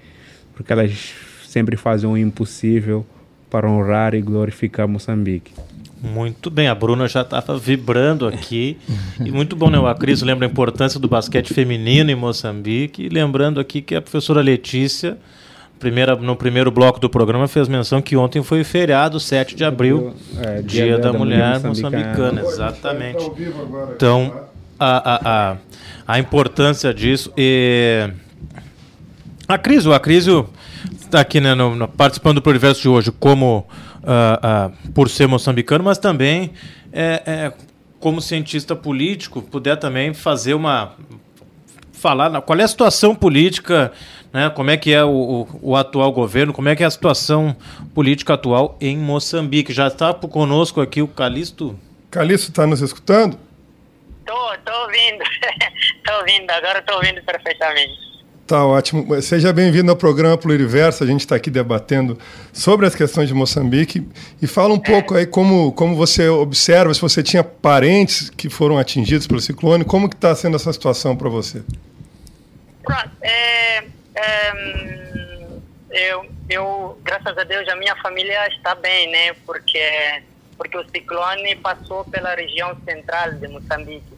porque 0.55 0.73
elas 0.73 1.15
sempre 1.47 1.77
fazem 1.77 2.09
o 2.09 2.17
impossível 2.17 3.07
para 3.49 3.69
honrar 3.69 4.15
e 4.15 4.21
glorificar 4.21 4.87
Moçambique. 4.87 5.53
Muito 6.01 6.49
bem, 6.49 6.69
a 6.69 6.75
Bruna 6.75 7.09
já 7.09 7.23
estava 7.23 7.59
vibrando 7.59 8.27
aqui. 8.29 8.79
e 9.25 9.31
muito 9.33 9.57
bom, 9.57 9.69
né? 9.69 9.79
O 9.79 9.87
Acris 9.87 10.23
lembra 10.23 10.47
a 10.47 10.51
importância 10.51 11.01
do 11.01 11.09
basquete 11.09 11.53
feminino 11.53 12.11
em 12.11 12.15
Moçambique. 12.15 13.03
E 13.05 13.09
lembrando 13.09 13.59
aqui 13.59 13.83
que 13.83 13.97
a 13.97 14.01
professora 14.01 14.41
Letícia, 14.41 15.19
primeira, 15.81 16.15
no 16.15 16.37
primeiro 16.37 16.71
bloco 16.71 17.01
do 17.01 17.11
programa, 17.11 17.49
fez 17.49 17.67
menção 17.67 18.01
que 18.01 18.17
ontem 18.17 18.43
foi 18.45 18.63
feriado, 18.63 19.19
7 19.19 19.57
de 19.57 19.65
abril, 19.65 20.15
É, 20.41 20.63
Dia, 20.63 20.85
Dia 20.85 20.99
da, 20.99 21.11
da 21.11 21.19
Mulher, 21.19 21.59
Mulher 21.59 21.69
Moçambicana. 21.69 22.07
Moçambicana. 22.13 22.41
Exatamente. 22.43 23.31
Então, 23.97 24.33
a, 24.79 25.15
a, 25.15 25.51
a, 25.53 25.57
a 26.07 26.19
importância 26.21 26.95
disso. 26.95 27.33
E... 27.37 28.09
A 29.49 29.57
Cris, 29.57 29.87
o 29.87 29.93
Acrísio 29.95 30.49
está 31.01 31.21
aqui 31.21 31.41
né, 31.41 31.55
no- 31.55 31.75
no- 31.75 31.89
participando 31.89 32.35
do 32.37 32.43
Pluriverso 32.43 32.83
de 32.83 32.89
hoje 32.89 33.11
como 33.11 33.67
ah, 34.43 34.71
por 34.95 35.09
ser 35.09 35.27
moçambicano, 35.27 35.85
mas 35.85 35.99
também 35.99 36.53
é, 36.93 37.23
é, 37.27 37.53
como 38.01 38.21
cientista 38.21 38.75
político, 38.77 39.43
puder 39.43 39.77
também 39.77 40.15
fazer 40.15 40.55
uma 40.55 40.95
falar 41.93 42.31
na- 42.31 42.41
qual 42.41 42.59
é 42.59 42.63
a 42.63 42.69
situação 42.69 43.13
política, 43.15 43.91
né, 44.33 44.49
como 44.51 44.71
é 44.71 44.77
que 44.77 44.93
é 44.93 45.03
o, 45.05 45.09
o- 45.11 45.49
o 45.73 45.77
atual 45.77 46.13
governo, 46.13 46.53
como 46.53 46.69
é 46.69 46.77
que 46.77 46.83
é 46.85 46.87
a 46.87 46.91
situação 46.91 47.57
política 47.95 48.35
atual 48.35 48.77
em 48.81 48.97
Moçambique. 48.97 49.73
Já 49.73 49.89
está 49.89 50.15
conosco 50.15 50.81
aqui 50.81 51.03
o 51.03 51.09
Calixto. 51.09 51.77
Calixto 52.11 52.51
está 52.51 52.67
nos 52.67 52.81
escutando? 52.81 53.37
Tô, 54.25 54.33
tô 54.65 54.73
ouvindo. 54.83 55.25
tô 56.07 56.19
ouvindo, 56.21 56.51
agora 56.51 56.83
tô 56.83 56.95
ouvindo 56.97 57.21
perfeitamente. 57.23 58.08
Tá 58.49 58.65
ótimo. 58.65 59.21
Seja 59.21 59.53
bem-vindo 59.53 59.91
ao 59.91 59.97
programa 59.97 60.39
Pluriverso. 60.39 61.05
A 61.05 61.07
gente 61.07 61.21
está 61.21 61.37
aqui 61.37 61.51
debatendo 61.51 62.19
sobre 62.51 62.87
as 62.87 62.95
questões 62.95 63.29
de 63.29 63.35
Moçambique. 63.35 64.09
E 64.41 64.47
fala 64.47 64.73
um 64.73 64.79
pouco 64.79 65.15
aí 65.15 65.27
como, 65.27 65.71
como 65.73 65.95
você 65.95 66.31
observa, 66.31 66.95
se 66.95 67.01
você 67.03 67.23
tinha 67.23 67.45
parentes 67.45 68.31
que 68.31 68.49
foram 68.49 68.79
atingidos 68.79 69.27
pelo 69.27 69.39
ciclone, 69.39 69.85
como 69.85 70.09
que 70.09 70.15
está 70.15 70.35
sendo 70.35 70.57
essa 70.57 70.73
situação 70.73 71.15
para 71.15 71.29
você? 71.29 71.63
É, 73.21 73.85
é, 74.15 74.53
eu, 75.91 76.25
eu, 76.49 76.99
graças 77.05 77.37
a 77.37 77.45
Deus, 77.45 77.69
a 77.69 77.77
minha 77.77 77.97
família 77.97 78.49
está 78.49 78.75
bem, 78.75 79.11
né? 79.11 79.35
Porque, 79.45 80.23
porque 80.57 80.79
o 80.79 80.89
ciclone 80.89 81.55
passou 81.57 82.03
pela 82.07 82.35
região 82.35 82.75
central 82.83 83.33
de 83.33 83.47
Moçambique. 83.47 84.17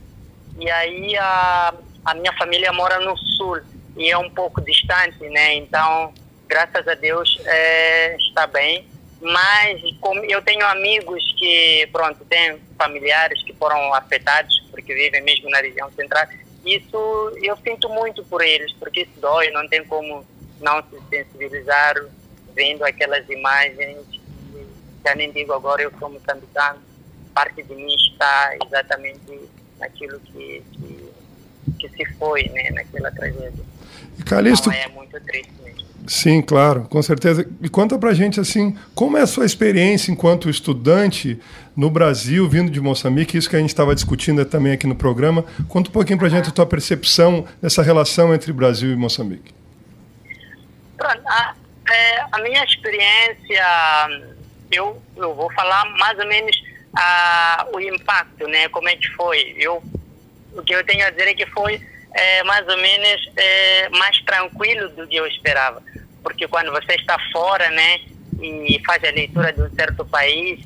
E 0.61 0.70
aí 0.70 1.16
a, 1.16 1.74
a 2.05 2.14
minha 2.14 2.33
família 2.35 2.72
mora 2.72 3.01
no 3.01 3.18
sul 3.18 3.59
e 3.97 4.11
é 4.11 4.18
um 4.18 4.30
pouco 4.30 4.61
distante, 4.61 5.22
né? 5.28 5.55
Então, 5.55 6.12
graças 6.49 6.86
a 6.86 6.95
Deus, 6.95 7.41
é, 7.45 8.16
está 8.16 8.47
bem. 8.47 8.86
Mas 9.20 9.82
como 10.01 10.24
eu 10.24 10.41
tenho 10.43 10.64
amigos 10.66 11.22
que, 11.38 11.86
pronto, 11.93 12.24
têm 12.24 12.59
familiares 12.78 13.43
que 13.43 13.53
foram 13.53 13.93
afetados 13.93 14.61
porque 14.70 14.95
vivem 14.95 15.22
mesmo 15.22 15.51
na 15.51 15.59
região 15.59 15.91
central. 15.93 16.26
Isso 16.64 17.38
eu 17.43 17.57
sinto 17.59 17.88
muito 17.88 18.24
por 18.24 18.43
eles, 18.43 18.72
porque 18.74 19.03
isso 19.03 19.20
dói, 19.20 19.51
não 19.51 19.68
tem 19.68 19.84
como 19.84 20.24
não 20.61 20.82
se 20.82 20.99
sensibilizar 21.09 21.95
vendo 22.55 22.84
aquelas 22.84 23.28
imagens. 23.28 23.99
Já 25.05 25.14
nem 25.14 25.30
digo 25.32 25.53
agora, 25.53 25.82
eu 25.82 25.93
sou 25.99 26.11
moçambicano, 26.11 26.80
parte 27.34 27.62
de 27.62 27.74
mim 27.74 27.95
está 27.95 28.57
exatamente 28.64 29.49
naquilo 29.78 30.20
que, 30.20 30.62
que, 30.72 31.12
que 31.78 31.88
se 31.88 32.05
foi, 32.14 32.45
né, 32.51 32.70
naquela 32.70 33.11
tragédia. 33.11 33.69
Calixto, 34.31 34.70
é 34.70 34.87
muito 34.87 35.20
triste 35.22 35.53
mesmo. 35.61 35.85
sim, 36.07 36.41
claro, 36.41 36.83
com 36.83 37.03
certeza. 37.03 37.45
E 37.61 37.68
conta 37.68 37.99
pra 37.99 38.14
gente 38.14 38.39
assim, 38.39 38.78
como 38.95 39.16
é 39.16 39.22
a 39.22 39.26
sua 39.26 39.45
experiência 39.45 40.12
enquanto 40.12 40.49
estudante 40.49 41.37
no 41.76 41.91
Brasil, 41.91 42.49
vindo 42.49 42.70
de 42.70 42.81
Moçambique, 42.81 43.37
isso 43.37 43.51
que 43.51 43.57
a 43.57 43.59
gente 43.59 43.70
estava 43.70 43.93
discutindo 43.93 44.45
também 44.45 44.72
aqui 44.72 44.87
no 44.87 44.95
programa. 44.95 45.45
Conta 45.68 45.91
um 45.91 45.93
pouquinho 45.93 46.16
pra 46.16 46.28
gente 46.28 46.49
a 46.49 46.53
tua 46.53 46.64
percepção 46.64 47.45
dessa 47.61 47.83
relação 47.83 48.33
entre 48.33 48.53
Brasil 48.53 48.93
e 48.93 48.97
Moçambique. 48.97 49.53
Pronto, 50.97 51.22
a, 51.26 51.55
é, 51.91 52.20
a 52.31 52.39
minha 52.39 52.62
experiência, 52.62 53.64
eu, 54.70 55.03
eu 55.16 55.35
vou 55.35 55.53
falar 55.55 55.85
mais 55.99 56.16
ou 56.20 56.26
menos 56.28 56.57
ah, 56.97 57.66
o 57.74 57.81
impacto, 57.81 58.47
né? 58.47 58.68
Como 58.68 58.89
é 58.89 58.95
que 58.95 59.09
foi. 59.16 59.57
Eu, 59.59 59.83
o 60.53 60.62
que 60.62 60.72
eu 60.72 60.87
tenho 60.87 61.05
a 61.05 61.11
dizer 61.11 61.31
é 61.31 61.35
que 61.35 61.47
foi 61.47 61.89
é, 62.12 62.42
mais 62.44 62.66
ou 62.68 62.76
menos 62.76 63.30
é, 63.36 63.88
mais 63.90 64.20
tranquilo 64.22 64.88
do 64.90 65.06
que 65.06 65.16
eu 65.16 65.26
esperava. 65.26 65.82
Porque 66.22 66.46
quando 66.48 66.70
você 66.70 66.94
está 66.94 67.16
fora, 67.32 67.68
né, 67.70 68.00
e 68.40 68.80
faz 68.84 69.02
a 69.04 69.11
leitura 69.11 69.52
de 69.52 69.62
um 69.62 69.70
certo 69.74 70.04
país, 70.04 70.61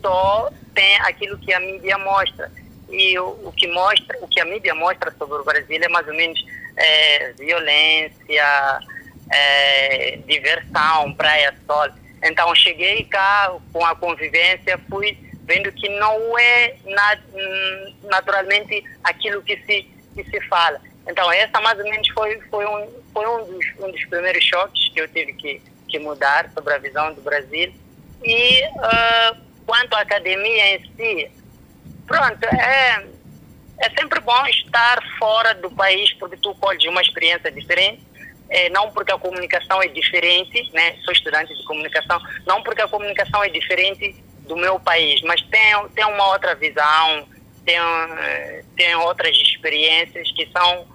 só 0.00 0.50
tem 0.74 0.96
aquilo 0.98 1.38
que 1.38 1.52
a 1.52 1.60
mídia 1.60 1.98
mostra. 1.98 2.50
E 2.88 3.18
o, 3.18 3.28
o 3.48 3.52
que 3.52 3.66
mostra, 3.68 4.16
o 4.20 4.28
que 4.28 4.40
a 4.40 4.44
mídia 4.44 4.74
mostra 4.74 5.12
sobre 5.18 5.38
o 5.38 5.44
Brasil 5.44 5.80
é 5.82 5.88
mais 5.88 6.06
ou 6.06 6.14
menos 6.14 6.38
é, 6.76 7.32
violência, 7.32 8.80
é, 9.32 10.18
diversão, 10.26 11.12
praia, 11.14 11.54
sol. 11.66 11.88
Então 12.22 12.54
cheguei 12.54 13.04
cá 13.04 13.52
com 13.72 13.84
a 13.84 13.94
convivência, 13.96 14.78
fui 14.88 15.18
vendo 15.44 15.70
que 15.72 15.88
não 15.88 16.38
é 16.38 16.74
na, 16.84 17.18
hum, 17.34 17.94
naturalmente 18.04 18.82
aquilo 19.04 19.42
que 19.42 19.56
se 19.64 19.95
que 20.16 20.30
se 20.30 20.40
fala. 20.48 20.80
Então 21.06 21.30
essa 21.30 21.60
mais 21.60 21.78
ou 21.78 21.84
menos 21.84 22.08
foi 22.10 22.40
foi 22.50 22.66
um 22.66 22.88
foi 23.12 23.26
um 23.26 23.44
dos, 23.44 23.66
um 23.78 23.90
dos 23.90 24.04
primeiros 24.06 24.44
choques 24.44 24.88
que 24.88 25.00
eu 25.00 25.08
tive 25.08 25.32
que 25.34 25.62
que 25.88 25.98
mudar 26.00 26.50
sobre 26.52 26.74
a 26.74 26.78
visão 26.78 27.14
do 27.14 27.20
Brasil 27.20 27.72
e 28.24 28.62
ah, 28.80 29.36
quanto 29.64 29.94
à 29.94 30.00
academia 30.00 30.76
em 30.76 30.80
si, 30.96 31.30
pronto 32.06 32.44
é 32.44 33.06
é 33.78 33.90
sempre 33.90 34.20
bom 34.20 34.46
estar 34.46 34.98
fora 35.18 35.54
do 35.54 35.70
país 35.70 36.12
porque 36.14 36.36
tu 36.38 36.54
colhes 36.56 36.84
uma 36.88 37.02
experiência 37.02 37.52
diferente 37.52 38.06
é, 38.48 38.68
não 38.70 38.90
porque 38.90 39.12
a 39.12 39.18
comunicação 39.18 39.82
é 39.82 39.88
diferente, 39.88 40.70
né? 40.72 40.96
Sou 41.04 41.12
estudante 41.12 41.54
de 41.54 41.64
comunicação, 41.64 42.20
não 42.46 42.62
porque 42.62 42.82
a 42.82 42.88
comunicação 42.88 43.42
é 43.42 43.48
diferente 43.48 44.14
do 44.46 44.56
meu 44.56 44.78
país, 44.78 45.20
mas 45.22 45.40
tem, 45.42 45.88
tem 45.94 46.04
uma 46.04 46.28
outra 46.28 46.54
visão, 46.54 47.26
tem, 47.66 47.76
tem 48.76 48.94
outras 48.94 49.36
experiências 49.36 50.30
que 50.32 50.48
são, 50.56 50.86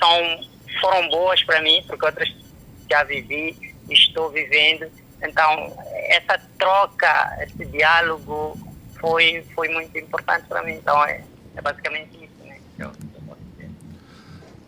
são 0.00 0.40
foram 0.80 1.08
boas 1.08 1.42
para 1.44 1.62
mim, 1.62 1.84
porque 1.86 2.04
outras 2.04 2.34
já 2.90 3.04
vivi, 3.04 3.56
estou 3.88 4.30
vivendo. 4.30 4.86
Então, 5.22 5.72
essa 6.08 6.40
troca, 6.58 7.38
esse 7.42 7.64
diálogo 7.66 8.58
foi, 9.00 9.44
foi 9.54 9.68
muito 9.68 9.96
importante 9.96 10.44
para 10.48 10.62
mim. 10.62 10.72
Então, 10.72 11.04
é, 11.04 11.22
é 11.56 11.62
basicamente 11.62 12.16
isso, 12.16 12.44
né? 12.48 12.58
que 12.76 12.82
eu- 12.82 13.14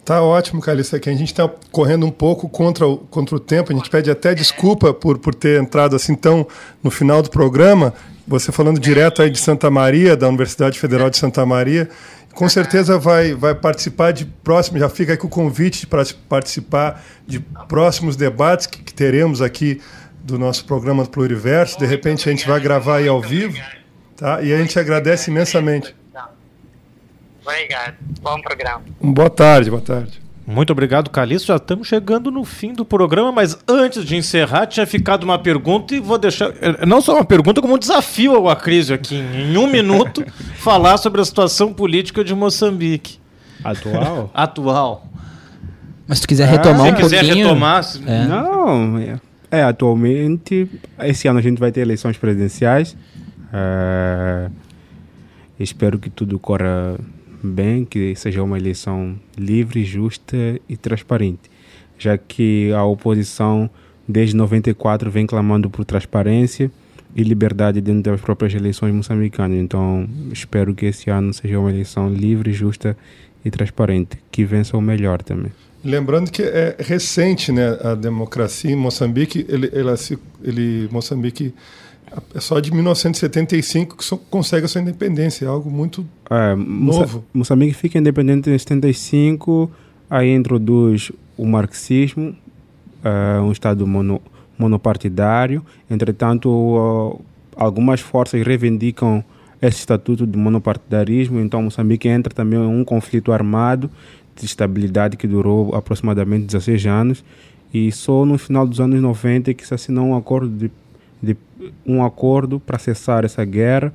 Tá 0.04 0.22
ótimo, 0.22 0.60
Calixto, 0.62 0.94
aqui. 0.94 1.10
A 1.10 1.14
gente 1.14 1.32
está 1.32 1.50
correndo 1.72 2.06
um 2.06 2.12
pouco 2.12 2.48
contra 2.48 2.86
o, 2.86 2.98
contra 2.98 3.34
o 3.34 3.40
tempo. 3.40 3.72
A 3.72 3.74
gente 3.74 3.90
pede 3.90 4.08
até 4.08 4.36
desculpa 4.36 4.94
por, 4.94 5.18
por 5.18 5.34
ter 5.34 5.60
entrado 5.60 5.96
assim 5.96 6.14
tão 6.14 6.46
no 6.80 6.92
final 6.92 7.22
do 7.22 7.28
programa. 7.28 7.92
Você 8.26 8.50
falando 8.50 8.80
direto 8.80 9.22
aí 9.22 9.30
de 9.30 9.38
Santa 9.38 9.70
Maria, 9.70 10.16
da 10.16 10.28
Universidade 10.28 10.78
Federal 10.78 11.08
de 11.08 11.16
Santa 11.16 11.46
Maria. 11.46 11.88
Com 12.34 12.48
certeza 12.48 12.98
vai, 12.98 13.32
vai 13.34 13.54
participar 13.54 14.12
de 14.12 14.24
próximos. 14.26 14.80
Já 14.80 14.88
fica 14.88 15.14
aqui 15.14 15.24
o 15.24 15.28
convite 15.28 15.86
para 15.86 16.02
participar 16.28 17.02
de 17.26 17.40
próximos 17.68 18.16
debates 18.16 18.66
que, 18.66 18.82
que 18.82 18.92
teremos 18.92 19.40
aqui 19.40 19.80
do 20.22 20.38
nosso 20.38 20.64
programa 20.64 21.06
Pluriverso. 21.06 21.78
De 21.78 21.86
repente 21.86 22.28
a 22.28 22.32
gente 22.32 22.46
vai 22.46 22.60
gravar 22.60 22.96
aí 22.96 23.08
ao 23.08 23.22
vivo. 23.22 23.56
Tá? 24.16 24.42
E 24.42 24.52
a 24.52 24.58
gente 24.58 24.78
agradece 24.78 25.30
imensamente. 25.30 25.94
Obrigado. 27.42 27.94
Bom 28.20 28.40
programa. 28.40 28.82
Boa 29.00 29.30
tarde, 29.30 29.70
boa 29.70 29.82
tarde. 29.82 30.25
Muito 30.46 30.70
obrigado, 30.70 31.10
Calixto. 31.10 31.48
Já 31.48 31.56
estamos 31.56 31.88
chegando 31.88 32.30
no 32.30 32.44
fim 32.44 32.72
do 32.72 32.84
programa, 32.84 33.32
mas 33.32 33.58
antes 33.66 34.04
de 34.04 34.14
encerrar, 34.16 34.66
tinha 34.66 34.86
ficado 34.86 35.24
uma 35.24 35.38
pergunta 35.38 35.94
e 35.94 35.98
vou 36.00 36.16
deixar. 36.18 36.50
eh, 36.60 36.86
Não 36.86 37.00
só 37.00 37.14
uma 37.16 37.24
pergunta, 37.24 37.60
como 37.60 37.74
um 37.74 37.78
desafio 37.78 38.36
ao 38.36 38.48
Acrísio 38.48 38.94
aqui, 38.94 39.16
em 39.16 39.56
um 39.56 39.66
minuto, 39.66 40.24
falar 40.58 40.98
sobre 40.98 41.20
a 41.20 41.24
situação 41.24 41.72
política 41.72 42.22
de 42.22 42.32
Moçambique. 42.34 43.18
Atual? 43.64 44.30
Atual. 44.34 45.06
Mas 46.06 46.18
se 46.18 46.22
tu 46.22 46.28
quiser 46.28 46.44
Ah, 46.44 46.52
retomar 46.52 46.86
se 46.86 46.92
um 46.92 46.94
quiser 46.94 47.24
pouquinho... 47.24 47.46
retomar, 47.48 47.84
É. 48.06 48.24
Não, 48.26 48.98
é, 48.98 49.20
é, 49.50 49.62
atualmente, 49.64 50.70
esse 51.00 51.26
ano 51.26 51.40
a 51.40 51.42
gente 51.42 51.58
vai 51.58 51.72
ter 51.72 51.80
eleições 51.80 52.16
presidenciais. 52.16 52.96
É, 53.52 54.48
Espero 55.58 55.98
que 55.98 56.10
tudo 56.10 56.38
corra 56.38 56.96
bem, 57.46 57.84
que 57.84 58.14
seja 58.16 58.42
uma 58.42 58.58
eleição 58.58 59.14
livre, 59.36 59.84
justa 59.84 60.36
e 60.68 60.76
transparente, 60.76 61.50
já 61.98 62.18
que 62.18 62.72
a 62.72 62.84
oposição 62.84 63.70
desde 64.06 64.36
94 64.36 65.10
vem 65.10 65.26
clamando 65.26 65.70
por 65.70 65.84
transparência 65.84 66.70
e 67.14 67.22
liberdade 67.22 67.80
dentro 67.80 68.10
das 68.10 68.20
próprias 68.20 68.54
eleições 68.54 68.94
moçambicanas. 68.94 69.58
Então, 69.58 70.08
espero 70.32 70.74
que 70.74 70.86
esse 70.86 71.08
ano 71.08 71.32
seja 71.32 71.58
uma 71.58 71.70
eleição 71.70 72.12
livre, 72.12 72.52
justa 72.52 72.96
e 73.44 73.50
transparente, 73.50 74.18
que 74.30 74.44
vença 74.44 74.76
o 74.76 74.80
melhor 74.80 75.22
também. 75.22 75.52
Lembrando 75.82 76.30
que 76.30 76.42
é 76.42 76.76
recente, 76.78 77.52
né, 77.52 77.78
a 77.80 77.94
democracia 77.94 78.70
em 78.70 78.76
Moçambique, 78.76 79.46
ele, 79.48 79.70
ela 79.72 79.96
se, 79.96 80.18
ele, 80.42 80.88
Moçambique 80.90 81.54
é 82.34 82.40
só 82.40 82.60
de 82.60 82.72
1975 82.72 83.96
que 83.96 84.16
consegue 84.30 84.64
a 84.64 84.68
sua 84.68 84.80
independência, 84.80 85.44
é 85.44 85.48
algo 85.48 85.70
muito 85.70 86.06
É, 86.30 86.54
novo. 86.54 87.24
Moçambique 87.32 87.74
fica 87.74 87.98
independente 87.98 88.50
em 88.50 88.58
75, 88.58 89.70
aí 90.08 90.34
introduz 90.34 91.12
o 91.36 91.46
marxismo, 91.46 92.34
é, 93.04 93.40
um 93.40 93.52
Estado 93.52 93.86
mono, 93.86 94.20
monopartidário. 94.58 95.64
Entretanto, 95.90 97.20
algumas 97.56 98.00
forças 98.00 98.44
reivindicam 98.44 99.24
esse 99.60 99.78
estatuto 99.78 100.26
de 100.26 100.36
monopartidarismo, 100.36 101.40
então 101.40 101.62
Moçambique 101.62 102.08
entra 102.08 102.32
também 102.32 102.58
em 102.58 102.66
um 102.66 102.84
conflito 102.84 103.32
armado 103.32 103.90
de 104.34 104.44
estabilidade 104.44 105.16
que 105.16 105.26
durou 105.26 105.74
aproximadamente 105.74 106.46
16 106.46 106.86
anos 106.86 107.24
e 107.72 107.90
só 107.90 108.24
no 108.24 108.38
final 108.38 108.66
dos 108.66 108.80
anos 108.80 109.00
90 109.00 109.54
que 109.54 109.66
se 109.66 109.74
assinou 109.74 110.06
um 110.06 110.16
acordo 110.16 110.48
de, 110.48 110.70
de 111.22 111.36
um 111.86 112.04
acordo 112.04 112.60
para 112.60 112.78
cessar 112.78 113.24
essa 113.24 113.44
guerra 113.44 113.92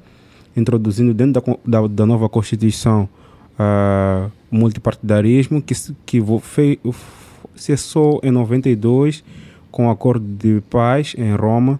introduzindo 0.55 1.13
dentro 1.13 1.41
da, 1.65 1.79
da, 1.81 1.87
da 1.87 2.05
nova 2.05 2.27
Constituição 2.27 3.07
o 4.51 4.55
multipartidarismo, 4.55 5.61
que, 5.61 5.73
que 6.05 6.19
vo- 6.19 6.39
fei- 6.39 6.79
f- 6.83 6.95
cessou 7.55 8.19
em 8.23 8.31
92 8.31 9.23
com 9.71 9.87
o 9.87 9.89
acordo 9.89 10.25
de 10.25 10.61
paz 10.69 11.13
em 11.17 11.33
Roma 11.35 11.79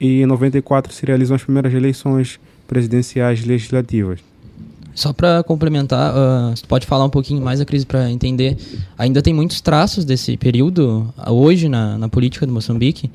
e 0.00 0.22
em 0.22 0.26
94 0.26 0.92
se 0.92 1.06
realizam 1.06 1.34
as 1.36 1.42
primeiras 1.42 1.72
eleições 1.72 2.38
presidenciais 2.66 3.44
legislativas. 3.44 4.20
Só 4.94 5.12
para 5.12 5.42
complementar, 5.42 6.12
ah, 6.14 6.52
você 6.54 6.64
pode 6.66 6.86
falar 6.86 7.04
um 7.04 7.10
pouquinho 7.10 7.42
mais 7.42 7.60
a 7.60 7.64
crise 7.64 7.84
para 7.86 8.10
entender. 8.10 8.56
Ainda 8.96 9.20
tem 9.22 9.34
muitos 9.34 9.60
traços 9.60 10.04
desse 10.04 10.36
período 10.36 11.12
hoje 11.28 11.68
na, 11.68 11.98
na 11.98 12.08
política 12.08 12.46
do 12.46 12.52
Moçambique. 12.52 13.10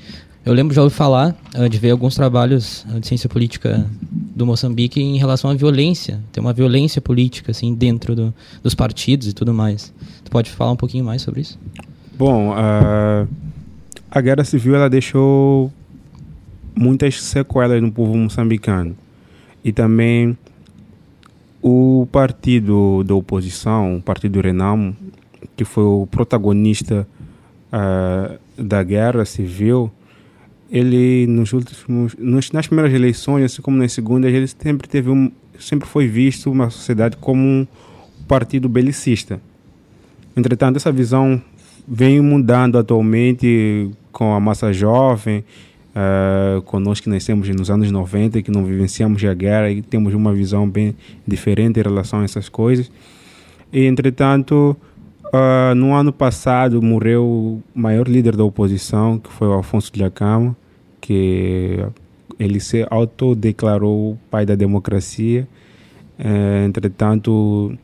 Eu 0.45 0.53
lembro, 0.53 0.73
já 0.73 0.81
ouvi 0.81 0.95
falar 0.95 1.35
ah, 1.53 1.67
de 1.67 1.77
ver 1.77 1.91
alguns 1.91 2.15
trabalhos 2.15 2.85
ah, 2.93 2.99
de 2.99 3.07
ciência 3.07 3.29
política 3.29 3.85
do 4.35 4.45
Moçambique 4.45 5.01
em 5.01 5.17
relação 5.17 5.49
à 5.49 5.53
violência. 5.53 6.19
Tem 6.31 6.41
uma 6.41 6.53
violência 6.53 7.01
política 7.01 7.51
assim 7.51 7.73
dentro 7.73 8.15
do- 8.15 8.33
dos 8.63 8.73
partidos 8.73 9.27
e 9.27 9.33
tudo 9.33 9.53
mais. 9.53 9.93
Tu 10.23 10.31
pode 10.31 10.49
falar 10.49 10.71
um 10.71 10.75
pouquinho 10.75 11.03
mais 11.03 11.21
sobre 11.21 11.41
isso? 11.41 11.59
Bom, 12.17 12.53
ah, 12.55 13.27
a 14.09 14.21
guerra 14.21 14.43
civil 14.43 14.75
ela 14.75 14.89
deixou 14.89 15.71
muitas 16.75 17.21
sequelas 17.21 17.81
no 17.81 17.91
povo 17.91 18.15
moçambicano 18.15 18.95
e 19.63 19.71
também 19.73 20.37
o 21.61 22.07
partido 22.11 23.03
da 23.03 23.13
oposição, 23.13 23.97
o 23.97 24.01
partido 24.01 24.39
Renamo, 24.39 24.95
que 25.57 25.65
foi 25.65 25.83
o 25.83 26.07
protagonista 26.09 27.05
ah, 27.71 28.37
da 28.57 28.81
guerra 28.81 29.25
civil, 29.25 29.91
ele 30.71 31.25
nos 31.27 31.51
últimos, 31.53 32.15
nos- 32.17 32.51
nas 32.51 32.67
primeiras 32.67 32.93
eleições, 32.93 33.43
assim 33.45 33.61
como 33.61 33.77
nas 33.77 33.91
segundas, 33.91 34.33
ele 34.33 34.47
sempre 34.47 34.87
teve 34.87 35.09
um, 35.09 35.31
sempre 35.59 35.87
foi 35.87 36.07
visto 36.07 36.51
uma 36.51 36.69
sociedade 36.69 37.17
como 37.17 37.41
um 37.41 37.67
partido 38.27 38.69
belicista. 38.69 39.41
Entretanto, 40.35 40.77
essa 40.77 40.91
visão 40.91 41.41
vem 41.87 42.21
mudando 42.21 42.77
atualmente 42.77 43.89
com 44.11 44.33
a 44.33 44.39
massa 44.39 44.71
jovem, 44.71 45.43
uh, 45.95 46.61
conosco 46.61 47.05
que 47.05 47.09
nascemos 47.09 47.49
nos 47.49 47.69
anos 47.69 47.91
90, 47.91 48.41
que 48.41 48.51
não 48.51 48.63
vivenciamos 48.63 49.23
a 49.23 49.33
guerra 49.33 49.71
e 49.71 49.81
temos 49.81 50.13
uma 50.13 50.33
visão 50.33 50.69
bem 50.69 50.95
diferente 51.27 51.79
em 51.79 51.83
relação 51.83 52.19
a 52.19 52.23
essas 52.23 52.47
coisas. 52.47 52.91
E, 53.73 53.85
entretanto, 53.85 54.75
ah, 55.31 55.73
no 55.75 55.93
ano 55.93 56.11
passado 56.11 56.81
morreu 56.81 57.23
o 57.25 57.63
maior 57.73 58.07
líder 58.07 58.35
da 58.35 58.43
oposição, 58.43 59.19
que 59.19 59.31
foi 59.31 59.47
o 59.47 59.53
Afonso 59.53 59.91
de 59.93 60.03
Acama, 60.03 60.55
que 60.99 61.79
ele 62.39 62.59
se 62.59 62.85
autodeclarou 62.89 64.17
pai 64.31 64.45
da 64.45 64.55
democracia. 64.55 65.47
Eh, 66.17 66.65
entretanto, 66.65 67.77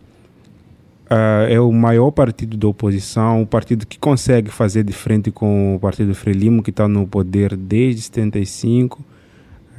ah, 1.10 1.46
é 1.50 1.60
o 1.60 1.72
maior 1.72 2.12
partido 2.12 2.58
da 2.58 2.68
oposição, 2.68 3.42
o 3.42 3.48
partido 3.48 3.86
que 3.86 4.00
consegue 4.00 4.50
fazer 4.50 4.84
de 4.84 4.94
frente 4.94 5.32
com 5.32 5.76
o 5.76 5.80
partido 5.80 6.16
Frelimo, 6.16 6.64
que 6.64 6.72
está 6.72 6.88
no 6.88 7.08
poder 7.08 7.56
desde 7.56 8.02
75. 8.02 9.04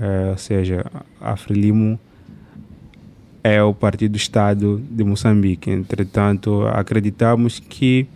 Eh, 0.00 0.28
ou 0.30 0.38
seja, 0.38 0.84
a 1.20 1.36
Frelimo 1.36 1.98
é 3.47 3.62
o 3.62 3.72
partido 3.72 4.12
do 4.12 4.16
Estado 4.16 4.82
de 4.90 5.05
Moçambique. 5.05 5.70
Entretanto, 5.70 6.66
acreditamos 6.66 7.61
que 7.61 8.09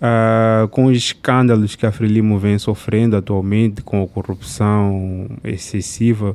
ah, 0.00 0.66
com 0.72 0.86
os 0.86 0.96
escândalos 0.96 1.76
que 1.76 1.86
a 1.86 1.92
Frelimo 1.92 2.38
vem 2.40 2.58
sofrendo 2.58 3.16
atualmente, 3.16 3.82
com 3.82 4.02
a 4.02 4.08
corrupção 4.08 5.28
excessiva, 5.44 6.34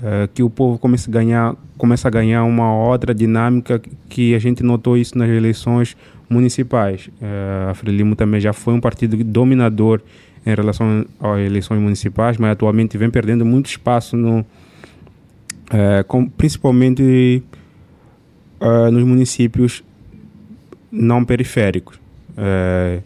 ah, 0.00 0.28
que 0.32 0.40
o 0.40 0.48
povo 0.48 0.78
começa 0.78 1.10
a 1.10 1.12
ganhar 1.12 1.56
começa 1.76 2.06
a 2.06 2.10
ganhar 2.10 2.44
uma 2.44 2.72
outra 2.72 3.12
dinâmica 3.12 3.82
que 4.08 4.34
a 4.34 4.38
gente 4.38 4.62
notou 4.62 4.96
isso 4.96 5.18
nas 5.18 5.28
eleições 5.28 5.96
municipais. 6.30 7.10
Ah, 7.20 7.70
a 7.72 7.74
Frelimo 7.74 8.14
também 8.14 8.40
já 8.40 8.52
foi 8.52 8.72
um 8.72 8.80
partido 8.80 9.16
dominador 9.24 10.00
em 10.46 10.54
relação 10.54 11.04
às 11.20 11.40
eleições 11.40 11.80
municipais, 11.80 12.38
mas 12.38 12.52
atualmente 12.52 12.96
vem 12.96 13.10
perdendo 13.10 13.44
muito 13.44 13.66
espaço 13.66 14.16
no 14.16 14.46
eh, 15.70 16.02
com- 16.06 16.28
principalmente 16.28 17.42
eh, 18.60 18.90
nos 18.90 19.04
municípios 19.04 19.82
não 20.90 21.24
periféricos. 21.24 21.98
Eh, 22.36 23.00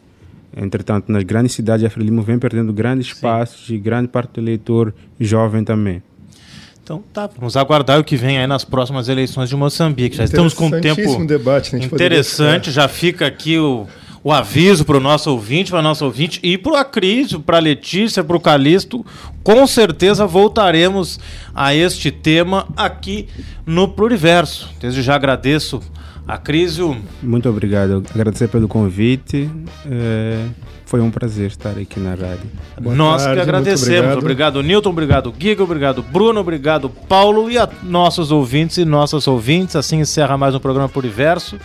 entretanto, 0.56 1.10
nas 1.10 1.22
grandes 1.22 1.52
cidades, 1.52 1.84
a 1.84 1.90
Frelimo 1.90 2.22
vem 2.22 2.38
perdendo 2.38 2.72
grandes 2.72 3.06
espaços 3.08 3.68
e 3.70 3.78
grande 3.78 4.08
parte 4.08 4.32
do 4.34 4.40
eleitor 4.40 4.94
jovem 5.18 5.64
também. 5.64 6.02
Então 6.82 7.02
tá, 7.12 7.28
vamos 7.38 7.56
aguardar 7.56 8.00
o 8.00 8.04
que 8.04 8.16
vem 8.16 8.38
aí 8.38 8.46
nas 8.48 8.64
próximas 8.64 9.08
eleições 9.08 9.48
de 9.48 9.54
Moçambique. 9.56 10.16
Já 10.16 10.24
estamos 10.24 10.52
com 10.54 10.66
um 10.66 10.80
tempo 10.80 11.24
debate, 11.24 11.76
né? 11.76 11.84
Interessante, 11.84 12.70
já 12.72 12.88
fica 12.88 13.26
aqui 13.26 13.58
o, 13.58 13.86
o 14.22 14.32
aviso 14.32 14.84
para 14.84 14.98
o 14.98 15.00
nosso 15.00 15.30
ouvinte, 15.30 15.70
para 15.70 15.80
nosso 15.80 16.04
ouvinte 16.04 16.38
e 16.42 16.58
para 16.58 16.72
o 16.72 16.76
Acrísio, 16.76 17.40
para 17.40 17.56
a 17.56 17.60
Letícia, 17.60 18.22
para 18.22 18.36
o 18.36 18.40
Calixto. 18.40 19.04
Com 19.42 19.66
certeza 19.66 20.26
voltaremos 20.26 21.18
a 21.54 21.74
este 21.74 22.10
tema 22.10 22.68
aqui 22.76 23.28
no 23.64 23.88
Pluriverso. 23.88 24.68
Desde 24.80 25.02
já 25.02 25.14
agradeço 25.14 25.80
a 26.28 26.36
Crísio. 26.36 26.96
Muito 27.22 27.48
obrigado. 27.48 28.04
Agradecer 28.14 28.48
pelo 28.48 28.68
convite. 28.68 29.50
Eh, 29.86 30.46
foi 30.84 31.00
um 31.00 31.10
prazer 31.10 31.46
estar 31.46 31.78
aqui 31.78 31.98
na 31.98 32.10
rádio. 32.10 32.50
Nós 32.80 33.24
que 33.24 33.40
agradecemos. 33.40 34.16
Obrigado. 34.16 34.62
Newton. 34.62 34.90
Obrigado, 34.90 35.34
Giga. 35.38 35.62
Obrigado, 35.64 36.02
Bruno. 36.02 36.40
Obrigado, 36.40 36.90
Paulo. 36.90 37.50
E 37.50 37.56
a 37.56 37.68
nossos 37.82 38.30
ouvintes 38.30 38.76
e 38.76 38.84
nossas 38.84 39.26
ouvintes. 39.26 39.76
Assim 39.76 40.00
encerra 40.00 40.36
mais 40.36 40.54
um 40.54 40.60
programa 40.60 40.88
Pluriverso. 40.88 41.56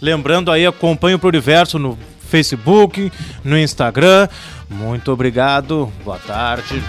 Lembrando 0.00 0.50
aí, 0.50 0.66
acompanhe 0.66 1.14
o 1.14 1.18
Pluriverso 1.18 1.78
no 1.78 1.98
Facebook, 2.28 3.10
no 3.44 3.58
Instagram. 3.58 4.28
Muito 4.68 5.10
obrigado. 5.12 5.92
Boa 6.04 6.18
tarde. 6.18 6.82